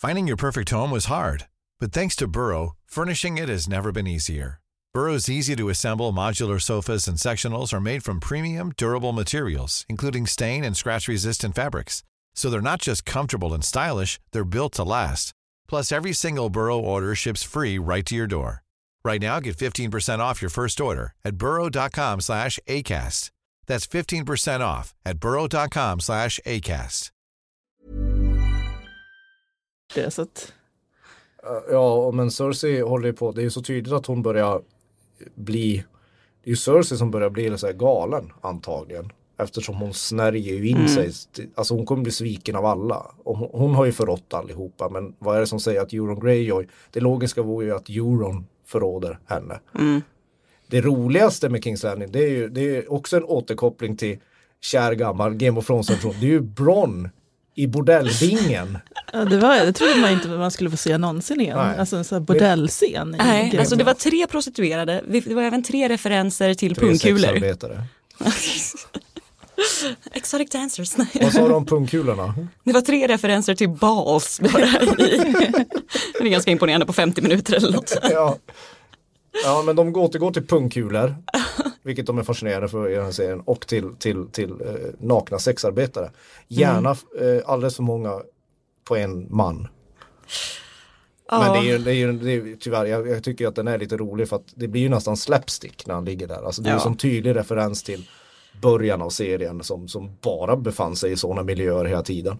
Finding 0.06 0.28
your 0.28 0.36
perfect 0.36 0.70
home 0.70 0.94
was 0.94 1.06
hard, 1.06 1.44
but 1.80 1.92
thanks 1.92 2.16
to 2.16 2.26
Burrow, 2.26 2.76
furnishing 2.90 3.38
it 3.38 3.48
has 3.48 3.68
never 3.68 3.92
been 3.92 4.06
easier. 4.06 4.58
Burrow's 4.94 5.30
easy 5.30 5.56
to 5.56 5.68
assemble 5.68 6.12
modular 6.12 6.58
sofas 6.58 7.08
and 7.08 7.18
sectionals 7.18 7.72
are 7.72 7.80
made 7.80 8.00
from 8.04 8.20
premium, 8.20 8.72
durable 8.76 9.12
materials, 9.12 9.84
including 9.88 10.26
stain 10.26 10.64
and 10.64 10.76
scratch 10.76 11.08
resistant 11.08 11.54
fabrics. 11.54 12.02
So 12.34 12.50
they're 12.50 12.70
not 12.70 12.80
just 12.80 13.04
comfortable 13.04 13.54
and 13.54 13.64
stylish, 13.64 14.20
they're 14.32 14.44
built 14.44 14.72
to 14.74 14.84
last. 14.84 15.32
Plus, 15.68 15.92
every 15.92 16.12
single 16.12 16.50
Burrow 16.50 16.78
order 16.78 17.14
ships 17.14 17.42
free 17.42 17.78
right 17.78 18.06
to 18.06 18.14
your 18.14 18.26
door. 18.26 18.62
Right 19.04 19.20
now, 19.20 19.40
get 19.40 19.56
15% 19.56 20.18
off 20.18 20.42
your 20.42 20.50
first 20.50 20.80
order 20.80 21.12
at 21.24 21.36
burrow.com 21.36 22.20
slash 22.20 22.58
ACAST. 22.66 23.30
That's 23.66 23.86
15% 23.86 24.60
off 24.60 24.94
at 25.04 25.18
burrow.com 25.18 26.00
slash 26.00 26.40
ACAST. 26.44 27.10
det. 29.94 30.10
Så 30.10 30.22
att, 30.22 30.52
eh, 31.42 31.72
Ja, 31.72 32.10
men 32.10 32.30
Cersei 32.30 32.80
håller 32.80 33.06
ju 33.06 33.12
på, 33.12 33.32
det 33.32 33.40
är 33.40 33.42
ju 33.42 33.50
så 33.50 33.62
tydligt 33.62 33.92
att 33.94 34.06
hon 34.06 34.22
börjar 34.22 34.62
bli, 35.34 35.84
det 36.42 36.48
är 36.48 36.50
ju 36.50 36.56
Cersei 36.56 36.98
som 36.98 37.10
börjar 37.10 37.30
bli 37.30 37.58
så 37.58 37.66
här 37.66 37.74
galen 37.74 38.32
antagligen. 38.40 39.12
Eftersom 39.38 39.74
hon 39.76 39.94
snärjer 39.94 40.54
ju 40.54 40.68
in 40.68 40.88
sig, 40.88 41.12
alltså 41.54 41.74
hon 41.74 41.86
kommer 41.86 42.02
bli 42.02 42.12
sviken 42.12 42.56
av 42.56 42.66
alla. 42.66 43.06
Och 43.24 43.38
hon, 43.38 43.48
hon 43.52 43.74
har 43.74 43.84
ju 43.84 43.92
förrått 43.92 44.34
allihopa, 44.34 44.88
men 44.88 45.14
vad 45.18 45.36
är 45.36 45.40
det 45.40 45.46
som 45.46 45.60
säger 45.60 45.80
att 45.80 45.92
Euron 45.92 46.20
Greyjoy, 46.20 46.66
det 46.90 47.00
logiska 47.00 47.42
vore 47.42 47.66
ju 47.66 47.74
att 47.76 47.88
Euron 47.88 48.46
förråder 48.66 49.18
henne. 49.26 49.60
Det 50.66 50.80
roligaste 50.80 51.48
med 51.48 51.64
Kings 51.64 51.82
Landing, 51.82 52.12
det 52.12 52.24
är 52.24 52.30
ju 52.30 52.48
det 52.48 52.76
är 52.76 52.92
också 52.92 53.16
en 53.16 53.24
återkoppling 53.24 53.96
till 53.96 54.18
kär 54.60 54.92
gammal 54.92 55.34
Game 55.34 55.58
of 55.58 55.66
Thrones 55.66 55.86
tradition. 55.86 56.14
Det 56.20 56.26
är 56.26 56.30
ju 56.30 56.40
Bronn 56.40 57.08
i 57.54 57.66
bordellbingen. 57.66 58.78
ja, 59.12 59.24
det, 59.24 59.38
var, 59.38 59.66
det 59.66 59.72
trodde 59.72 59.96
man 59.96 60.10
inte 60.10 60.28
man 60.28 60.50
skulle 60.50 60.70
få 60.70 60.76
se 60.76 60.98
någonsin 60.98 61.40
igen. 61.40 61.56
Nej. 61.56 61.78
Alltså 61.78 61.96
en 61.96 62.04
sån 62.04 62.16
här 62.16 62.20
bordellscen. 62.20 63.16
Nej, 63.18 63.48
Game 63.50 63.58
alltså 63.58 63.76
det 63.76 63.84
var 63.84 63.94
tre 63.94 64.26
prostituerade. 64.26 65.02
Det 65.06 65.34
var 65.34 65.42
även 65.42 65.62
tre 65.62 65.88
referenser 65.88 66.54
till 66.54 66.74
Tre 66.74 66.88
pungkulor. 66.88 67.40
Exotic 70.12 70.50
dancers. 70.50 70.98
Vad 71.22 71.32
sa 71.32 71.48
du 71.48 71.54
om 71.54 71.66
pungkulorna? 71.66 72.34
Det 72.64 72.72
var 72.72 72.80
tre 72.80 73.08
referenser 73.08 73.54
till 73.54 73.68
balls 73.68 74.40
bara 74.40 74.82
i. 74.98 75.18
Det 76.18 76.24
är 76.28 76.30
ganska 76.30 76.50
imponerande 76.50 76.86
på 76.86 76.92
50 76.92 77.22
minuter 77.22 77.54
eller 77.54 77.72
något. 77.72 77.96
ja. 78.02 78.36
ja, 79.44 79.62
men 79.66 79.76
de 79.76 79.96
återgår 79.96 80.30
till 80.30 80.46
pungkulor. 80.46 81.16
Vilket 81.82 82.06
de 82.06 82.18
är 82.18 82.22
fascinerade 82.22 82.68
för 82.68 82.90
i 82.90 82.94
den 82.94 83.04
här 83.04 83.12
serien. 83.12 83.40
Och 83.40 83.66
till, 83.66 83.96
till, 83.98 84.26
till 84.32 84.50
eh, 84.50 84.56
nakna 85.00 85.38
sexarbetare. 85.38 86.10
Gärna 86.48 86.90
eh, 86.90 87.42
alldeles 87.46 87.76
för 87.76 87.82
många 87.82 88.20
på 88.84 88.96
en 88.96 89.26
man. 89.36 89.68
Men 91.30 91.52
det 91.52 91.58
är 91.58 91.62
ju, 91.62 91.78
det 91.78 91.90
är 91.90 91.94
ju, 91.94 92.12
det 92.12 92.32
är 92.32 92.56
tyvärr, 92.60 92.84
jag, 92.84 93.08
jag 93.08 93.24
tycker 93.24 93.48
att 93.48 93.54
den 93.56 93.68
är 93.68 93.78
lite 93.78 93.96
rolig 93.96 94.28
för 94.28 94.36
att 94.36 94.52
det 94.54 94.68
blir 94.68 94.82
ju 94.82 94.88
nästan 94.88 95.16
slapstick 95.16 95.86
när 95.86 95.94
han 95.94 96.04
ligger 96.04 96.26
där. 96.26 96.46
Alltså 96.46 96.62
det 96.62 96.70
är 96.70 96.74
Ja. 96.74 96.80
som 96.80 96.96
tydlig 96.96 97.36
referens 97.36 97.82
till 97.82 98.08
början 98.60 99.02
av 99.02 99.10
serien 99.10 99.62
som, 99.62 99.88
som 99.88 100.10
bara 100.22 100.56
befann 100.56 100.96
sig 100.96 101.12
i 101.12 101.16
sådana 101.16 101.42
miljöer 101.42 101.84
hela 101.84 102.02
tiden. 102.02 102.36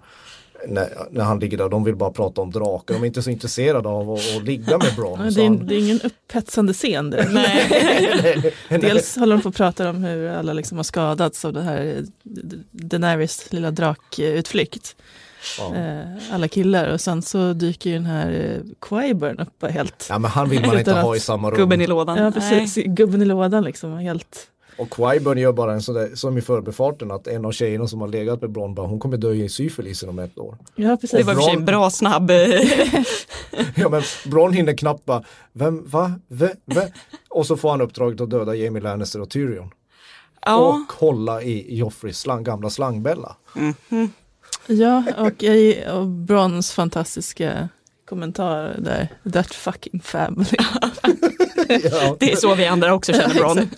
När, 0.68 0.88
när 1.10 1.24
han 1.24 1.38
ligger 1.38 1.58
där, 1.58 1.68
de 1.68 1.84
vill 1.84 1.96
bara 1.96 2.10
prata 2.10 2.40
om 2.40 2.50
drakar, 2.50 2.94
de 2.94 3.02
är 3.02 3.06
inte 3.06 3.22
så 3.22 3.30
intresserade 3.30 3.88
av 3.88 4.10
att, 4.10 4.36
att 4.36 4.44
ligga 4.44 4.78
med 4.78 4.86
så 4.94 5.16
det, 5.30 5.40
är, 5.42 5.48
han- 5.48 5.66
det 5.66 5.74
är 5.74 5.78
ingen 5.78 6.00
upphetsande 6.00 6.72
scen 6.72 7.10
direkt. 7.10 7.32
Nej. 7.32 8.54
Dels 8.80 9.16
håller 9.16 9.36
de 9.36 9.42
på 9.42 9.48
att 9.48 9.56
prata 9.56 9.90
om 9.90 10.04
hur 10.04 10.28
alla 10.28 10.52
liksom 10.52 10.76
har 10.78 10.82
skadats 10.84 11.44
av 11.44 11.52
det 11.52 11.62
här 11.62 12.04
Daenerys 12.70 13.52
lilla 13.52 13.70
drakutflykt. 13.70 14.96
Ja. 15.58 15.74
Eh, 15.74 16.34
alla 16.34 16.48
killar 16.48 16.88
och 16.88 17.00
sen 17.00 17.22
så 17.22 17.52
dyker 17.52 17.90
ju 17.90 17.96
den 17.96 18.06
här 18.06 18.30
eh, 18.32 18.70
Qyburn 18.88 19.38
upp 19.38 19.70
helt. 19.72 20.06
Ja 20.10 20.18
men 20.18 20.30
han 20.30 20.48
vill 20.48 20.66
man 20.66 20.78
inte 20.78 20.92
ha 20.92 21.16
i 21.16 21.20
samma 21.20 21.50
rum. 21.50 21.56
Gubben 21.56 21.80
i 21.80 21.86
lådan. 21.86 22.18
Ja 22.18 22.30
precis, 22.30 22.84
gubben 22.84 23.22
i 23.22 23.24
lådan 23.24 23.64
liksom. 23.64 23.98
Helt. 23.98 24.50
Och 24.78 24.90
Qyburn 24.96 25.38
gör 25.38 25.52
bara 25.52 25.72
en 25.72 25.82
sån 25.82 25.94
där, 25.94 26.14
som 26.14 26.38
i 26.38 26.40
förbifarten 26.40 27.10
att 27.10 27.26
en 27.26 27.44
av 27.44 27.52
tjejerna 27.52 27.86
som 27.88 28.00
har 28.00 28.08
legat 28.08 28.40
med 28.40 28.50
Bronn 28.50 28.74
bara, 28.74 28.86
hon 28.86 28.98
kommer 28.98 29.16
dö 29.16 29.32
i 29.32 29.48
syfilis 29.48 30.02
inom 30.02 30.18
ett 30.18 30.38
år. 30.38 30.58
Ja 30.74 30.96
precis. 30.96 31.18
Det 31.18 31.22
var 31.22 31.32
och 31.34 31.38
för 31.38 31.44
sig 31.50 31.56
Bron- 31.56 31.64
bra 31.64 31.90
snabb. 31.90 32.30
Ja 33.76 33.88
men 33.88 34.02
Bronn 34.26 34.52
hinner 34.52 34.76
knappt 34.76 35.04
bara, 35.04 35.24
vem, 35.52 35.88
va, 35.88 36.12
ve, 36.28 36.50
ve? 36.64 36.92
Och 37.28 37.46
så 37.46 37.56
får 37.56 37.70
han 37.70 37.80
uppdraget 37.80 38.20
att 38.20 38.30
döda 38.30 38.54
Jamie 38.54 38.82
Lannister 38.82 39.20
och 39.20 39.30
Tyrion. 39.30 39.70
Ja, 40.46 40.56
Och 40.56 40.92
hålla 40.92 41.42
i 41.42 41.76
Joffreys 41.76 42.18
slang, 42.20 42.44
gamla 42.44 42.70
slangbella. 42.70 43.36
Ja 44.66 45.02
och, 45.18 45.44
och 45.98 46.06
Brons 46.06 46.72
fantastiska 46.72 47.68
kommentar 48.08 48.76
där. 48.78 49.08
That 49.32 49.54
fucking 49.54 50.00
family. 50.00 50.46
Ja. 51.68 52.16
det 52.20 52.32
är 52.32 52.36
så 52.36 52.54
vi 52.54 52.66
andra 52.66 52.94
också 52.94 53.12
känner 53.12 53.34
Bron. 53.34 53.58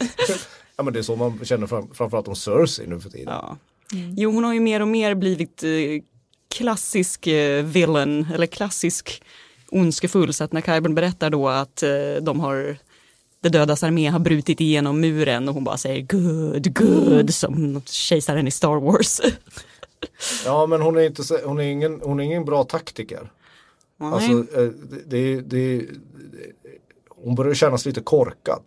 ja 0.77 0.83
men 0.83 0.93
det 0.93 0.99
är 0.99 1.03
så 1.03 1.17
man 1.17 1.45
känner 1.45 1.67
fram, 1.67 1.95
framförallt 1.95 2.29
om 2.29 2.37
Cersei 2.37 2.87
nu 2.87 3.01
för 3.01 3.11
tiden. 3.11 3.35
Ja. 3.35 3.57
Jo, 4.17 4.31
hon 4.31 4.45
har 4.45 4.55
ju 4.55 4.61
mer 4.61 4.81
och 4.81 4.89
mer 4.89 5.15
blivit 5.15 5.63
eh, 5.63 5.71
klassisk 6.49 7.27
eh, 7.27 7.65
villain, 7.65 8.27
eller 8.35 8.47
klassisk 8.47 9.23
ondskefull. 9.69 10.33
Så 10.33 10.45
att 10.45 10.53
när 10.53 10.61
Qyburn 10.61 10.95
berättar 10.95 11.31
då 11.31 11.49
att 11.49 11.83
eh, 11.83 11.91
de 12.23 12.41
har 12.41 12.77
det 13.41 13.49
dödas 13.49 13.83
armé 13.83 14.09
har 14.09 14.19
brutit 14.19 14.61
igenom 14.61 15.01
muren 15.01 15.49
och 15.49 15.55
hon 15.55 15.65
bara 15.65 15.77
säger 15.77 16.03
good, 16.03 16.75
good 16.75 17.35
som 17.35 17.83
kejsaren 17.85 18.47
i 18.47 18.51
Star 18.51 18.81
Wars. 18.81 19.21
Ja 20.45 20.67
men 20.67 20.81
hon 20.81 20.97
är, 20.97 21.03
inte, 21.03 21.23
hon 21.45 21.59
är, 21.59 21.65
ingen, 21.65 22.01
hon 22.01 22.21
är 22.21 22.25
ingen 22.25 22.45
bra 22.45 22.65
taktiker. 22.65 23.33
Alltså, 23.99 24.31
eh, 24.31 24.71
det, 25.07 25.41
det, 25.41 25.41
det, 25.41 25.87
hon 27.09 27.35
börjar 27.35 27.55
kännas 27.55 27.87
lite 27.87 28.01
korkad. 28.01 28.63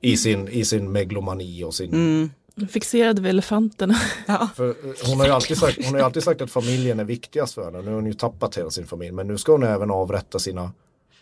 I 0.00 0.16
sin, 0.16 0.48
i 0.48 0.64
sin 0.64 0.92
meglomani 0.92 1.64
och 1.64 1.74
sin... 1.74 2.30
Fixerad 2.70 3.18
vid 3.18 3.30
elefanterna. 3.30 4.00
ja. 4.26 4.48
För 4.56 4.68
eh, 4.68 4.74
hon, 5.06 5.20
har 5.20 5.26
ju 5.26 5.32
alltid 5.32 5.58
sagt, 5.58 5.76
hon 5.76 5.92
har 5.92 5.98
ju 5.98 6.04
alltid 6.04 6.22
sagt 6.22 6.40
att 6.40 6.50
familjen 6.50 7.00
är 7.00 7.04
viktigast 7.04 7.54
för 7.54 7.64
henne. 7.64 7.78
Nu 7.78 7.86
har 7.86 7.94
hon 7.94 8.06
ju 8.06 8.12
tappat 8.12 8.58
hela 8.58 8.70
sin 8.70 8.86
familj. 8.86 9.12
Men 9.12 9.26
nu 9.26 9.38
ska 9.38 9.52
hon 9.52 9.62
även 9.62 9.90
avrätta 9.90 10.38
sina 10.38 10.72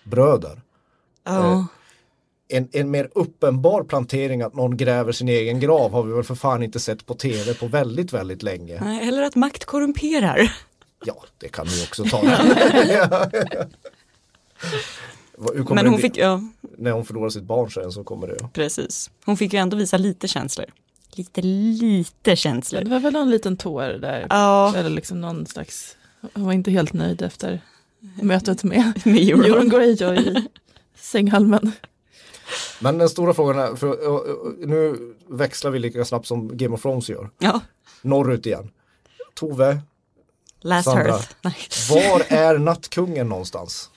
bröder. 0.04 0.60
Ja. 1.24 1.66
En, 2.48 2.68
en 2.72 2.90
mer 2.90 3.10
uppenbar 3.14 3.82
plantering 3.82 4.42
att 4.42 4.54
någon 4.54 4.76
gräver 4.76 5.12
sin 5.12 5.28
egen 5.28 5.60
grav 5.60 5.92
har 5.92 6.02
vi 6.02 6.12
väl 6.12 6.24
för 6.24 6.34
fan 6.34 6.62
inte 6.62 6.80
sett 6.80 7.06
på 7.06 7.14
tv 7.14 7.54
på 7.54 7.66
väldigt, 7.66 8.12
väldigt 8.12 8.42
länge. 8.42 8.80
Nej, 8.80 9.08
Eller 9.08 9.22
att 9.22 9.34
makt 9.34 9.64
korrumperar. 9.64 10.52
Ja, 11.04 11.24
det 11.38 11.48
kan 11.48 11.66
vi 11.66 11.84
också 11.84 12.04
ta. 12.04 12.22
Men 15.38 15.76
det 15.84 15.90
hon 15.90 15.92
bli? 16.00 16.02
fick, 16.02 16.16
ja 16.16 16.40
När 16.78 16.90
hon 16.90 17.04
förlorar 17.04 17.28
sitt 17.30 17.44
barn 17.44 17.70
sen 17.70 17.92
så 17.92 18.04
kommer 18.04 18.26
det. 18.26 18.48
precis. 18.52 19.10
Hon 19.24 19.36
fick 19.36 19.52
ju 19.52 19.58
ändå 19.58 19.76
visa 19.76 19.96
lite 19.96 20.28
känslor. 20.28 20.66
Lite, 21.10 21.42
lite 21.42 22.36
känslor. 22.36 22.80
Det 22.80 22.90
var 22.90 23.00
väl 23.00 23.12
någon 23.12 23.30
liten 23.30 23.56
tår 23.56 23.82
där. 23.88 24.26
Ja, 24.30 24.74
Eller 24.76 24.90
liksom 24.90 25.20
någon 25.20 25.46
slags, 25.46 25.96
hon 26.34 26.44
var 26.44 26.52
inte 26.52 26.70
helt 26.70 26.92
nöjd 26.92 27.22
efter 27.22 27.60
mötet 28.22 28.64
med 28.64 28.92
med 29.04 29.16
Euron. 29.28 29.68
Greyjoy 29.68 30.16
i 30.18 30.48
sänghalmen. 30.94 31.72
Men 32.80 32.98
den 32.98 33.08
stora 33.08 33.34
frågan 33.34 33.58
är, 33.58 33.76
för 33.76 33.96
nu 34.66 34.96
växlar 35.28 35.70
vi 35.70 35.78
lika 35.78 36.04
snabbt 36.04 36.26
som 36.26 36.56
Game 36.56 36.74
of 36.74 36.82
Thrones 36.82 37.08
gör. 37.08 37.30
Ja, 37.38 37.60
Norrut 38.02 38.46
igen. 38.46 38.70
Tove, 39.34 39.80
Last 40.60 40.84
Sandra. 40.84 41.12
Earth. 41.12 41.28
Nej. 41.42 41.56
var 41.90 42.20
är 42.32 42.58
nattkungen 42.58 43.28
någonstans? 43.28 43.90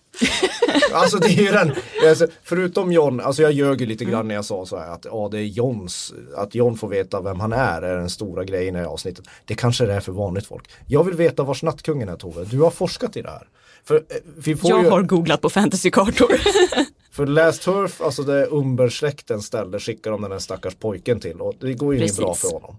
Alltså 0.93 1.17
det 1.17 1.27
är 1.27 1.43
ju 1.43 1.51
den, 1.51 1.75
alltså, 2.07 2.27
förutom 2.43 2.91
John, 2.91 3.19
alltså 3.19 3.41
jag 3.41 3.51
ljög 3.51 3.81
ju 3.81 3.87
lite 3.87 4.05
grann 4.05 4.27
när 4.27 4.35
jag 4.35 4.45
sa 4.45 4.65
så 4.65 4.77
här 4.77 4.91
att 4.91 5.05
ja 5.05 5.29
det 5.31 5.37
är 5.37 5.43
Johns, 5.43 6.13
att 6.35 6.55
John 6.55 6.77
får 6.77 6.87
veta 6.87 7.21
vem 7.21 7.39
han 7.39 7.53
är 7.53 7.81
är 7.81 7.97
den 7.97 8.09
stora 8.09 8.43
grejen 8.43 8.75
i 8.75 8.83
avsnittet. 8.83 9.25
Det 9.45 9.55
kanske 9.55 9.85
det 9.85 9.93
är 9.93 9.99
för 9.99 10.11
vanligt 10.11 10.45
folk. 10.45 10.69
Jag 10.87 11.03
vill 11.03 11.15
veta 11.15 11.43
vars 11.43 11.63
nattkungen 11.63 12.09
är 12.09 12.15
Tove, 12.15 12.45
du 12.45 12.61
har 12.61 12.71
forskat 12.71 13.17
i 13.17 13.21
det 13.21 13.29
här. 13.29 13.47
För, 13.83 13.95
eh, 13.95 14.01
vi 14.37 14.55
får 14.55 14.69
Jag 14.69 14.83
ju, 14.83 14.89
har 14.89 15.01
googlat 15.01 15.41
på 15.41 15.49
fantasykartor. 15.49 16.31
för 17.11 17.27
Last 17.27 17.61
Turf, 17.61 18.01
alltså 18.01 18.23
det 18.23 18.45
Umber-släkten 18.45 19.41
ställde, 19.41 19.79
skickar 19.79 20.11
de 20.11 20.21
den 20.21 20.31
här 20.31 20.39
stackars 20.39 20.75
pojken 20.75 21.19
till 21.19 21.41
och 21.41 21.55
det 21.59 21.73
går 21.73 21.93
ju 21.93 21.99
inget 21.99 22.09
Precis. 22.09 22.19
bra 22.19 22.35
för 22.35 22.49
honom. 22.49 22.77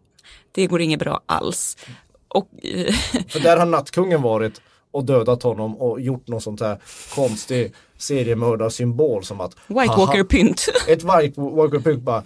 Det 0.53 0.67
går 0.67 0.81
inget 0.81 1.01
bra 1.01 1.21
alls. 1.27 1.77
Och 2.29 2.49
eh, 2.63 2.95
För 3.29 3.41
där 3.41 3.57
har 3.57 3.67
nattkungen 3.67 4.23
varit 4.23 4.61
och 4.91 5.05
dödat 5.05 5.43
honom 5.43 5.77
och 5.77 6.01
gjort 6.01 6.29
någon 6.29 6.41
sånt 6.41 6.61
här 6.61 6.79
konstig 7.15 7.73
seriemördarsymbol 7.99 9.25
som 9.25 9.41
att 9.41 9.57
White 9.67 9.95
Walker-pynt. 9.97 10.69
ett 10.89 11.03
White 11.03 11.41
Walker-pynt 11.41 12.03
bara 12.03 12.23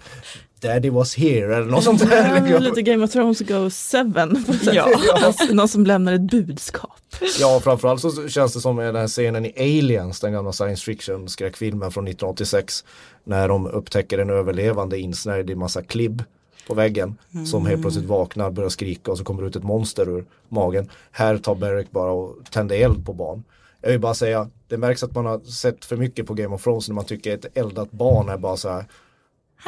Daddy 0.59 0.89
was 0.89 1.15
here 1.15 1.55
eller 1.57 1.67
något 1.67 1.83
sånt 1.83 2.09
där. 2.09 2.47
Ja, 2.51 2.59
lite 2.59 2.81
Game 2.81 3.03
of 3.03 3.11
Thrones 3.11 3.39
Go 3.39 3.69
Seven. 3.69 4.43
på 4.43 4.53
sätt. 4.53 4.73
Ja. 4.73 4.87
Fast 5.21 5.51
Någon 5.51 5.67
som 5.67 5.85
lämnar 5.85 6.13
ett 6.13 6.21
budskap. 6.21 6.91
Ja, 7.39 7.59
framförallt 7.63 8.01
så 8.01 8.27
känns 8.27 8.53
det 8.53 8.59
som 8.59 8.75
den 8.75 8.95
här 8.95 9.07
scenen 9.07 9.45
i 9.45 9.53
Aliens, 9.57 10.19
den 10.19 10.33
gamla 10.33 10.51
science 10.51 10.85
fiction 10.85 11.29
skräckfilmen 11.29 11.91
från 11.91 12.07
1986. 12.07 12.83
När 13.23 13.47
de 13.47 13.67
upptäcker 13.67 14.17
en 14.17 14.29
överlevande 14.29 14.99
insnärjd 14.99 15.49
i 15.49 15.55
massa 15.55 15.81
klibb 15.81 16.23
på 16.67 16.73
väggen. 16.73 17.15
Som 17.51 17.65
helt 17.65 17.81
plötsligt 17.81 18.05
vaknar, 18.05 18.51
börjar 18.51 18.69
skrika 18.69 19.11
och 19.11 19.17
så 19.17 19.23
kommer 19.23 19.41
det 19.41 19.47
ut 19.47 19.55
ett 19.55 19.63
monster 19.63 20.09
ur 20.09 20.25
magen. 20.49 20.89
Här 21.11 21.37
tar 21.37 21.55
Beric 21.55 21.87
bara 21.91 22.11
och 22.11 22.35
tänder 22.51 22.75
eld 22.75 23.05
på 23.05 23.13
barn. 23.13 23.43
Jag 23.81 23.89
vill 23.91 23.99
bara 23.99 24.13
säga, 24.13 24.49
det 24.67 24.77
märks 24.77 25.03
att 25.03 25.15
man 25.15 25.25
har 25.25 25.39
sett 25.39 25.85
för 25.85 25.97
mycket 25.97 26.27
på 26.27 26.33
Game 26.33 26.55
of 26.55 26.63
Thrones 26.63 26.87
när 26.87 26.95
man 26.95 27.05
tycker 27.05 27.33
ett 27.33 27.57
eldat 27.57 27.91
barn 27.91 28.29
är 28.29 28.37
bara 28.37 28.57
så 28.57 28.69
här. 28.69 28.75
Man 28.75 28.85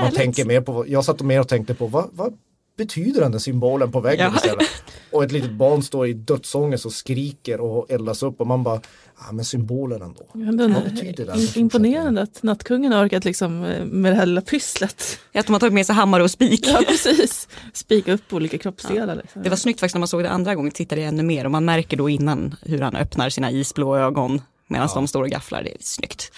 Härligt. 0.06 0.18
tänker 0.18 0.46
mer 0.46 0.62
på, 0.62 0.86
jag 0.88 1.06
satt 1.06 1.22
mer 1.22 1.40
och 1.40 1.48
tänkte 1.48 1.74
på 1.76 1.88
vad, 1.88 2.10
vad 2.14 2.38
betyder 2.78 3.22
den 3.22 3.32
där 3.32 3.40
symbolen 3.40 3.92
på 3.92 4.00
väggen 4.00 4.32
Ja. 4.32 4.36
istället? 4.36 4.68
Och 5.12 5.24
ett 5.24 5.32
litet 5.32 5.52
barn 5.52 5.84
står 5.84 6.08
i 6.08 6.14
dödsångest 6.14 6.86
och 6.86 6.94
skriker 6.94 7.62
och 7.62 7.92
eldas 7.92 8.24
upp 8.24 8.42
och 8.42 8.48
man 8.48 8.64
bara, 8.64 8.82
ja 9.20 9.32
men 9.32 9.46
symbolen 9.46 10.02
ändå. 10.02 10.26
Ja, 10.34 10.52
den, 10.52 10.74
Vad 10.74 10.84
betyder 10.84 11.26
det? 11.26 11.56
imponerande 11.60 12.22
att 12.22 12.44
nattkungen 12.44 12.92
har 12.92 13.06
orkat 13.06 13.26
liksom 13.26 13.64
eh, 13.64 13.86
med 13.86 14.12
det 14.12 14.16
här 14.16 14.26
lilla 14.26 14.42
pysslet. 14.42 15.20
Att 15.34 15.46
de 15.46 15.54
har 15.54 15.60
tagit 15.60 15.74
med 15.74 15.86
sig 15.86 15.96
hammare 15.96 16.24
och 16.24 16.32
spik. 16.32 16.68
Ja 16.68 16.82
precis, 16.88 17.48
spika 17.74 18.14
upp 18.14 18.34
olika 18.34 18.58
kroppsdelar. 18.58 19.16
Liksom. 19.16 19.44
Det 19.44 19.50
var 19.50 19.58
snyggt 19.58 19.80
faktiskt 19.80 19.96
när 19.96 20.00
man 20.00 20.08
såg 20.08 20.24
det 20.24 20.30
andra 20.30 20.56
gången, 20.56 20.72
tittade 20.72 21.02
jag 21.02 21.08
ännu 21.08 21.24
mer 21.24 21.46
och 21.46 21.52
man 21.52 21.66
märker 21.66 21.98
då 21.98 22.10
innan 22.10 22.56
hur 22.62 22.82
han 22.82 22.96
öppnar 22.96 23.30
sina 23.30 23.52
isblå 23.52 23.98
ögon 23.98 24.42
medan 24.68 24.90
de 24.94 25.08
står 25.08 25.22
och 25.24 25.30
gafflar. 25.30 25.64
Det 25.64 25.70
är 25.72 25.78
snyggt. 25.80 26.32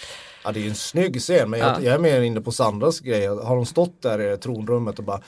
Ja 0.44 0.52
det 0.52 0.60
är 0.60 0.62
ju 0.62 0.68
en 0.68 0.74
snygg 0.74 1.20
scen 1.20 1.50
men 1.50 1.60
jag, 1.60 1.68
Ja. 1.68 1.76
jag 1.82 1.94
är 1.94 1.98
mer 1.98 2.20
inne 2.20 2.40
på 2.40 2.52
Sandras 2.52 3.00
grej. 3.00 3.26
Har 3.26 3.56
de 3.56 3.66
stått 3.66 4.02
där 4.02 4.34
i 4.34 4.36
tronrummet 4.38 4.98
och 4.98 5.04
bara 5.04 5.20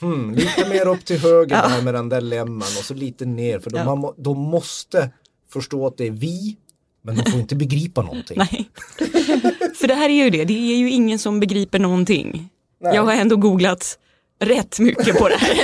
hmm, 0.00 0.34
lite 0.34 0.68
mer 0.68 0.88
upp 0.88 1.04
till 1.04 1.18
höger 1.18 1.56
Ja. 1.62 1.68
där 1.68 1.82
med 1.82 1.94
den 1.94 2.08
där 2.08 2.20
lemmen 2.20 2.56
och 2.78 2.84
så 2.84 2.94
lite 2.94 3.24
ner 3.26 3.58
för 3.58 3.70
de, 3.70 3.76
Ja. 3.78 4.14
de 4.18 4.38
måste 4.38 5.10
förstå 5.52 5.86
att 5.86 5.96
det 5.96 6.06
är 6.06 6.10
vi 6.10 6.56
men 7.02 7.16
de 7.16 7.30
får 7.30 7.40
inte 7.40 7.56
begripa 7.56 8.02
någonting. 8.02 8.38
Nej. 8.38 8.70
För 9.76 9.88
det 9.88 9.94
här 9.94 10.08
är 10.08 10.24
ju 10.24 10.30
det, 10.30 10.44
det 10.44 10.72
är 10.72 10.76
ju 10.76 10.90
ingen 10.90 11.18
som 11.18 11.40
begriper 11.40 11.78
någonting. 11.78 12.48
Nej. 12.80 12.94
Jag 12.94 13.02
har 13.02 13.12
ändå 13.12 13.36
googlat 13.36 13.98
rätt 14.40 14.78
mycket 14.78 15.18
på 15.18 15.28
det 15.28 15.36
här. 15.36 15.58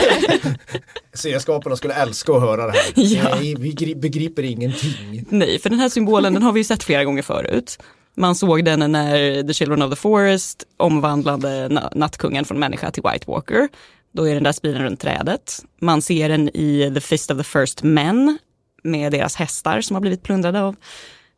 C-skaparna 1.15 1.77
skulle 1.77 1.95
älska 1.95 2.33
att 2.33 2.41
höra 2.41 2.67
det 2.67 2.73
här. 2.73 2.83
Ja. 2.97 3.35
Nej, 3.35 3.55
vi 3.59 3.71
gri- 3.73 4.01
begriper 4.01 4.43
ingenting. 4.43 5.25
Nej, 5.29 5.59
för 5.59 5.71
den 5.71 5.79
här 5.79 5.89
symbolen 5.89 6.35
den 6.35 6.43
har 6.43 6.53
vi 6.53 6.61
ju 6.61 6.65
sett 6.65 6.83
flera 6.85 7.05
gånger 7.05 7.23
förut. 7.23 7.79
Man 8.17 8.35
såg 8.35 8.65
den 8.65 8.93
när 8.93 9.43
The 9.43 9.55
Children 9.55 9.83
of 9.83 9.91
the 9.91 9.97
Forest 9.97 10.65
omvandlade 10.77 11.69
na- 11.69 11.93
nattkungen 11.99 12.45
från 12.45 12.59
människa 12.59 12.91
till 12.91 13.03
White 13.13 13.25
Walker. 13.31 13.69
Då 14.15 14.29
är 14.29 14.35
den 14.35 14.43
där 14.43 14.53
spilen 14.53 14.83
runt 14.83 15.01
trädet. 15.01 15.65
Man 15.81 16.03
ser 16.03 16.29
den 16.29 16.49
i 16.49 16.93
The 16.95 17.01
Fist 17.01 17.31
of 17.31 17.39
the 17.39 17.45
First 17.45 17.83
Men 17.83 18.39
med 18.83 19.13
deras 19.13 19.37
hästar 19.37 19.81
som 19.81 19.95
har 19.95 20.01
blivit 20.01 20.23
plundrade 20.23 20.63
av 20.63 20.77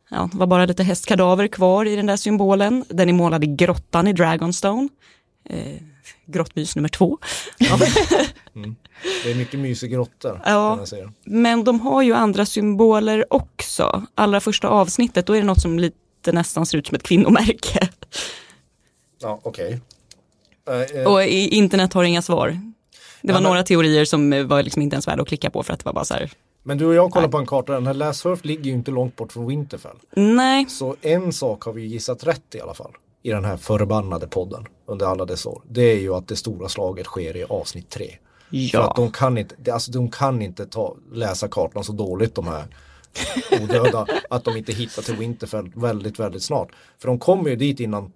Ja, 0.09 0.29
det 0.31 0.37
var 0.37 0.47
bara 0.47 0.65
lite 0.65 0.83
hästkadaver 0.83 1.47
kvar 1.47 1.85
i 1.85 1.95
den 1.95 2.05
där 2.05 2.17
symbolen. 2.17 2.85
Den 2.89 3.09
är 3.09 3.13
målad 3.13 3.43
i 3.43 3.47
grottan 3.47 4.07
i 4.07 4.13
Dragonstone. 4.13 4.89
Eh, 5.49 5.81
grottmys 6.25 6.75
nummer 6.75 6.89
två. 6.89 7.17
Det 9.23 9.31
är 9.31 9.35
mycket 9.35 9.59
mysiga 9.59 9.89
grottor. 9.89 10.41
Ja. 10.45 10.85
Men 11.23 11.63
de 11.63 11.79
har 11.79 12.01
ju 12.01 12.13
andra 12.13 12.45
symboler 12.45 13.33
också. 13.33 14.05
Allra 14.15 14.39
första 14.39 14.67
avsnittet, 14.67 15.25
då 15.25 15.33
är 15.33 15.37
det 15.39 15.45
något 15.45 15.61
som 15.61 15.79
lite 15.79 16.31
nästan 16.31 16.65
ser 16.65 16.77
ut 16.77 16.87
som 16.87 16.95
ett 16.95 17.03
kvinnomärke. 17.03 17.89
Ja, 19.21 19.39
okej. 19.43 19.73
Eh, 19.73 19.79
eh, 20.67 21.11
Och 21.11 21.23
i, 21.23 21.47
internet 21.47 21.93
har 21.93 22.03
inga 22.03 22.21
svar. 22.21 22.47
Det 23.21 23.33
var 23.33 23.39
men- 23.41 23.43
några 23.43 23.63
teorier 23.63 24.05
som 24.05 24.33
eh, 24.33 24.43
var 24.43 24.63
liksom 24.63 24.81
inte 24.81 24.93
ens 24.93 25.07
värda 25.07 25.21
att 25.21 25.27
klicka 25.27 25.49
på 25.49 25.63
för 25.63 25.73
att 25.73 25.79
det 25.79 25.85
var 25.85 25.93
bara 25.93 26.05
så 26.05 26.13
här, 26.13 26.31
Men 26.63 26.77
du 26.77 26.85
och 26.85 26.93
jag 26.93 27.11
kollar 27.11 27.27
på 27.27 27.37
en 27.37 27.45
karta, 27.45 27.73
den 27.73 27.87
här 27.87 27.93
Last 27.93 28.19
Surf 28.19 28.45
ligger 28.45 28.63
ju 28.63 28.71
inte 28.71 28.91
långt 28.91 29.15
bort 29.15 29.31
från 29.33 29.47
Winterfell. 29.47 29.97
nej, 30.15 30.65
Så 30.69 30.95
en 31.01 31.33
sak 31.33 31.63
har 31.63 31.73
vi 31.73 31.85
gissat 31.85 32.23
rätt 32.23 32.55
i 32.55 32.61
alla 32.61 32.73
fall. 32.73 32.91
I 33.23 33.29
den 33.29 33.45
här 33.45 33.57
förbannade 33.57 34.27
podden 34.27 34.65
under 34.85 35.05
alla 35.05 35.25
dessa 35.25 35.49
år. 35.49 35.61
Det 35.69 35.81
är 35.81 35.99
ju 35.99 36.13
att 36.13 36.27
det 36.27 36.35
stora 36.35 36.69
slaget 36.69 37.05
sker 37.05 37.37
i 37.37 37.43
avsnitt 37.43 37.89
tre. 37.89 38.07
För 38.49 38.55
att 38.57 38.71
ja. 38.73 38.93
de 38.95 39.11
kan 39.11 39.37
inte, 39.37 39.73
alltså 39.73 39.91
de 39.91 40.11
kan 40.11 40.41
inte 40.41 40.65
ta, 40.65 40.95
läsa 41.13 41.47
kartan 41.47 41.83
så 41.83 41.91
dåligt 41.93 42.35
de 42.35 42.47
här 42.47 42.65
odöda. 43.63 44.05
att 44.29 44.43
de 44.43 44.57
inte 44.57 44.73
hittar 44.73 45.01
till 45.01 45.15
Winterfell 45.15 45.71
väldigt, 45.75 46.19
väldigt 46.19 46.43
snart. 46.43 46.69
För 46.99 47.07
de 47.07 47.19
kommer 47.19 47.49
ju 47.49 47.55
dit 47.55 47.79
innan 47.79 48.11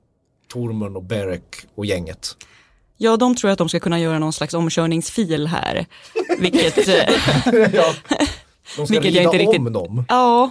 Tormund 0.52 0.98
och 0.98 1.04
Beric 1.04 1.42
och 1.76 1.86
gänget. 1.86 2.38
ja, 2.98 3.18
de 3.18 3.36
tror 3.36 3.52
att 3.52 3.58
de 3.58 3.70
ska 3.70 3.80
kunna 3.80 4.00
göra 4.00 4.20
någon 4.20 4.34
slags 4.34 4.54
omkörningsfil 4.54 5.48
här. 5.48 5.86
Vilket, 6.40 6.78
eh, 6.88 6.96
ja. 7.74 7.94
De 8.78 8.88
ska 8.88 8.94
Vilket 8.94 9.04
rida 9.04 9.22
jag 9.22 9.34
inte 9.34 9.48
om 9.58 9.66
riktigt- 9.68 9.74
dem. 9.74 10.06
ja, 10.10 10.50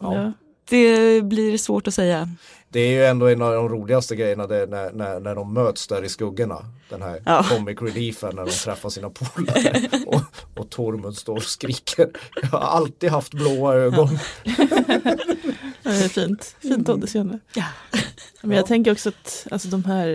Ja. 0.00 0.32
det 0.68 1.22
blir 1.24 1.58
svårt 1.58 1.86
att 1.88 1.94
säga. 1.94 2.28
Det 2.70 2.80
är 2.80 2.90
ju 2.90 3.04
ändå 3.04 3.26
en 3.26 3.42
av 3.42 3.52
de 3.52 3.68
roligaste 3.68 4.16
grejerna 4.16 4.46
det 4.46 4.56
är 4.56 4.66
när, 4.66 4.92
när, 4.92 5.20
när 5.20 5.34
de 5.34 5.52
möts 5.54 5.86
där 5.86 6.04
i 6.04 6.08
skuggorna. 6.08 6.64
Den 6.90 7.02
här 7.02 7.22
Ja. 7.26 7.44
comic 7.50 7.82
reliefen 7.82 8.36
när 8.36 8.44
de 8.44 8.50
träffar 8.50 8.88
sina 8.90 9.10
polare. 9.10 9.80
och, 10.06 10.20
och 10.56 10.70
Tormund 10.70 11.16
står 11.16 11.36
och 11.36 11.42
skriker. 11.42 12.10
Jag 12.42 12.48
har 12.48 12.58
alltid 12.60 13.10
haft 13.10 13.34
blåa 13.34 13.74
ögon. 13.74 14.18
Ja, 14.44 14.54
det 15.92 16.04
är 16.04 16.08
fint, 16.08 16.56
fint 16.62 16.88
åldersgörande. 16.88 17.38
Ja. 17.54 17.64
Men 18.42 18.56
jag 18.56 18.66
tänker 18.66 18.92
också 18.92 19.08
att 19.08 19.46
alltså, 19.50 19.68
de 19.68 19.84
här 19.84 20.06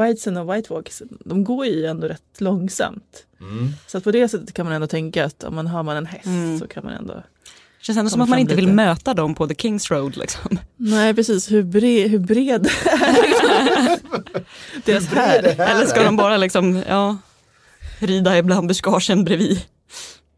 Whitesen 0.00 0.36
och 0.36 0.54
White 0.56 0.72
Walkers, 0.74 1.02
de 1.24 1.44
går 1.44 1.66
ju 1.66 1.86
ändå 1.86 2.08
rätt 2.08 2.40
långsamt. 2.40 3.24
Mm. 3.40 3.72
Så 3.86 3.98
att 3.98 4.04
på 4.04 4.10
det 4.10 4.28
sättet 4.28 4.52
kan 4.54 4.66
man 4.66 4.74
ändå 4.74 4.86
tänka 4.86 5.24
att 5.24 5.44
om 5.44 5.54
man 5.54 5.66
har 5.66 5.82
man 5.82 5.96
en 5.96 6.06
häst 6.06 6.26
Mm. 6.26 6.58
så 6.58 6.66
kan 6.66 6.84
man 6.84 6.92
ändå 6.92 7.22
Känns 7.80 7.98
ändå 7.98 8.10
som 8.10 8.20
att 8.20 8.28
man 8.28 8.38
inte 8.38 8.54
vill 8.54 8.64
lite. 8.64 8.74
möta 8.74 9.14
dem 9.14 9.34
på 9.34 9.48
The 9.48 9.54
Kings 9.54 9.90
Road 9.90 10.16
liksom. 10.16 10.58
Nej 10.76 11.14
precis, 11.14 11.50
hur, 11.50 11.62
bre, 11.62 12.08
hur 12.08 12.18
bred 12.18 12.62
deras 14.84 15.12
är 15.12 15.16
här. 15.16 15.70
Eller 15.70 15.86
ska 15.86 16.02
de 16.02 16.16
bara 16.16 16.36
liksom, 16.36 16.82
ja, 16.88 17.16
rida 17.98 18.38
ibland 18.38 18.68
buskagen 18.68 19.24
bredvid. 19.24 19.60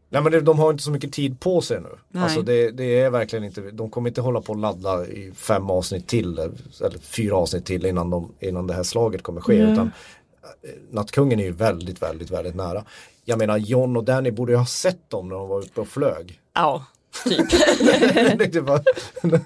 Nej 0.09 0.21
men 0.21 0.31
det, 0.31 0.41
de 0.41 0.59
har 0.59 0.71
inte 0.71 0.83
så 0.83 0.91
mycket 0.91 1.13
tid 1.13 1.39
på 1.39 1.61
sig 1.61 1.81
nu. 1.81 1.89
Nej. 2.09 2.23
Alltså 2.23 2.41
det, 2.41 2.71
det 2.71 2.99
är 2.99 3.09
verkligen 3.09 3.45
inte, 3.45 3.61
de 3.71 3.89
kommer 3.89 4.09
inte 4.09 4.21
hålla 4.21 4.41
på 4.41 4.53
och 4.53 4.59
ladda 4.59 5.07
i 5.07 5.31
fem 5.35 5.69
avsnitt 5.69 6.07
till 6.07 6.39
eller 6.39 6.97
fyra 7.01 7.35
avsnitt 7.37 7.65
till 7.65 7.85
innan, 7.85 8.09
de, 8.09 8.31
innan 8.39 8.67
det 8.67 8.73
här 8.73 8.83
slaget 8.83 9.23
kommer 9.23 9.41
ske. 9.41 9.57
Ja. 9.57 9.71
Utan 9.73 9.91
eh, 10.63 10.69
Nattkungen 10.91 11.39
är 11.39 11.43
ju 11.43 11.51
väldigt, 11.51 12.01
väldigt, 12.01 12.31
väldigt 12.31 12.55
nära. 12.55 12.83
Jag 13.25 13.39
menar 13.39 13.57
John 13.57 13.97
och 13.97 14.03
Danny 14.03 14.31
borde 14.31 14.51
ju 14.51 14.57
ha 14.57 14.65
sett 14.65 15.09
dem 15.09 15.29
när 15.29 15.35
de 15.35 15.47
var 15.47 15.59
uppe 15.61 15.81
och 15.81 15.87
flög. 15.87 16.39
Ja, 16.53 16.85
typ. 17.23 17.47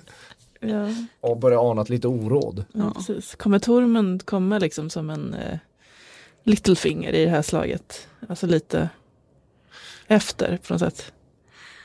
Ja, 0.62 0.88
och 1.22 1.38
började 1.38 1.62
ana 1.62 1.84
lite 1.84 2.08
oråd. 2.08 2.66
ja, 2.74 2.80
Ja. 2.84 2.92
precis. 2.96 3.36
Kommer 3.36 3.60
Tormund 3.60 4.26
komma 4.26 4.60
liksom 4.60 4.90
som 4.90 5.10
en 5.10 5.34
eh, 5.34 5.58
Littlefinger 6.44 7.12
i 7.14 7.24
det 7.26 7.30
här 7.32 7.42
slaget? 7.42 8.08
Alltså 8.30 8.48
lite 8.48 8.90
efter 10.10 10.58
på 10.68 10.74
något 10.74 10.80
sätt. 10.80 11.12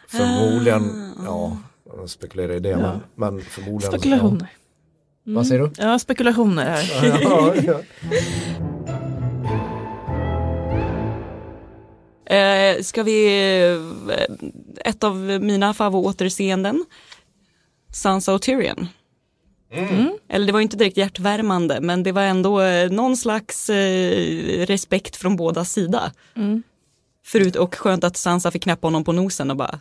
Förmodligen, 0.09 1.14
Ah. 1.18 1.22
ja, 1.25 1.57
jag 1.99 2.11
spekulerar 2.11 2.53
i 2.53 2.61
det. 2.61 2.68
Ja. 2.68 2.79
Men, 2.79 3.01
men 3.35 3.45
förmodligen. 3.45 3.93
Spekulationer. 3.93 4.49
Mm. 5.27 5.37
Vad 5.37 5.47
säger 5.47 5.62
du? 5.62 5.70
Ja, 5.79 5.99
spekulationer 5.99 6.64
här. 6.64 7.20
Ja, 7.22 7.55
ja. 7.57 7.81
Eh, 12.27 12.83
ska 12.83 13.03
vi, 13.03 13.27
eh, 14.09 14.20
ett 14.85 15.05
av 15.05 15.16
mina 15.16 15.75
favoritåterseenden, 15.75 16.85
Sansa 17.93 18.35
och 18.35 18.43
Tyrion. 18.43 18.89
Eller 20.29 20.47
det 20.47 20.53
var 20.53 20.61
inte 20.61 20.77
direkt 20.77 20.97
hjärtvärmande 20.97 21.81
men 21.81 22.03
det 22.03 22.12
var 22.12 22.22
ändå 22.22 22.61
eh, 22.61 22.91
någon 22.91 23.16
slags 23.16 23.70
eh, 23.70 24.66
respekt 24.66 25.16
från 25.16 25.37
båda 25.37 25.64
sida. 25.64 26.12
Mm. 26.37 26.62
Förut 27.25 27.57
och 27.57 27.75
skönt 27.75 28.05
att 28.05 28.16
Sansa 28.16 28.51
fick 28.51 28.62
knäppa 28.62 28.87
honom 28.87 29.05
på 29.05 29.12
nosen 29.12 29.51
och 29.51 29.57
bara 29.57 29.81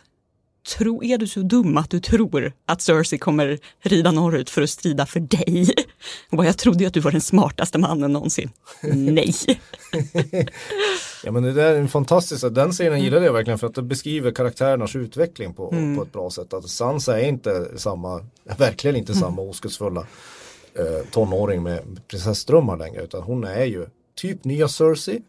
Tro, 0.78 1.04
är 1.04 1.18
du 1.18 1.26
så 1.26 1.40
dum 1.40 1.76
att 1.76 1.90
du 1.90 2.00
tror 2.00 2.52
att 2.66 2.80
Cersei 2.80 3.18
kommer 3.18 3.58
rida 3.80 4.10
norrut 4.10 4.50
för 4.50 4.62
att 4.62 4.70
strida 4.70 5.06
för 5.06 5.20
dig? 5.20 5.74
Och 6.30 6.36
bara, 6.36 6.46
jag 6.46 6.58
trodde 6.58 6.78
ju 6.78 6.86
att 6.86 6.94
du 6.94 7.00
var 7.00 7.10
den 7.10 7.20
smartaste 7.20 7.78
mannen 7.78 8.12
någonsin. 8.12 8.50
Nej. 8.92 9.34
Ja 11.24 11.32
men 11.32 11.42
det 11.42 11.52
där 11.52 11.72
är 11.72 11.78
en 11.78 11.88
fantastisk, 11.88 12.44
den 12.50 12.72
scenen 12.72 13.00
gillade 13.00 13.26
jag 13.26 13.32
verkligen 13.32 13.58
för 13.58 13.66
att 13.66 13.74
det 13.74 13.82
beskriver 13.82 14.30
karaktärernas 14.30 14.96
utveckling 14.96 15.54
på, 15.54 15.68
på 15.96 16.02
ett 16.02 16.12
bra 16.12 16.30
sätt. 16.30 16.52
Att 16.52 16.68
Sansa 16.68 17.20
är 17.20 17.28
inte 17.28 17.78
samma, 17.78 18.24
verkligen 18.58 18.96
inte 18.96 19.14
samma 19.14 19.42
oskuldsfulla 19.42 20.06
eh, 20.74 21.06
tonåring 21.10 21.62
med 21.62 22.00
prinsessdrömmar 22.08 22.76
längre 22.76 23.02
utan 23.02 23.22
hon 23.22 23.44
är 23.44 23.64
ju 23.64 23.86
typ 24.16 24.44
nya 24.44 24.68
Cersei. 24.68 25.22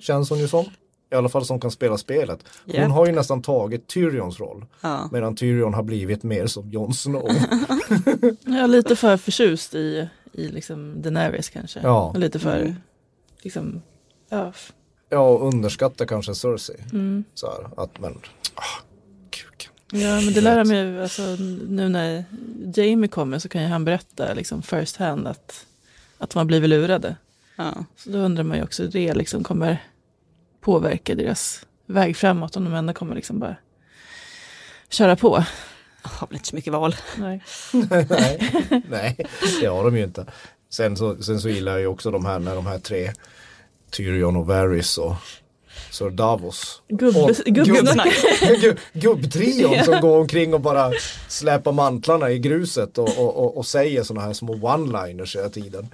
Känns 0.00 0.30
hon 0.30 0.38
ju 0.38 0.48
som. 0.48 0.64
I 1.10 1.14
alla 1.14 1.28
fall 1.28 1.44
som 1.44 1.60
kan 1.60 1.70
spela 1.70 1.98
spelet. 1.98 2.38
Hon 2.66 2.90
har 2.90 3.06
ju 3.06 3.12
nästan 3.12 3.42
tagit 3.42 3.86
Tyrions 3.86 4.40
roll. 4.40 4.64
Ja. 4.80 5.08
Medan 5.12 5.36
Tyrion 5.36 5.74
har 5.74 5.82
blivit 5.82 6.22
mer 6.22 6.46
som 6.46 6.70
Jon 6.70 6.94
Snow. 6.94 7.28
Jag 8.44 8.56
är 8.56 8.68
lite 8.68 8.96
för 8.96 9.16
förtjust 9.16 9.74
i, 9.74 10.08
i 10.32 10.48
liksom 10.48 11.02
Daenerys 11.02 11.48
kanske. 11.48 11.80
Ja. 11.82 12.02
Och 12.10 12.18
lite 12.18 12.38
för, 12.38 12.56
Mm. 12.60 12.74
liksom, 13.42 13.82
ja, 14.28 14.52
ja, 15.08 15.18
och 15.28 15.48
underskattar 15.48 16.06
kanske 16.06 16.34
Cersei. 16.34 16.76
mm. 16.92 17.24
Så 17.34 17.46
här, 17.46 17.82
att 17.84 18.00
men, 18.00 18.12
ah, 18.54 18.82
kuken. 19.30 19.72
Ja 19.92 20.20
men 20.20 20.32
det 20.32 20.40
lär 20.40 20.64
de 20.64 20.74
ju, 20.74 21.02
alltså, 21.02 21.22
nu 21.68 21.88
när 21.88 22.24
Jamie 22.74 23.08
kommer 23.08 23.38
så 23.38 23.48
kan 23.48 23.62
ju 23.62 23.68
han 23.68 23.84
berätta 23.84 24.34
liksom 24.34 24.62
first 24.62 24.96
hand 24.96 25.26
att, 25.28 25.66
att 26.18 26.32
har 26.32 26.44
blivit 26.44 26.70
lurade. 26.70 27.16
Ja. 27.56 27.74
Så 27.96 28.10
då 28.10 28.18
undrar 28.18 28.44
man 28.44 28.56
ju 28.56 28.62
också 28.64 28.82
hur 28.82 28.90
det 28.90 29.14
liksom 29.14 29.44
kommer 29.44 29.82
påverka 30.66 31.14
deras 31.14 31.66
väg 31.86 32.16
framåt 32.16 32.56
om 32.56 32.64
de 32.64 32.74
ändå 32.74 32.92
kommer 32.92 33.14
liksom 33.14 33.38
bara 33.38 33.56
köra 34.88 35.16
på. 35.16 35.44
Jag 36.02 36.10
har 36.10 36.26
väl 36.26 36.36
inte 36.36 36.48
så 36.48 36.56
mycket 36.56 36.72
val. 36.72 36.96
Nej. 37.16 37.42
nej, 37.72 38.38
nej, 38.90 39.26
det 39.60 39.66
har 39.66 39.84
de 39.84 39.96
ju 39.96 40.04
inte. 40.04 40.26
Sen 40.70 40.96
så, 40.96 41.22
sen 41.22 41.40
så 41.40 41.48
gillar 41.48 41.72
jag 41.72 41.80
ju 41.80 41.86
också 41.86 42.10
de 42.10 42.26
här 42.26 42.38
när 42.38 42.54
de 42.54 42.66
här 42.66 42.78
tre 42.78 43.12
Tyrion 43.90 44.36
och 44.36 44.46
Varys 44.46 44.98
och 44.98 45.14
Sir 45.90 46.10
Davos. 46.10 46.82
Gubb, 46.88 47.14
gubbsnack. 47.44 48.12
Gubb- 48.62 48.78
Gubbtrion 48.92 49.84
som 49.84 50.00
går 50.00 50.18
omkring 50.18 50.54
och 50.54 50.60
bara 50.60 50.92
släpar 51.28 51.72
mantlarna 51.72 52.30
i 52.30 52.38
gruset 52.38 52.98
och, 52.98 53.08
och, 53.18 53.36
och, 53.36 53.56
och 53.56 53.66
säger 53.66 54.02
sådana 54.02 54.26
här 54.26 54.32
små 54.32 54.54
one-liners 54.54 55.36
hela 55.36 55.48
tiden. 55.48 55.88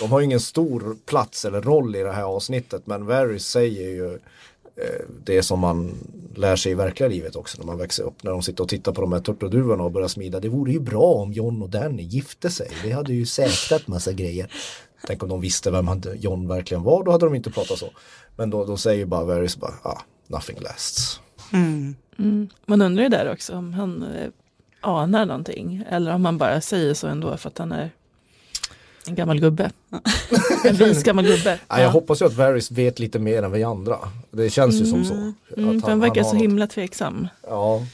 De 0.00 0.10
har 0.12 0.20
ju 0.20 0.24
ingen 0.24 0.40
stor 0.40 0.96
plats 1.06 1.44
eller 1.44 1.60
roll 1.60 1.96
i 1.96 2.02
det 2.02 2.12
här 2.12 2.22
avsnittet 2.22 2.82
men 2.86 3.06
Varys 3.06 3.46
säger 3.46 3.88
ju 3.88 4.14
eh, 4.76 5.04
det 5.24 5.42
som 5.42 5.58
man 5.58 5.94
lär 6.34 6.56
sig 6.56 6.72
i 6.72 6.74
verkliga 6.74 7.08
livet 7.08 7.36
också 7.36 7.58
när 7.58 7.66
man 7.66 7.78
växer 7.78 8.02
upp. 8.02 8.22
När 8.22 8.30
de 8.30 8.42
sitter 8.42 8.62
och 8.62 8.68
tittar 8.68 8.92
på 8.92 9.00
de 9.00 9.12
här 9.12 9.20
turturduvorna 9.20 9.82
och 9.84 9.90
börjar 9.92 10.08
smida. 10.08 10.40
Det 10.40 10.48
vore 10.48 10.72
ju 10.72 10.80
bra 10.80 11.12
om 11.14 11.32
John 11.32 11.62
och 11.62 11.70
Danny 11.70 12.02
gifte 12.02 12.50
sig. 12.50 12.70
Det 12.84 12.90
hade 12.90 13.12
ju 13.12 13.26
säkrat 13.26 13.88
massa 13.88 14.12
grejer. 14.12 14.52
Tänk 15.06 15.22
om 15.22 15.28
de 15.28 15.40
visste 15.40 15.70
vem 15.70 15.88
John 16.14 16.48
verkligen 16.48 16.82
var, 16.82 17.04
då 17.04 17.10
hade 17.10 17.26
de 17.26 17.34
inte 17.34 17.50
pratat 17.50 17.78
så. 17.78 17.90
Men 18.38 18.50
då, 18.50 18.64
då 18.64 18.76
säger 18.76 19.06
bara 19.06 19.24
Varys 19.24 19.56
bara, 19.56 19.74
ah, 19.82 20.00
nothing 20.26 20.56
lasts. 20.60 21.20
Mm. 21.52 21.94
Mm. 22.18 22.48
Man 22.66 22.82
undrar 22.82 23.02
ju 23.02 23.08
där 23.08 23.32
också 23.32 23.56
om 23.56 23.72
han 23.74 24.02
eh, 24.02 24.28
anar 24.80 25.26
någonting. 25.26 25.84
Eller 25.90 26.14
om 26.14 26.24
han 26.24 26.38
bara 26.38 26.60
säger 26.60 26.94
så 26.94 27.06
ändå 27.06 27.36
för 27.36 27.48
att 27.48 27.58
han 27.58 27.72
är 27.72 27.90
en 29.06 29.14
gammal 29.14 29.40
gubbe. 29.40 29.70
En 30.64 30.76
vis 30.76 31.02
gammal 31.02 31.24
gubbe. 31.26 31.58
Ja. 31.68 31.80
Jag 31.80 31.90
hoppas 31.90 32.22
ju 32.22 32.26
att 32.26 32.32
Varys 32.34 32.70
vet 32.70 32.98
lite 32.98 33.18
mer 33.18 33.42
än 33.42 33.52
vi 33.52 33.62
andra. 33.64 33.98
Det 34.30 34.50
känns 34.50 34.74
ju 34.80 34.84
som 34.86 35.04
så. 35.04 35.14
Mm, 35.14 35.34
Att 35.76 35.84
för 35.84 35.90
han 35.90 36.00
verkar 36.00 36.22
har 36.22 36.28
så 36.30 36.34
något- 36.34 36.42
himla 36.42 36.66
tveksam. 36.66 37.28
Ja. 37.42 37.86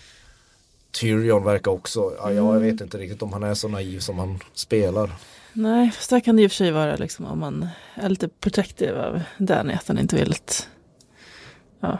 Tyrion 1.01 1.45
verkar 1.45 1.71
också, 1.71 2.13
ja, 2.19 2.33
jag 2.33 2.49
Mm. 2.57 2.63
vet 2.63 2.81
inte 2.81 2.99
riktigt 2.99 3.23
om 3.23 3.33
han 3.33 3.43
är 3.43 3.55
så 3.55 3.69
naiv 3.69 3.99
som 4.01 4.19
han 4.19 4.39
spelar. 4.55 5.11
Nej, 5.55 5.91
fast 5.91 6.11
där 6.11 6.21
kan 6.21 6.37
det 6.37 6.43
i 6.43 6.47
och 6.47 6.51
för 6.51 6.57
sig 6.57 6.71
vara 6.71 6.97
liksom 6.97 7.27
om 7.27 7.39
man 7.39 7.69
är 7.95 8.09
lite 8.09 8.29
protective 8.29 9.07
av 9.07 9.21
Danny, 9.39 9.73
att 9.75 9.89
han 9.89 9.99
inte 9.99 10.17
vill 10.17 10.31
att... 10.33 10.69
Ja, 11.81 11.99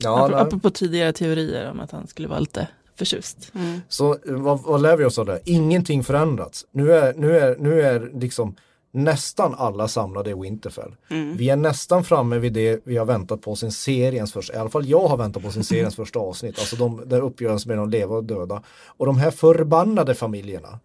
Ja, 0.00 0.26
Ap- 0.26 0.30
nej. 0.30 0.40
apropå 0.40 0.70
tidigare 0.70 1.12
teorier 1.12 1.70
om 1.70 1.80
att 1.80 1.90
han 1.90 2.06
skulle 2.06 2.28
vara 2.28 2.38
lite 2.38 2.68
förtjust. 2.96 3.52
Mm. 3.54 3.80
Så 3.88 4.12
eh, 4.12 4.18
vad, 4.34 4.62
vad 4.62 4.82
lär 4.82 4.96
vi 4.96 5.04
oss 5.04 5.18
av 5.18 5.26
det? 5.26 5.40
Ingenting 5.44 6.04
förändrats. 6.04 6.66
Nu 6.72 6.92
är, 6.92 7.14
nu 7.14 7.38
är, 7.38 7.56
nu 7.58 7.82
är 7.82 8.10
liksom 8.20 8.54
nästan 8.90 9.54
alla 9.54 9.88
samlade 9.88 10.30
i 10.30 10.34
Winterfell. 10.34 10.94
Mm. 11.10 11.36
Vi 11.36 11.50
är 11.50 11.56
nästan 11.56 12.04
framme 12.04 12.38
vid 12.38 12.52
det 12.52 12.80
vi 12.84 12.96
har 12.96 13.04
väntat 13.06 13.42
på 13.42 13.56
sin 13.56 13.72
seriens 13.72 14.32
första, 14.32 14.54
i 14.54 14.56
alla 14.56 14.70
fall 14.70 14.86
jag 14.88 15.08
har 15.08 15.16
väntat 15.16 15.42
på 15.42 15.50
sin 15.50 15.64
seriens 15.64 15.96
första 16.02 16.18
avsnitt. 16.18 16.58
Alltså 16.58 16.76
de, 16.76 17.02
där 17.06 17.20
uppgörelsen 17.20 17.68
med 17.68 17.78
de 17.78 17.90
leva 17.90 18.16
och 18.16 18.24
döda. 18.24 18.62
Och 18.86 19.06
de 19.06 19.18
här 19.18 19.30
förbannade 19.30 20.14
familjerna 20.14 20.80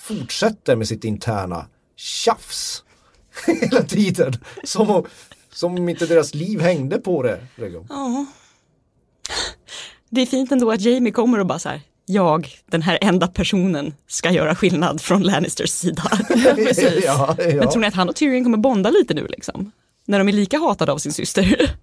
fortsätter 0.00 0.76
med 0.76 0.88
sitt 0.88 1.04
interna 1.04 1.66
tjafs 1.96 2.84
hela 3.46 3.82
tiden. 3.82 4.32
Som 4.64 4.90
om, 4.90 5.06
som 5.52 5.74
om 5.74 5.88
inte 5.88 6.06
deras 6.06 6.34
liv 6.34 6.60
hängde 6.60 6.98
på 6.98 7.22
det. 7.22 7.46
Liksom. 7.54 7.86
Ja. 7.88 8.26
Det 10.10 10.20
är 10.20 10.26
fint 10.26 10.52
ändå 10.52 10.72
att 10.72 10.80
Jamie 10.80 11.12
kommer 11.12 11.38
och 11.38 11.46
bara 11.46 11.58
så 11.58 11.68
här, 11.68 11.80
jag, 12.06 12.48
den 12.66 12.82
här 12.82 12.98
enda 13.00 13.26
personen, 13.26 13.94
ska 14.06 14.30
göra 14.30 14.54
skillnad 14.54 15.00
från 15.00 15.22
Lannisters 15.22 15.70
sida. 15.70 16.02
Precis. 16.54 17.04
ja, 17.04 17.34
Men 17.38 17.56
ja. 17.56 17.70
tror 17.70 17.80
ni 17.80 17.86
att 17.86 17.94
han 17.94 18.08
och 18.08 18.16
Tyrion 18.16 18.44
kommer 18.44 18.58
bonda 18.58 18.90
lite 18.90 19.14
nu 19.14 19.26
liksom? 19.26 19.72
När 20.06 20.18
de 20.18 20.28
är 20.28 20.32
lika 20.32 20.58
hatade 20.58 20.92
av 20.92 20.98
sin 20.98 21.12
syster. 21.12 21.76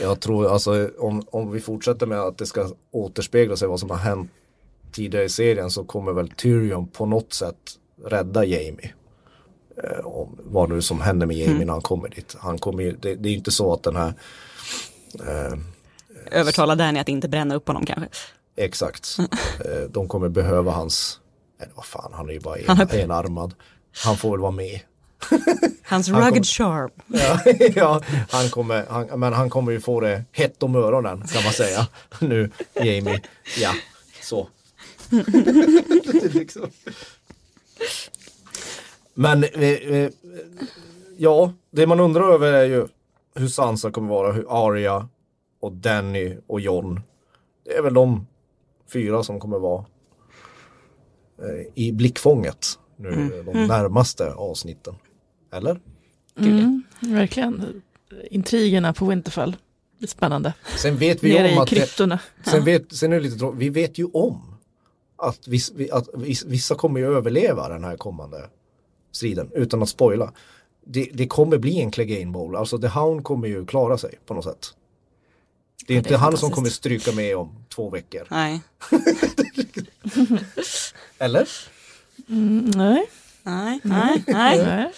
Jag 0.00 0.20
tror 0.20 0.52
alltså 0.52 0.90
om, 0.98 1.22
om 1.30 1.50
vi 1.50 1.60
fortsätter 1.60 2.06
med 2.06 2.20
att 2.20 2.38
det 2.38 2.46
ska 2.46 2.70
återspegla 2.90 3.56
sig 3.56 3.68
vad 3.68 3.80
som 3.80 3.90
har 3.90 3.96
hänt 3.96 4.30
tidigare 4.92 5.24
i 5.24 5.28
serien 5.28 5.70
så 5.70 5.84
kommer 5.84 6.12
väl 6.12 6.30
Tyrion 6.30 6.88
på 6.88 7.06
något 7.06 7.32
sätt 7.32 7.56
rädda 8.06 8.44
Jamie. 8.44 8.92
Eh, 9.84 10.06
om, 10.06 10.38
vad 10.44 10.68
nu 10.70 10.82
som 10.82 11.00
händer 11.00 11.26
med 11.26 11.36
Jamie 11.36 11.64
när 11.66 11.72
han 11.72 11.82
kommer 11.82 12.08
dit. 12.08 12.36
Han 12.40 12.58
kommer 12.58 12.82
ju, 12.82 12.92
det, 12.92 13.14
det 13.14 13.28
är 13.28 13.30
ju 13.30 13.36
inte 13.36 13.50
så 13.50 13.72
att 13.72 13.82
den 13.82 13.96
här 13.96 14.12
eh, 15.26 15.58
Övertala 16.30 16.74
Danny 16.74 16.98
att 17.00 17.08
inte 17.08 17.28
bränna 17.28 17.54
upp 17.54 17.66
honom 17.68 17.86
kanske. 17.86 18.08
exakt. 18.56 19.16
Eh, 19.64 19.80
de 19.90 20.08
kommer 20.08 20.28
behöva 20.28 20.72
hans, 20.72 21.20
eller 21.60 21.72
vad 21.74 21.84
fan 21.84 22.12
han 22.14 22.28
är 22.28 22.32
ju 22.32 22.40
bara 22.40 22.56
en, 22.56 22.64
Han 22.68 22.88
enarmad. 22.90 23.54
Han 24.04 24.16
får 24.16 24.30
väl 24.30 24.40
vara 24.40 24.50
med. 24.52 24.80
Hans 25.84 26.08
Han 26.08 26.18
rugged 26.20 26.32
kommer- 26.32 26.44
charm. 26.44 26.90
Ja, 27.06 27.40
ja 27.74 28.00
han 28.30 28.48
kommer, 28.50 28.86
han, 28.90 29.20
men 29.20 29.32
han 29.32 29.50
kommer 29.50 29.72
ju 29.72 29.80
få 29.80 30.00
det 30.00 30.24
hett 30.32 30.62
om 30.62 30.76
öronen 30.76 31.22
kan 31.26 31.44
man 31.44 31.52
säga. 31.52 31.86
Nu, 32.20 32.50
Jamie, 32.74 33.20
ja, 33.58 33.70
så. 34.22 34.48
Liksom. 36.34 36.70
Men 39.14 39.44
eh, 39.44 39.62
eh, 39.62 40.10
ja, 41.16 41.52
det 41.70 41.86
man 41.86 42.00
undrar 42.00 42.32
över 42.32 42.52
är 42.52 42.64
ju 42.64 42.86
hur 43.34 43.48
Sansa 43.48 43.90
kommer 43.90 44.08
vara, 44.08 44.32
hur 44.32 44.46
Arya 44.48 45.08
och 45.60 45.72
Danny 45.72 46.36
och 46.46 46.60
Jon. 46.60 47.00
Det 47.64 47.76
är 47.76 47.82
väl 47.82 47.94
de 47.94 48.26
fyra 48.92 49.22
som 49.22 49.40
kommer 49.40 49.58
vara 49.58 49.84
eh, 51.38 51.66
i 51.74 51.92
blickfånget 51.92 52.66
nu 52.96 53.42
de 53.46 53.66
närmaste 53.66 54.32
avsnitten. 54.32 54.94
Eller? 55.52 55.80
Mm, 56.38 56.82
verkligen. 57.00 57.82
Intrigerna 58.30 58.92
på 58.92 59.06
Winterfell. 59.06 59.56
Det 59.98 60.04
är 60.04 60.08
spännande. 60.08 60.54
Sen 60.76 60.96
vet 60.96 61.24
vi 61.24 61.34
Nere 61.34 61.48
om 61.48 61.54
i 61.54 61.58
att 61.58 61.96
det, 61.96 62.18
sen, 62.44 62.64
vet, 62.64 62.92
sen 62.92 63.12
är 63.12 63.16
det 63.16 63.22
lite 63.22 63.38
tråkigt, 63.38 63.60
vi 63.60 63.68
vet 63.68 63.98
ju 63.98 64.04
om 64.04 64.49
att, 65.20 65.48
viss, 65.48 65.72
vi- 65.74 65.90
att 65.90 66.08
viss, 66.14 66.44
vissa 66.44 66.74
kommer 66.74 67.00
ju 67.00 67.06
överleva 67.16 67.68
den 67.68 67.84
här 67.84 67.96
kommande 67.96 68.48
striden 69.12 69.50
utan 69.54 69.82
att 69.82 69.88
spoila. 69.88 70.32
Det, 70.84 71.10
det 71.14 71.26
kommer 71.26 71.58
bli 71.58 71.80
en 71.80 71.90
Clegane 71.90 72.26
Bowl, 72.32 72.56
alltså 72.56 72.78
The 72.78 72.86
Hound 72.88 73.24
kommer 73.24 73.48
ju 73.48 73.66
klara 73.66 73.98
sig 73.98 74.14
på 74.26 74.34
något 74.34 74.44
sätt. 74.44 74.74
Det 75.86 75.92
är 75.92 75.94
Ja, 75.94 75.98
inte 75.98 76.08
det 76.10 76.14
är 76.14 76.18
han 76.18 76.36
som 76.36 76.50
kommer 76.50 76.68
stryka 76.68 77.12
med 77.12 77.36
om 77.36 77.64
två 77.74 77.90
veckor. 77.90 78.26
Nej. 78.30 78.60
Eller? 81.18 81.48
Mm, 82.28 82.64
nej. 82.76 83.06
Nej, 83.42 83.80
nej, 83.82 84.24
nej. 84.26 84.58
nej. 84.66 84.92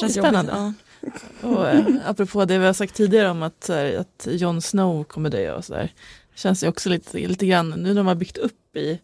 Känns 0.00 0.12
Spännande. 0.14 0.52
jobbigt. 0.52 1.24
Och, 1.42 1.68
eh, 1.68 1.84
apropå 2.06 2.44
det 2.44 2.58
vi 2.58 2.66
har 2.66 2.72
sagt 2.72 2.94
tidigare 2.94 3.30
om 3.30 3.42
att, 3.42 3.68
här, 3.68 3.96
att 3.98 4.26
Jon 4.30 4.62
Snow 4.62 5.04
kommer 5.04 5.30
dö 5.30 5.52
och 5.54 5.64
sådär. 5.64 5.92
Känns 6.34 6.60
det 6.60 6.68
också 6.68 6.88
lite, 6.88 7.18
lite 7.18 7.46
grann, 7.46 7.70
nu 7.70 7.76
när 7.88 7.94
de 7.94 8.06
har 8.06 8.14
byggt 8.14 8.36
upp 8.38 8.76
i 8.76 9.00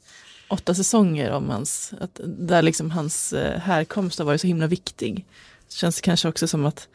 åtta 0.51 0.75
säsonger 0.75 1.31
om 1.31 1.51
hans, 1.51 1.93
att, 2.01 2.21
där 2.25 2.63
liksom 2.63 2.91
hans 2.91 3.33
eh, 3.33 3.61
härkomst 3.61 4.19
har 4.19 4.27
varit 4.27 4.41
så 4.41 4.47
himla 4.47 4.67
viktig. 4.67 5.25
Så 5.69 5.79
känns 5.79 5.97
det 5.97 6.03
kanske 6.03 6.29
också 6.29 6.49
som 6.49 6.67
att, 6.67 6.89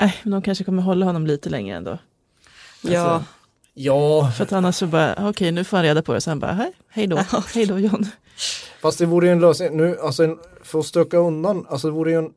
äh, 0.00 0.12
men 0.22 0.30
de 0.30 0.42
kanske 0.42 0.64
kommer 0.64 0.82
hålla 0.82 1.06
honom 1.06 1.26
lite 1.26 1.50
längre 1.50 1.76
ändå. 1.76 1.98
Ja. 2.82 3.00
Alltså, 3.00 3.24
Ja, 3.78 4.30
för 4.36 4.44
att 4.44 4.52
annars 4.52 4.76
så 4.76 4.86
bara, 4.86 5.28
okej 5.28 5.52
nu 5.52 5.64
får 5.64 5.76
han 5.76 5.86
reda 5.86 6.02
på 6.02 6.12
det, 6.12 6.20
så 6.20 6.30
han 6.30 6.38
bara, 6.38 6.52
hej, 6.52 6.72
hej 6.88 7.06
då, 7.06 7.16
hej 7.54 7.66
då 7.66 7.78
Jon. 7.78 8.06
Fast 8.82 8.98
det 8.98 9.06
vore 9.06 9.26
ju 9.26 9.32
en 9.32 9.40
lösning, 9.40 9.76
nu, 9.76 9.98
alltså 9.98 10.24
en, 10.24 10.38
för 10.62 10.78
att 10.78 10.86
stöka 10.86 11.16
undan, 11.16 11.66
alltså 11.68 11.88
det 11.88 11.92
vore 11.92 12.10
ju 12.10 12.18
en 12.18 12.30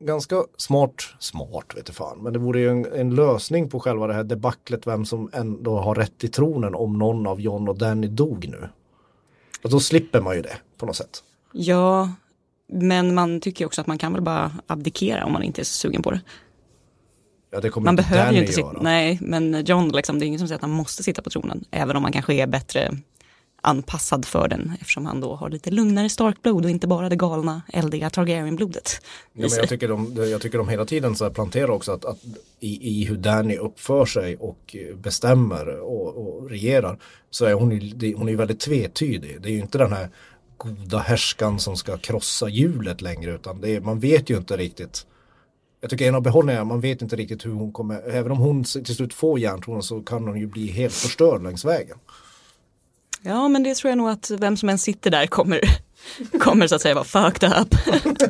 ganska 0.00 0.44
smart, 0.56 0.94
smart 1.18 1.76
vet 1.76 1.86
du 1.86 1.92
fan, 1.92 2.18
men 2.22 2.32
det 2.32 2.38
vore 2.38 2.60
ju 2.60 2.70
en, 2.70 2.86
en 2.92 3.14
lösning 3.14 3.70
på 3.70 3.80
själva 3.80 4.06
det 4.06 4.14
här 4.14 4.24
debaclet 4.24 4.86
vem 4.86 5.04
som 5.04 5.30
ändå 5.32 5.78
har 5.78 5.94
rätt 5.94 6.24
i 6.24 6.28
tronen 6.28 6.74
om 6.74 6.98
någon 6.98 7.26
av 7.26 7.40
John 7.40 7.68
och 7.68 7.78
Danny 7.78 8.06
dog 8.06 8.48
nu. 8.48 8.68
Och 9.62 9.70
då 9.70 9.80
slipper 9.80 10.20
man 10.20 10.36
ju 10.36 10.42
det 10.42 10.56
på 10.76 10.86
något 10.86 10.96
sätt. 10.96 11.22
Ja, 11.52 12.12
men 12.72 13.14
man 13.14 13.40
tycker 13.40 13.66
också 13.66 13.80
att 13.80 13.86
man 13.86 13.98
kan 13.98 14.12
väl 14.12 14.22
bara 14.22 14.52
abdikera 14.66 15.24
om 15.24 15.32
man 15.32 15.42
inte 15.42 15.62
är 15.62 15.64
så 15.64 15.72
sugen 15.72 16.02
på 16.02 16.10
det. 16.10 16.20
Ja, 17.50 17.60
det 17.60 17.76
Man 17.76 17.96
behöver 17.96 18.24
Danny 18.24 18.36
ju 18.36 18.40
inte 18.40 18.52
sitta, 18.52 18.72
nej 18.80 19.18
men 19.20 19.64
John 19.64 19.88
liksom, 19.88 20.18
det 20.18 20.24
är 20.24 20.26
ingen 20.26 20.38
som 20.38 20.48
säger 20.48 20.56
att 20.56 20.62
han 20.62 20.70
måste 20.70 21.02
sitta 21.02 21.22
på 21.22 21.30
tronen. 21.30 21.64
Även 21.70 21.96
om 21.96 22.02
han 22.02 22.12
kanske 22.12 22.34
är 22.34 22.46
bättre 22.46 22.90
anpassad 23.68 24.24
för 24.24 24.48
den 24.48 24.72
eftersom 24.80 25.06
han 25.06 25.20
då 25.20 25.34
har 25.34 25.50
lite 25.50 25.70
lugnare 25.70 26.08
starkblod 26.08 26.64
och 26.64 26.70
inte 26.70 26.86
bara 26.86 27.08
det 27.08 27.16
galna 27.16 27.62
eldiga 27.72 28.10
Targaryen-blodet. 28.10 29.00
Ja, 29.32 29.48
men 29.50 29.58
jag, 29.58 29.68
tycker 29.68 29.88
de, 29.88 30.14
jag 30.30 30.40
tycker 30.40 30.58
de 30.58 30.68
hela 30.68 30.84
tiden 30.84 31.16
så 31.16 31.24
här 31.24 31.30
planterar 31.30 31.70
också 31.70 31.92
att, 31.92 32.04
att 32.04 32.18
i, 32.60 33.00
i 33.00 33.04
hur 33.04 33.16
Danny 33.16 33.56
uppför 33.56 34.06
sig 34.06 34.36
och 34.36 34.76
bestämmer 34.94 35.80
och, 35.80 36.16
och 36.16 36.50
regerar 36.50 36.98
så 37.30 37.44
är 37.44 37.52
hon, 37.52 37.70
ju- 37.70 38.14
hon 38.14 38.28
är 38.28 38.36
väldigt 38.36 38.60
tvetydig. 38.60 39.42
Det 39.42 39.48
är 39.48 39.52
ju 39.52 39.58
inte 39.60 39.78
den 39.78 39.92
här 39.92 40.08
goda 40.56 40.98
härskan 40.98 41.58
som 41.58 41.76
ska 41.76 41.96
krossa 41.98 42.48
hjulet 42.48 43.00
längre 43.00 43.34
utan 43.34 43.60
det 43.60 43.70
är, 43.76 43.80
man 43.80 44.00
vet 44.00 44.30
ju 44.30 44.36
inte 44.36 44.56
riktigt. 44.56 45.06
Jag 45.80 45.90
tycker 45.90 46.08
en 46.08 46.14
av 46.14 46.22
behållningarna, 46.22 46.64
man 46.64 46.80
vet 46.80 47.02
inte 47.02 47.16
riktigt 47.16 47.46
hur 47.46 47.52
hon 47.52 47.72
kommer, 47.72 48.02
även 48.10 48.32
om 48.32 48.38
hon 48.38 48.64
till 48.64 48.94
slut 48.94 49.14
får 49.14 49.38
järntronen 49.38 49.82
så 49.82 50.00
kan 50.00 50.24
hon 50.26 50.38
ju 50.40 50.46
bli 50.46 50.66
helt 50.70 50.94
förstörd 50.94 51.42
längs 51.42 51.64
vägen. 51.64 51.98
Ja 53.22 53.48
men 53.48 53.62
det 53.62 53.74
tror 53.74 53.88
jag 53.90 53.98
nog 53.98 54.08
att 54.08 54.30
vem 54.30 54.56
som 54.56 54.68
än 54.68 54.78
sitter 54.78 55.10
där 55.10 55.26
kommer, 55.26 55.60
kommer 56.40 56.66
så 56.66 56.74
att 56.74 56.82
säga 56.82 56.94
vara 56.94 57.04
fucked 57.04 57.52
up. 57.60 57.74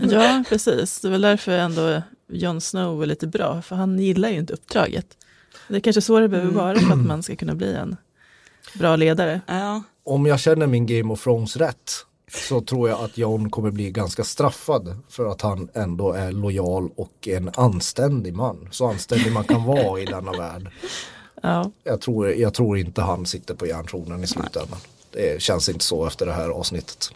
Ja, 0.11 0.45
precis. 0.49 1.01
Det 1.01 1.09
är 1.09 1.13
väl 1.13 1.21
därför 1.21 1.53
ändå 1.53 2.03
Jon 2.29 2.61
Snow 2.61 3.03
är 3.03 3.07
lite 3.07 3.27
bra, 3.27 3.63
för 3.63 3.77
han 3.77 3.99
gillar 3.99 4.29
ju 4.29 4.39
inte 4.39 4.53
uppdraget. 4.53 5.07
Det 5.69 5.77
är 5.77 5.81
kanske 5.81 6.03
så 6.03 6.21
det 6.21 6.29
behöver 6.29 6.51
vara 6.51 6.79
för 6.79 6.93
att 6.93 7.07
man 7.07 7.23
ska 7.23 7.37
kunna 7.37 7.55
bli 7.55 7.75
en 7.75 7.97
bra 8.75 8.97
ledare. 8.97 9.41
Ja, 9.47 9.83
om 10.05 10.27
jag 10.27 10.41
känner 10.41 10.67
min 10.67 10.87
Game 10.87 11.13
of 11.13 11.23
Thrones 11.23 11.57
rätt 11.57 11.93
så 12.33 12.61
tror 12.61 12.89
jag 12.89 13.01
att 13.01 13.19
Jon 13.19 13.51
kommer 13.51 13.71
bli 13.71 13.91
ganska 13.91 14.25
straffad 14.25 14.99
för 15.09 15.27
att 15.27 15.43
han 15.43 15.69
ändå 15.75 16.13
är 16.13 16.33
lojal 16.33 16.91
och 16.97 17.29
en 17.29 17.51
anständig 17.55 18.35
man. 18.35 18.69
Så 18.71 18.87
anständig 18.87 19.33
man 19.33 19.45
kan 19.45 19.65
vara 19.65 20.01
i 20.01 20.05
denna 20.05 20.33
värld. 20.33 20.71
Ja, 21.43 21.71
Jag 21.85 22.01
tror, 22.01 22.29
jag 22.31 22.55
tror 22.55 22.79
inte 22.79 23.01
han 23.03 23.27
sitter 23.27 23.55
på 23.55 23.67
järntronen 23.67 24.25
i 24.25 24.27
slutändan. 24.27 24.79
Det 25.11 25.43
känns 25.43 25.69
inte 25.69 25.85
så 25.85 26.07
efter 26.07 26.27
det 26.27 26.33
här 26.33 26.49
avsnittet. 26.49 27.11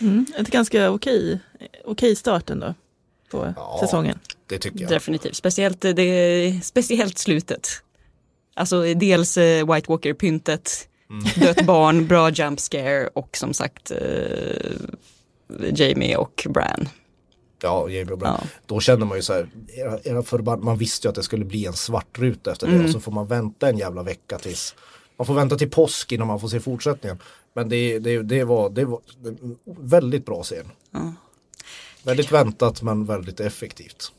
mm. 0.00 0.26
ett 0.38 0.48
ganska 0.50 0.90
okej, 0.90 1.40
okej 1.84 2.16
start 2.16 2.50
ändå 2.50 2.74
på 3.30 3.54
Ja. 3.56 3.78
säsongen. 3.80 4.18
Det 4.46 4.58
tycker 4.58 4.80
jag. 4.80 4.90
definitivt. 4.90 5.36
Speciellt, 5.36 5.80
det, 5.80 6.60
speciellt 6.64 7.18
slutet. 7.18 7.68
Alltså 8.54 8.82
dels 8.94 9.36
eh, 9.36 9.74
White 9.74 9.90
Walker-pyntet, 9.92 10.88
dött 11.36 11.62
barn, 11.66 12.06
bra 12.06 12.30
jump 12.30 12.60
scare 12.60 13.08
och 13.12 13.36
som 13.36 13.54
sagt 13.54 13.90
eh, 13.90 14.72
Jamie 15.74 16.16
och 16.16 16.46
Bran. 16.50 16.88
Ja, 17.62 17.88
Jamie 17.88 18.16
Bran. 18.16 18.38
Ja. 18.42 18.48
Då 18.66 18.80
kände 18.80 19.06
man 19.06 19.18
ju 19.18 19.22
så 19.22 19.32
här, 19.32 19.48
era, 19.68 19.98
era 20.04 20.22
förbann, 20.22 20.64
man 20.64 20.78
visste 20.78 21.06
ju 21.06 21.10
att 21.10 21.14
det 21.14 21.22
skulle 21.22 21.44
bli 21.44 21.66
en 21.66 21.72
svart 21.72 22.18
ruta 22.18 22.52
efter 22.52 22.66
det 22.66 22.84
och 22.84 22.90
så 22.90 23.00
får 23.00 23.12
man 23.12 23.26
vänta 23.26 23.68
en 23.68 23.78
jävla 23.78 24.02
vecka 24.02 24.38
tills 24.38 24.74
man 25.16 25.26
får 25.26 25.34
vänta 25.34 25.56
till 25.56 25.70
påsk 25.70 26.12
innan 26.12 26.26
man 26.26 26.40
får 26.40 26.48
se 26.48 26.60
fortsättningen. 26.60 27.18
Men 27.54 27.68
det, 27.68 27.98
det, 27.98 28.22
det, 28.22 28.44
var, 28.44 28.70
det 28.70 28.84
var 28.84 29.00
väldigt 29.64 30.26
bra 30.26 30.42
scen. 30.42 30.70
Väldigt 32.02 32.32
väntat 32.32 32.82
men 32.82 33.04
väldigt 33.04 33.40
effektivt. 33.40 34.12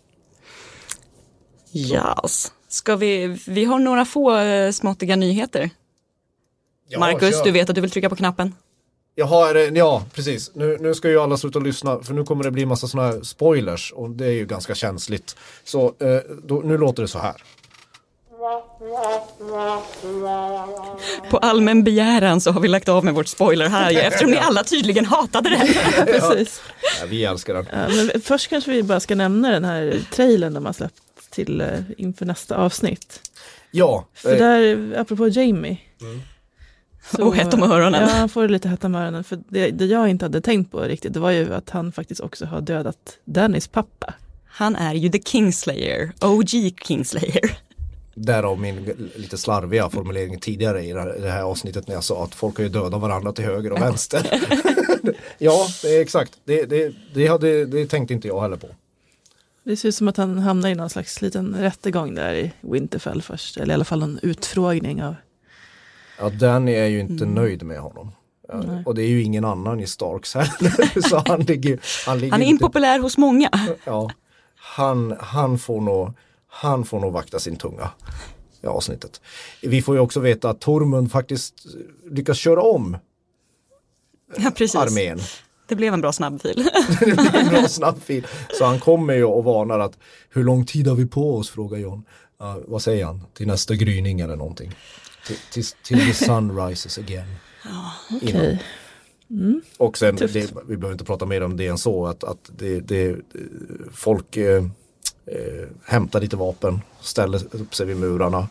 Yes. 1.73 2.51
Ska 2.67 2.95
vi, 2.95 3.39
vi 3.47 3.65
har 3.65 3.79
några 3.79 4.05
få 4.05 4.37
eh, 4.37 4.71
småttiga 4.71 5.15
nyheter. 5.15 5.69
Ja, 6.87 6.99
Marcus, 6.99 7.35
kör. 7.35 7.43
du 7.43 7.51
vet 7.51 7.69
att 7.69 7.75
du 7.75 7.81
vill 7.81 7.91
trycka 7.91 8.09
på 8.09 8.15
knappen. 8.15 8.55
Jag 9.17 9.25
har, 9.25 9.55
eh, 9.55 9.61
ja 9.61 10.03
precis, 10.13 10.51
nu, 10.55 10.77
nu 10.81 10.93
ska 10.93 11.09
ju 11.09 11.19
alla 11.19 11.37
sluta 11.37 11.59
lyssna 11.59 11.99
för 11.99 12.13
nu 12.13 12.23
kommer 12.23 12.43
det 12.43 12.51
bli 12.51 12.65
massa 12.65 12.87
sådana 12.87 13.11
här 13.11 13.21
spoilers 13.21 13.91
och 13.95 14.09
det 14.09 14.25
är 14.25 14.31
ju 14.31 14.45
ganska 14.45 14.75
känsligt. 14.75 15.35
Så 15.63 15.85
eh, 15.85 16.17
då, 16.43 16.55
nu 16.55 16.77
låter 16.77 17.01
det 17.01 17.07
så 17.07 17.19
här. 17.19 17.35
På 21.29 21.37
allmän 21.37 21.83
begäran 21.83 22.41
så 22.41 22.51
har 22.51 22.61
vi 22.61 22.67
lagt 22.67 22.89
av 22.89 23.05
med 23.05 23.13
vårt 23.13 23.27
spoiler 23.27 23.69
här 23.69 23.97
eftersom 23.97 24.31
ni 24.31 24.37
alla 24.37 24.63
tydligen 24.63 25.05
hatade 25.05 25.49
det. 25.49 25.67
Precis. 26.05 26.61
Ja, 27.01 27.05
vi 27.09 27.23
älskar 27.25 27.53
den. 27.53 27.65
Ja, 27.71 27.87
men 27.89 28.21
först 28.21 28.49
kanske 28.49 28.71
vi 28.71 28.83
bara 28.83 28.99
ska 28.99 29.15
nämna 29.15 29.51
den 29.51 29.65
här 29.65 29.99
trailern 30.11 30.53
de 30.53 30.65
har 30.65 30.73
släppt 30.73 31.01
till 31.29 31.61
eh, 31.61 31.67
inför 31.97 32.25
nästa 32.25 32.55
avsnitt. 32.55 33.21
Ja, 33.71 34.07
För 34.13 34.33
eh, 34.33 34.37
där, 34.37 34.93
apropå 34.99 35.27
Jamie. 35.27 35.77
Så- 37.15 37.23
Och 37.23 37.35
hett 37.35 37.53
om 37.53 37.63
öronen. 37.63 38.01
Ja, 38.01 38.07
han 38.15 38.29
får 38.29 38.47
lite 38.47 38.67
hett 38.69 38.83
om 38.83 38.95
öronen. 38.95 39.23
För 39.23 39.39
det, 39.49 39.71
det 39.71 39.85
jag 39.85 40.09
inte 40.09 40.25
hade 40.25 40.41
tänkt 40.41 40.71
på 40.71 40.79
riktigt, 40.81 41.13
det 41.13 41.19
var 41.19 41.31
ju 41.31 41.53
att 41.53 41.69
han 41.69 41.91
faktiskt 41.91 42.21
också 42.21 42.45
har 42.45 42.61
dödat 42.61 43.17
Dannys 43.25 43.67
pappa. 43.67 44.13
Han 44.47 44.75
är 44.75 44.93
ju 44.93 45.09
the 45.09 45.19
Kingslayer, 45.25 46.11
OG 46.21 46.49
Kingslayer. 46.87 47.57
Därav 48.15 48.59
min 48.59 49.09
lite 49.15 49.37
slarviga 49.37 49.89
formulering 49.89 50.39
tidigare 50.39 50.83
i 50.85 50.91
det 50.93 51.29
här, 51.31 51.43
avsnittet 51.43 51.87
när 51.87 51.95
jag 51.95 52.03
sa 52.03 52.23
att 52.23 52.35
folk 52.35 52.57
har 52.57 52.63
ju 52.63 52.69
dödat 52.69 53.01
varandra 53.01 53.31
till 53.31 53.45
höger 53.45 53.71
och 53.71 53.81
vänster. 53.81 54.27
ja, 55.37 55.67
det 55.81 55.97
är 55.97 56.01
exakt. 56.01 56.31
Det, 56.45 56.65
det, 56.65 56.93
det, 57.13 57.27
hade, 57.27 57.65
det 57.65 57.85
tänkte 57.87 58.13
inte 58.13 58.27
jag 58.27 58.41
heller 58.41 58.57
på. 58.57 58.67
Det 59.63 59.77
ser 59.77 59.89
ut 59.89 59.95
som 59.95 60.07
att 60.07 60.17
han 60.17 60.39
hamnar 60.39 60.69
i 60.69 60.75
någon 60.75 60.89
slags 60.89 61.21
liten 61.21 61.55
rättegång 61.59 62.15
där 62.15 62.33
i 62.33 62.51
Winterfell 62.61 63.21
först. 63.21 63.57
Eller 63.57 63.71
i 63.71 63.73
alla 63.73 63.85
fall 63.85 63.99
någon 63.99 64.19
utfrågning 64.21 65.03
av... 65.03 65.15
Ja, 66.19 66.29
Danny 66.29 66.71
är 66.73 66.85
ju 66.85 66.99
inte 66.99 67.25
nöjd 67.25 67.63
med 67.63 67.79
honom. 67.79 68.11
Nej. 68.53 68.83
och 68.85 68.95
det 68.95 69.01
är 69.03 69.07
ju 69.07 69.23
ingen 69.23 69.45
annan 69.45 69.79
i 69.79 69.87
Starks 69.87 70.33
heller. 70.35 71.01
så 71.09 71.23
han 71.25 71.39
ligger, 71.41 71.79
han 72.05 72.19
ligger 72.19 72.31
Han 72.31 72.41
är 72.41 72.45
inte- 72.45 72.51
impopulär 72.63 72.99
hos 72.99 73.17
många. 73.17 73.49
Ja, 73.85 74.09
han, 74.55 75.15
han, 75.19 75.57
får 75.59 75.81
nog, 75.81 76.13
han 76.47 76.85
får 76.85 76.99
nog 76.99 77.13
vakta 77.13 77.39
sin 77.39 77.55
tunga 77.55 77.89
i 78.61 78.67
avsnittet. 78.67 79.21
Vi 79.61 79.81
får 79.81 79.95
ju 79.95 80.01
också 80.01 80.19
veta 80.19 80.49
att 80.49 80.61
Tormund 80.61 81.11
faktiskt 81.11 81.53
lyckas 82.11 82.37
köra 82.37 82.61
om 82.61 82.97
Ja, 84.37 84.51
precis. 84.55 84.75
armén. 84.75 85.19
Det 85.67 85.75
blev 85.75 85.93
en 85.93 86.01
bra 86.01 86.11
snabbfil. 86.13 86.67
det 86.99 87.05
blir 87.05 87.35
en 87.35 87.49
bra 87.49 87.67
snabbfil. 87.67 88.27
Så 88.59 88.65
han 88.65 88.79
kommer 88.79 89.13
ju 89.13 89.23
och 89.25 89.43
varnar 89.43 89.79
att 89.79 89.97
hur 90.29 90.43
lång 90.43 90.65
tid 90.65 90.87
har 90.87 90.95
vi 90.95 91.05
på 91.05 91.35
oss 91.37 91.49
frågar 91.49 91.77
John. 91.77 92.03
Ja, 92.39 92.59
vad 92.67 92.81
säger 92.81 93.05
han? 93.05 93.21
Till 93.33 93.47
nästa 93.47 93.75
gryning 93.75 94.19
eller 94.19 94.35
någonting. 94.35 94.71
Till, 95.25 95.63
till, 95.83 95.99
the 95.99 96.13
sun 96.13 96.67
rises 96.67 96.97
again. 96.97 97.35
Okej. 98.11 98.29
Innan. 98.29 99.61
Och 99.77 99.97
sen, 99.97 100.15
det, 100.15 100.35
vi 100.67 100.77
behöver 100.77 100.91
inte 100.91 101.05
prata 101.05 101.25
mer 101.25 101.43
om 101.43 101.57
det 101.57 101.67
än 101.67 101.77
så, 101.77 102.05
att, 102.05 102.23
att 102.23 102.49
det, 102.57 102.79
det, 102.79 103.17
folk 103.91 104.37
eh, 104.37 104.63
eh, 105.25 105.67
hämtar 105.85 106.21
lite 106.21 106.35
vapen, 106.35 106.81
ställer 107.01 107.55
upp 107.55 107.75
sig 107.75 107.85
vid 107.85 107.97
murarna 107.97 108.47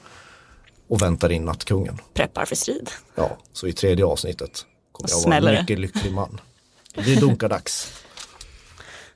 och 0.88 1.02
väntar 1.02 1.32
in 1.32 1.44
nattkungen. 1.44 2.00
Preppar 2.14 2.44
för 2.44 2.56
strid. 2.56 2.90
Ja, 3.14 3.38
så 3.52 3.66
i 3.66 3.72
tredje 3.72 4.04
avsnittet 4.04 4.66
kommer 4.92 5.10
jag 5.10 5.40
vara 5.40 5.52
en 5.52 5.60
mycket 5.60 5.78
lycklig 5.78 6.12
man. 6.12 6.40
Det 6.94 7.12
är 7.14 7.20
dunkadags. 7.20 8.00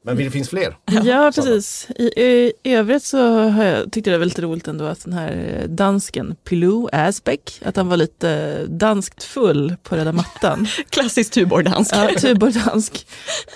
Men 0.03 0.17
det 0.17 0.31
finns 0.31 0.49
fler. 0.49 0.77
Ja, 1.05 1.33
precis. 1.35 1.89
I, 1.97 2.53
I 2.63 2.75
övrigt 2.75 3.03
så 3.03 3.49
har 3.49 3.65
jag, 3.65 3.93
tyckte 3.93 4.11
det 4.11 4.19
var 4.19 4.25
lite 4.25 4.43
roligt 4.43 4.69
ändå 4.69 4.85
att 4.85 5.05
den 5.05 5.13
här 5.13 5.65
dansken 5.69 6.37
Pilou 6.45 6.89
Asbeck, 6.93 7.61
att 7.65 7.77
han 7.77 7.89
var 7.89 7.97
lite 7.97 8.65
danskt 8.67 9.23
full 9.25 9.77
på 9.83 9.97
röda 9.97 10.13
mattan. 10.13 10.67
Klassiskt 10.91 11.33
Tuborg-dansk. 11.33 11.95
Ja, 11.95 12.11
Tuborg-dansk. 12.19 13.07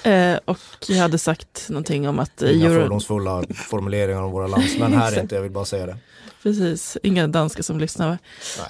Eh, 0.02 0.38
och 0.44 0.58
jag 0.88 0.96
hade 0.96 1.18
sagt 1.18 1.66
någonting 1.68 2.08
om 2.08 2.18
att 2.18 2.42
eh, 2.42 2.56
Inga 2.56 2.66
Euro, 2.66 2.80
fördomsfulla 2.82 3.44
formuleringar 3.54 4.22
om 4.22 4.30
våra 4.32 4.46
landsmän 4.46 4.92
här 4.92 5.20
inte, 5.20 5.34
jag 5.34 5.42
vill 5.42 5.52
bara 5.52 5.64
säga 5.64 5.86
det. 5.86 5.96
Precis, 6.42 6.98
inga 7.02 7.26
danskar 7.26 7.62
som 7.62 7.78
lyssnar. 7.78 8.18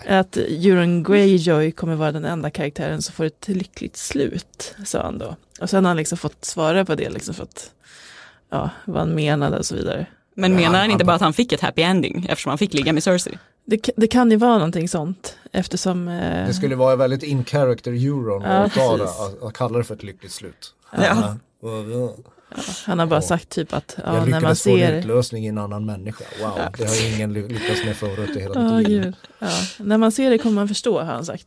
Nej. 0.07 0.19
Att 0.19 0.37
Euron 0.37 1.03
Greyjoy 1.03 1.73
kommer 1.73 1.95
vara 1.95 2.13
den 2.13 2.25
enda 2.25 2.51
karaktären 2.51 3.03
som 3.03 3.15
får 3.15 3.25
ett 3.25 3.49
lyckligt 3.49 3.97
slut, 3.97 4.75
sa 4.85 5.03
han 5.03 5.19
då. 5.19 5.37
Och 5.61 5.71
sen 5.71 5.85
har 5.85 5.91
han 5.91 5.97
liksom 5.97 6.19
fått 6.19 6.45
svara 6.45 6.85
på 6.85 6.95
det, 6.95 7.11
liksom 7.11 7.35
för 7.35 7.43
att, 7.43 7.71
ja, 8.51 8.71
vad 8.85 8.99
han 8.99 9.15
menade 9.15 9.59
och 9.59 9.67
så 9.67 9.75
vidare. 9.75 10.07
Men 10.35 10.53
Ja, 10.53 10.59
menar 10.59 10.79
han 10.81 10.91
inte 10.91 11.05
bara 11.05 11.17
att 11.17 11.23
han 11.23 11.33
fick 11.33 11.53
ett 11.53 11.61
happy 11.61 11.83
ending 11.83 12.27
eftersom 12.29 12.51
han 12.51 12.59
fick 12.59 12.75
ligga 12.75 12.93
med 12.93 13.03
Cersei? 13.03 13.39
Det, 13.65 13.91
det 13.97 14.07
kan 14.07 14.31
ju 14.31 14.37
vara 14.37 14.55
någonting 14.55 14.89
sånt, 14.89 15.37
eftersom... 15.53 16.09
Eh, 16.09 16.47
Det 16.47 16.55
skulle 16.55 16.77
vara 16.77 16.97
väldigt 16.97 17.23
in 17.23 17.45
character 17.45 17.93
euron 17.93 18.43
Ja, 18.43 18.49
att 18.49 19.43
att, 19.43 19.55
kalla 19.55 19.79
det 19.79 19.85
för 19.85 19.95
ett 19.95 20.03
lyckligt 20.03 20.33
slut. 20.33 20.75
Ja. 20.97 21.37
Han 22.87 22.99
har 22.99 23.07
bara 23.07 23.17
Ja. 23.17 23.23
sagt 23.23 23.49
typ 23.49 23.73
att 23.75 23.95
ja, 23.97 24.03
Jag 24.07 24.13
när 24.13 24.21
man 24.21 24.27
lyckades 24.41 24.63
få 24.63 24.71
en 24.71 24.77
ser... 24.79 24.93
utlösning 24.99 25.45
i 25.45 25.49
en 25.49 25.59
annan 25.59 25.87
människa. 25.87 26.25
Wow, 26.41 26.53
Ja. 26.57 26.71
det 26.79 26.85
har 26.89 27.15
ingen 27.15 27.33
ly- 27.33 27.49
lyckats 27.49 27.85
med 27.85 27.97
förut 27.97 28.37
i 28.37 28.41
hela 28.41 28.55
Ja, 28.61 28.77
mitt 28.79 28.89
liv. 28.89 29.13
Ja, 29.39 29.49
när 29.79 29.99
man 29.99 30.13
ser 30.13 30.31
det 30.31 30.39
kommer 30.39 30.55
man 30.55 30.69
förstå, 30.69 30.99
har 30.99 31.13
han 31.13 31.25
sagt. 31.25 31.47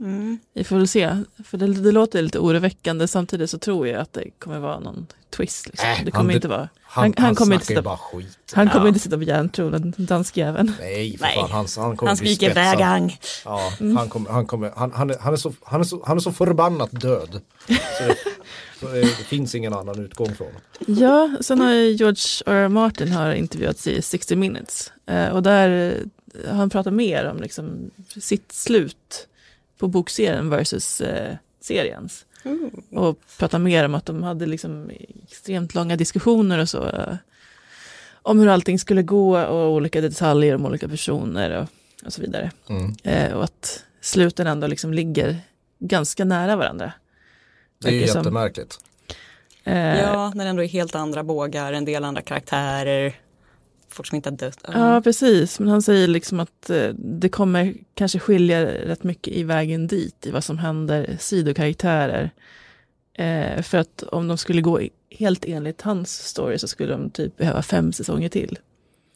Mm. 0.00 0.38
Vi 0.54 0.64
får 0.64 0.76
väl 0.76 0.88
se, 0.88 1.16
för 1.44 1.58
det, 1.58 1.66
det 1.66 1.92
låter 1.92 2.22
lite 2.22 2.38
oroväckande. 2.38 3.08
Samtidigt 3.08 3.50
så 3.50 3.58
tror 3.58 3.88
jag 3.88 4.00
att 4.00 4.12
det 4.12 4.30
kommer 4.38 4.58
vara 4.58 4.78
någon 4.80 5.06
twist. 5.36 5.66
Liksom. 5.66 5.88
Äh, 5.88 6.04
det 6.04 6.10
kommer 6.10 6.24
han- 6.30 6.34
inte 6.34 6.48
vara. 6.48 6.68
Han, 6.82 7.04
Han- 7.04 7.14
han, 7.24 7.34
kommer 7.34 7.54
inte 7.54 7.66
sitta- 7.66 7.82
bara 7.82 7.96
skit. 7.96 8.38
Han 8.52 8.68
kommer 8.68 8.84
Ja. 8.84 8.88
inte 8.88 9.00
sitta 9.00 9.16
på 9.16 9.22
järntronen, 9.22 9.94
danskjäveln. 9.96 10.72
Nej, 10.80 11.16
för 11.18 11.24
Nej. 11.24 11.34
fan. 11.34 11.50
Han, 11.50 11.66
han, 11.76 11.96
kommer 11.96 12.10
Han 12.10 12.18
bli 12.18 12.34
skriker 12.36 12.54
vägang. 12.54 13.18
Ja, 13.44 13.72
han, 13.96 14.08
kommer, 14.08 14.30
han, 14.30 14.46
kommer, 14.46 14.72
han, 14.76 14.92
han, 14.92 15.10
är, 15.10 15.16
han, 15.20 15.32
är 15.32 15.36
så, 15.36 15.52
han, 15.64 15.80
är 15.80 15.84
så, 15.84 16.02
han 16.06 16.16
är 16.16 16.20
så 16.20 16.32
förbannat 16.32 16.90
död. 17.00 17.40
Så 17.66 17.72
det, 18.08 18.16
det, 18.86 19.00
det 19.00 19.24
finns 19.24 19.54
ingen 19.54 19.72
annan 19.72 20.04
utgång 20.04 20.34
från 20.34 20.46
honom. 20.46 20.62
Ja, 21.00 21.30
sen 21.40 21.60
har 21.60 21.72
ju 21.72 21.90
George 21.90 22.42
R. 22.46 22.54
R. 22.54 22.68
Martin 22.68 23.12
har 23.12 23.32
intervjuats 23.32 23.86
i 23.86 24.02
60 24.02 24.36
minutes. 24.36 24.92
Eh, 25.06 25.28
och 25.28 25.42
där 25.42 25.96
eh, 26.34 26.50
har 26.50 26.56
han 26.56 26.70
pratat 26.70 26.92
mer 26.92 27.24
om 27.24 27.40
liksom, 27.40 27.90
sitt 28.20 28.52
slut 28.52 29.28
på 29.78 29.88
bokserien 29.88 30.50
versus 30.50 31.00
eh, 31.00 31.36
seriens. 31.60 32.24
Och 32.90 33.18
pratat 33.38 33.60
mer 33.60 33.84
om 33.84 33.94
att 33.94 34.06
de 34.06 34.22
hade 34.22 34.46
liksom 34.46 34.90
extremt 35.30 35.74
långa 35.74 35.96
diskussioner 35.96 36.58
och 36.58 36.68
så. 36.68 36.86
Eh, 36.86 37.14
om 38.22 38.38
hur 38.38 38.48
allting 38.48 38.78
skulle 38.78 39.02
gå 39.02 39.38
och 39.40 39.72
olika 39.72 40.00
detaljer 40.00 40.54
om 40.54 40.66
olika 40.66 40.88
personer 40.88 41.50
och, 41.60 41.68
och 42.06 42.12
så 42.12 42.20
vidare. 42.20 42.50
Mm. 42.68 42.94
Eh, 43.02 43.32
och 43.32 43.44
att 43.44 43.84
sluten 44.00 44.46
ändå 44.46 44.66
liksom 44.66 44.94
ligger 44.94 45.36
ganska 45.78 46.24
nära 46.24 46.56
varandra. 46.56 46.92
Det 47.82 47.88
är 47.88 47.92
ju 47.92 47.98
Verkar 48.00 48.12
som. 48.12 48.20
jättemärkligt. 48.20 48.78
Eh, 49.64 50.00
Ja, 50.00 50.32
när 50.34 50.44
det 50.44 50.50
ändå 50.50 50.62
är 50.62 50.68
helt 50.68 50.94
andra 50.94 51.22
bågar, 51.24 51.72
en 51.72 51.84
del 51.84 52.04
andra 52.04 52.22
karaktärer. 52.22 53.16
Folk 53.88 54.06
som 54.08 54.16
inte 54.16 54.30
har 54.30 54.36
dött. 54.36 54.58
Ja, 54.72 55.00
precis. 55.04 55.58
Men 55.60 55.68
han 55.68 55.82
säger 55.82 56.08
liksom 56.08 56.40
att 56.40 56.70
eh, 56.70 56.88
det 56.94 57.28
kommer 57.28 57.74
kanske 57.94 58.18
skilja 58.18 58.64
rätt 58.66 59.04
mycket 59.04 59.34
i 59.34 59.42
vägen 59.42 59.86
dit, 59.86 60.26
i 60.26 60.30
vad 60.30 60.44
som 60.44 60.58
händer 60.58 61.16
sidokaraktärer. 61.20 62.30
Eh, 63.14 63.62
för 63.62 63.78
att 63.78 64.02
om 64.02 64.28
de 64.28 64.38
skulle 64.38 64.60
gå 64.62 64.80
i- 64.82 64.90
helt 65.10 65.44
enligt 65.44 65.82
hans 65.82 66.10
story 66.28 66.58
så 66.58 66.68
skulle 66.68 66.92
de 66.92 67.10
typ 67.10 67.36
behöva 67.36 67.62
fem 67.62 67.92
säsonger 67.92 68.28
till. 68.28 68.58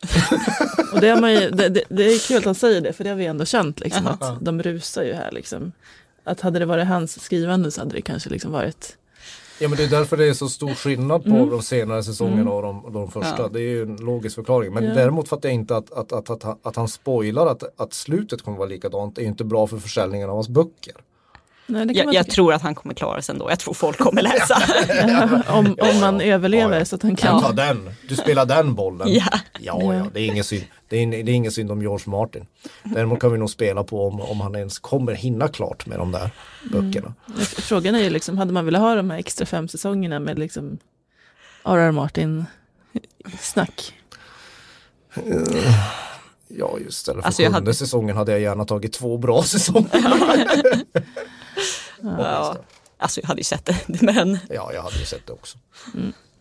och 0.92 1.00
det, 1.00 1.08
har 1.08 1.20
man 1.20 1.32
ju, 1.32 1.50
det, 1.50 1.68
det, 1.68 1.82
det 1.88 2.02
är 2.04 2.28
kul 2.28 2.36
att 2.38 2.44
han 2.44 2.54
säger 2.54 2.80
det, 2.80 2.92
för 2.92 3.04
det 3.04 3.10
har 3.10 3.16
vi 3.16 3.26
ändå 3.26 3.44
känt, 3.44 3.80
liksom, 3.80 4.06
att 4.06 4.44
de 4.44 4.62
rusar 4.62 5.02
ju 5.02 5.12
här. 5.14 5.32
Liksom. 5.32 5.72
Att 6.26 6.40
hade 6.40 6.58
det 6.58 6.66
varit 6.66 6.86
hans 6.86 7.20
skrivande 7.22 7.70
så 7.70 7.80
hade 7.80 7.94
det 7.94 8.02
kanske 8.02 8.30
liksom 8.30 8.52
varit... 8.52 8.96
Ja 9.60 9.68
men 9.68 9.76
det 9.78 9.84
är 9.84 9.88
därför 9.90 10.16
det 10.16 10.24
är 10.28 10.32
så 10.34 10.48
stor 10.48 10.74
skillnad 10.74 11.22
på 11.24 11.28
Mm. 11.30 11.50
de 11.50 11.62
senare 11.62 12.02
säsongerna 12.02 12.50
och 12.50 12.62
de, 12.62 12.92
de 12.92 13.10
första. 13.10 13.34
Ja. 13.42 13.48
Det 13.48 13.58
är 13.60 13.68
ju 13.68 13.82
en 13.82 13.96
logisk 13.96 14.34
förklaring. 14.34 14.72
Men 14.74 14.84
Ja. 14.84 14.94
däremot 14.94 15.28
fattar 15.28 15.48
jag 15.48 15.54
inte 15.54 15.76
att, 15.76 15.92
att, 15.92 16.12
att, 16.12 16.30
att, 16.30 16.42
han- 16.42 16.58
att 16.62 16.76
han 16.76 16.88
spoilar 16.88 17.46
att, 17.46 17.80
att 17.80 17.92
slutet 17.94 18.42
kommer 18.42 18.58
vara 18.58 18.68
likadant. 18.68 19.14
Det 19.14 19.20
är 19.20 19.22
ju 19.22 19.28
inte 19.28 19.44
bra 19.44 19.66
för 19.66 19.78
försäljningen 19.78 20.28
av 20.28 20.34
hans 20.34 20.48
böcker. 20.48 20.94
Nej, 21.68 21.86
det 21.86 21.94
kan 21.94 21.98
Jag, 21.98 22.04
man 22.06 22.14
jag 22.14 22.30
tror 22.30 22.52
att 22.52 22.62
han 22.62 22.74
kommer 22.74 22.94
klara 22.94 23.22
sig 23.22 23.32
ändå. 23.32 23.50
Jag 23.50 23.58
tror 23.58 23.74
folk 23.74 23.98
kommer 23.98 24.22
läsa. 24.22 24.54
om, 25.52 25.74
Ja, 25.78 25.90
om 25.90 26.00
man 26.00 26.20
överlever 26.20 26.72
Ja, 26.72 26.78
ja. 26.78 26.84
så 26.84 26.96
att 26.96 27.02
han 27.02 27.16
Kan 27.16 27.42
ta 27.42 27.52
den. 27.52 27.90
Du 28.08 28.16
spelar 28.16 28.46
den 28.46 28.74
bollen. 28.74 29.08
Ja. 29.12 29.24
ja, 29.60 29.94
ja. 29.94 30.06
Det 30.14 30.20
är 30.20 30.26
ingen 30.26 30.44
synd. 30.44 30.64
Det 30.88 30.96
är, 30.96 31.06
det 31.06 31.30
är 31.32 31.34
ingen 31.34 31.52
synd 31.52 31.70
om 31.72 31.82
George 31.82 32.10
Martin. 32.10 32.46
Däremot 32.82 33.20
kan 33.20 33.32
vi 33.32 33.38
nog 33.38 33.50
spela 33.50 33.84
på 33.84 34.06
om, 34.08 34.20
om 34.20 34.40
han 34.40 34.54
ens 34.56 34.78
kommer 34.78 35.12
hinna 35.14 35.48
klart 35.48 35.86
med 35.86 35.98
de 35.98 36.12
där 36.12 36.30
böckerna. 36.72 37.14
Frågan 37.44 37.94
är 37.94 38.00
ju 38.02 38.10
liksom, 38.10 38.38
hade 38.38 38.52
man 38.52 38.64
velat 38.64 38.80
ha 38.82 38.94
de 38.94 39.10
här 39.10 39.18
extra 39.18 39.46
fem 39.46 39.68
säsongerna 39.68 40.20
med 40.20 40.38
liksom 40.38 40.78
R.R. 41.64 41.90
Martin 41.92 42.44
snack? 43.40 43.92
Ja, 46.48 46.78
just 46.78 46.90
istället 46.98 47.22
för 47.22 47.26
Alltså, 47.26 47.42
sjunde 47.42 47.56
hade- 47.56 47.74
säsongen 47.74 48.16
hade 48.16 48.32
jag 48.32 48.40
gärna 48.40 48.64
tagit 48.64 48.92
två 48.92 49.18
bra 49.18 49.42
säsonger. 49.52 49.90
Ja. 52.02 52.56
Alltså 52.98 53.20
jag 53.20 53.28
hade 53.28 53.40
ju 53.40 53.44
sett 53.44 53.64
det. 53.64 54.02
Men 54.02 54.38
Ja, 54.50 54.72
jag 54.72 54.82
hade 54.82 54.98
ju 54.98 55.04
sett 55.04 55.26
det 55.26 55.32
också. 55.32 55.58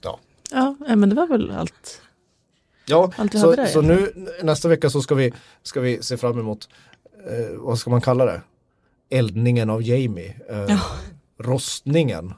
Ja. 0.02 0.20
Ja, 0.52 0.76
nej, 0.88 0.96
men 0.96 1.10
det 1.10 1.16
var 1.16 1.28
väl 1.28 1.52
allt. 1.52 2.02
Ja, 2.86 3.12
Allt 3.18 3.32
så, 3.40 3.56
där, 3.56 3.66
så 3.66 3.82
nu 3.82 4.14
nästa 4.44 4.68
vecka 4.68 4.90
så 4.90 5.02
ska 5.02 5.16
vi, 5.16 5.34
ska 5.64 5.80
vi 5.82 6.04
se 6.04 6.18
fram 6.18 6.40
emot, 6.40 6.70
eh, 7.30 7.56
vad 7.58 7.80
ska 7.80 7.90
man 7.90 8.02
kalla 8.02 8.26
det? 8.26 8.42
Eldningen 9.10 9.70
av 9.70 9.84
Jamie. 9.84 10.36
Eh, 10.50 10.82
Rostningen. 11.40 12.34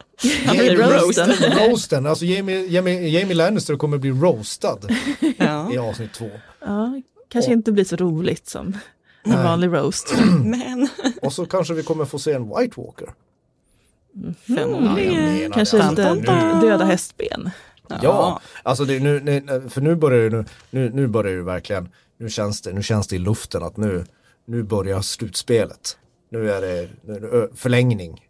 Han 0.45 0.57
blir 0.57 0.77
roastad. 0.77 1.27
Roasten, 1.67 2.05
alltså 2.05 2.25
Jamie, 2.25 2.65
Jamie, 2.67 3.09
Jamie 3.19 3.35
Lannister 3.35 3.75
kommer 3.75 3.97
bli 3.97 4.11
roastad 4.11 4.77
ja. 5.37 5.73
i 5.73 5.77
avsnitt 5.77 6.13
två. 6.13 6.29
Ja, 6.59 7.01
kanske 7.29 7.51
Och- 7.51 7.53
inte 7.57 7.71
blir 7.71 7.85
så 7.85 7.95
roligt 7.95 8.47
som 8.47 8.77
en 9.29 9.35
Nej. 9.35 9.43
vanlig 9.43 9.67
roast. 9.73 10.13
Men 10.43 10.89
Och 11.21 11.33
så 11.33 11.45
kanske 11.45 11.73
vi 11.73 11.83
kommer 11.83 12.05
få 12.05 12.19
se 12.19 12.31
en 12.33 12.49
White 12.57 12.81
Walker. 12.81 13.13
förmodligen. 14.47 15.23
menar 15.25 15.55
Kanske 15.55 15.77
det. 15.77 15.89
lite 15.89 16.23
tan. 16.25 16.59
döda 16.61 16.85
hästben. 16.85 17.49
Ja, 18.01 18.39
alltså 18.63 18.85
det, 18.85 18.99
nu, 18.99 19.19
nu, 19.19 19.69
för 19.69 19.81
nu 19.81 19.95
börjar 19.95 20.29
det, 20.29 20.37
nu, 20.37 20.45
nu, 20.69 20.89
nu 20.93 21.07
börjar 21.07 21.35
det 21.37 21.43
verkligen, 21.43 21.89
nu 22.19 22.29
känns 22.29 22.61
det, 22.61 22.73
nu 22.73 22.83
känns 22.83 23.07
det 23.07 23.15
i 23.15 23.19
luften 23.19 23.63
att 23.63 23.77
nu, 23.77 24.05
nu 24.45 24.63
börjar 24.63 25.01
slutspelet. 25.01 25.97
Nu 26.31 26.51
är 26.51 26.61
det 26.61 26.89
nu, 27.03 27.49
förlängning. 27.55 28.25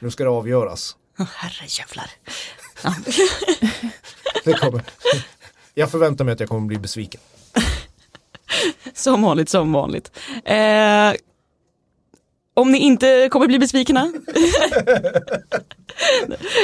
Nu 0.00 0.10
ska 0.10 0.24
det 0.24 0.30
avgöras. 0.30 0.96
Åh, 1.18 1.26
Herrejävlar. 1.34 2.10
Ja. 2.84 2.94
Det 4.44 4.52
kommer. 4.52 4.82
Jag 5.74 5.90
förväntar 5.90 6.24
mig 6.24 6.32
att 6.32 6.40
jag 6.40 6.48
kommer 6.48 6.66
bli 6.66 6.78
besviken. 6.78 7.20
Som 8.94 9.22
vanligt, 9.22 9.48
som 9.48 9.72
vanligt. 9.72 10.10
Eh, 10.44 11.12
om 12.54 12.72
ni 12.72 12.78
inte 12.78 13.28
kommer 13.30 13.46
bli 13.46 13.58
besvikna. 13.58 14.12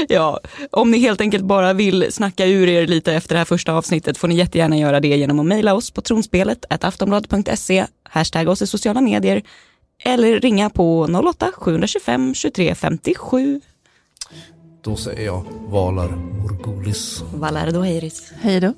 ja, 0.09 0.41
om 0.71 0.91
ni 0.91 0.99
helt 0.99 1.21
enkelt 1.21 1.45
bara 1.45 1.73
vill 1.73 2.13
snacka 2.13 2.47
ur 2.47 2.69
er 2.69 2.87
lite 2.87 3.13
efter 3.13 3.35
det 3.35 3.39
här 3.39 3.45
första 3.45 3.73
avsnittet 3.73 4.19
får 4.19 4.29
ni 4.29 4.35
jättegärna 4.35 4.77
göra 4.77 5.01
det 5.01 5.09
genom 5.09 5.41
att 5.41 5.47
mejla 5.47 5.75
oss 5.75 5.91
på 5.91 6.01
tronspelet 6.01 6.65
aftonbladet.se, 6.69 7.87
hashtag 8.03 8.49
oss 8.49 8.63
i 8.63 8.67
sociala 8.67 9.01
medier 9.01 9.43
eller 10.05 10.41
ringa 10.41 10.71
på 10.71 11.07
08-725 11.07 12.35
23 12.35 12.75
57. 12.75 13.61
Då 14.83 14.97
säger 14.97 15.25
jag 15.25 15.45
Valar 15.67 16.09
Morgulis. 16.09 17.23
Valardo 17.35 17.81
Heiris. 17.81 18.33
Hej 18.41 18.61
då. 18.61 18.75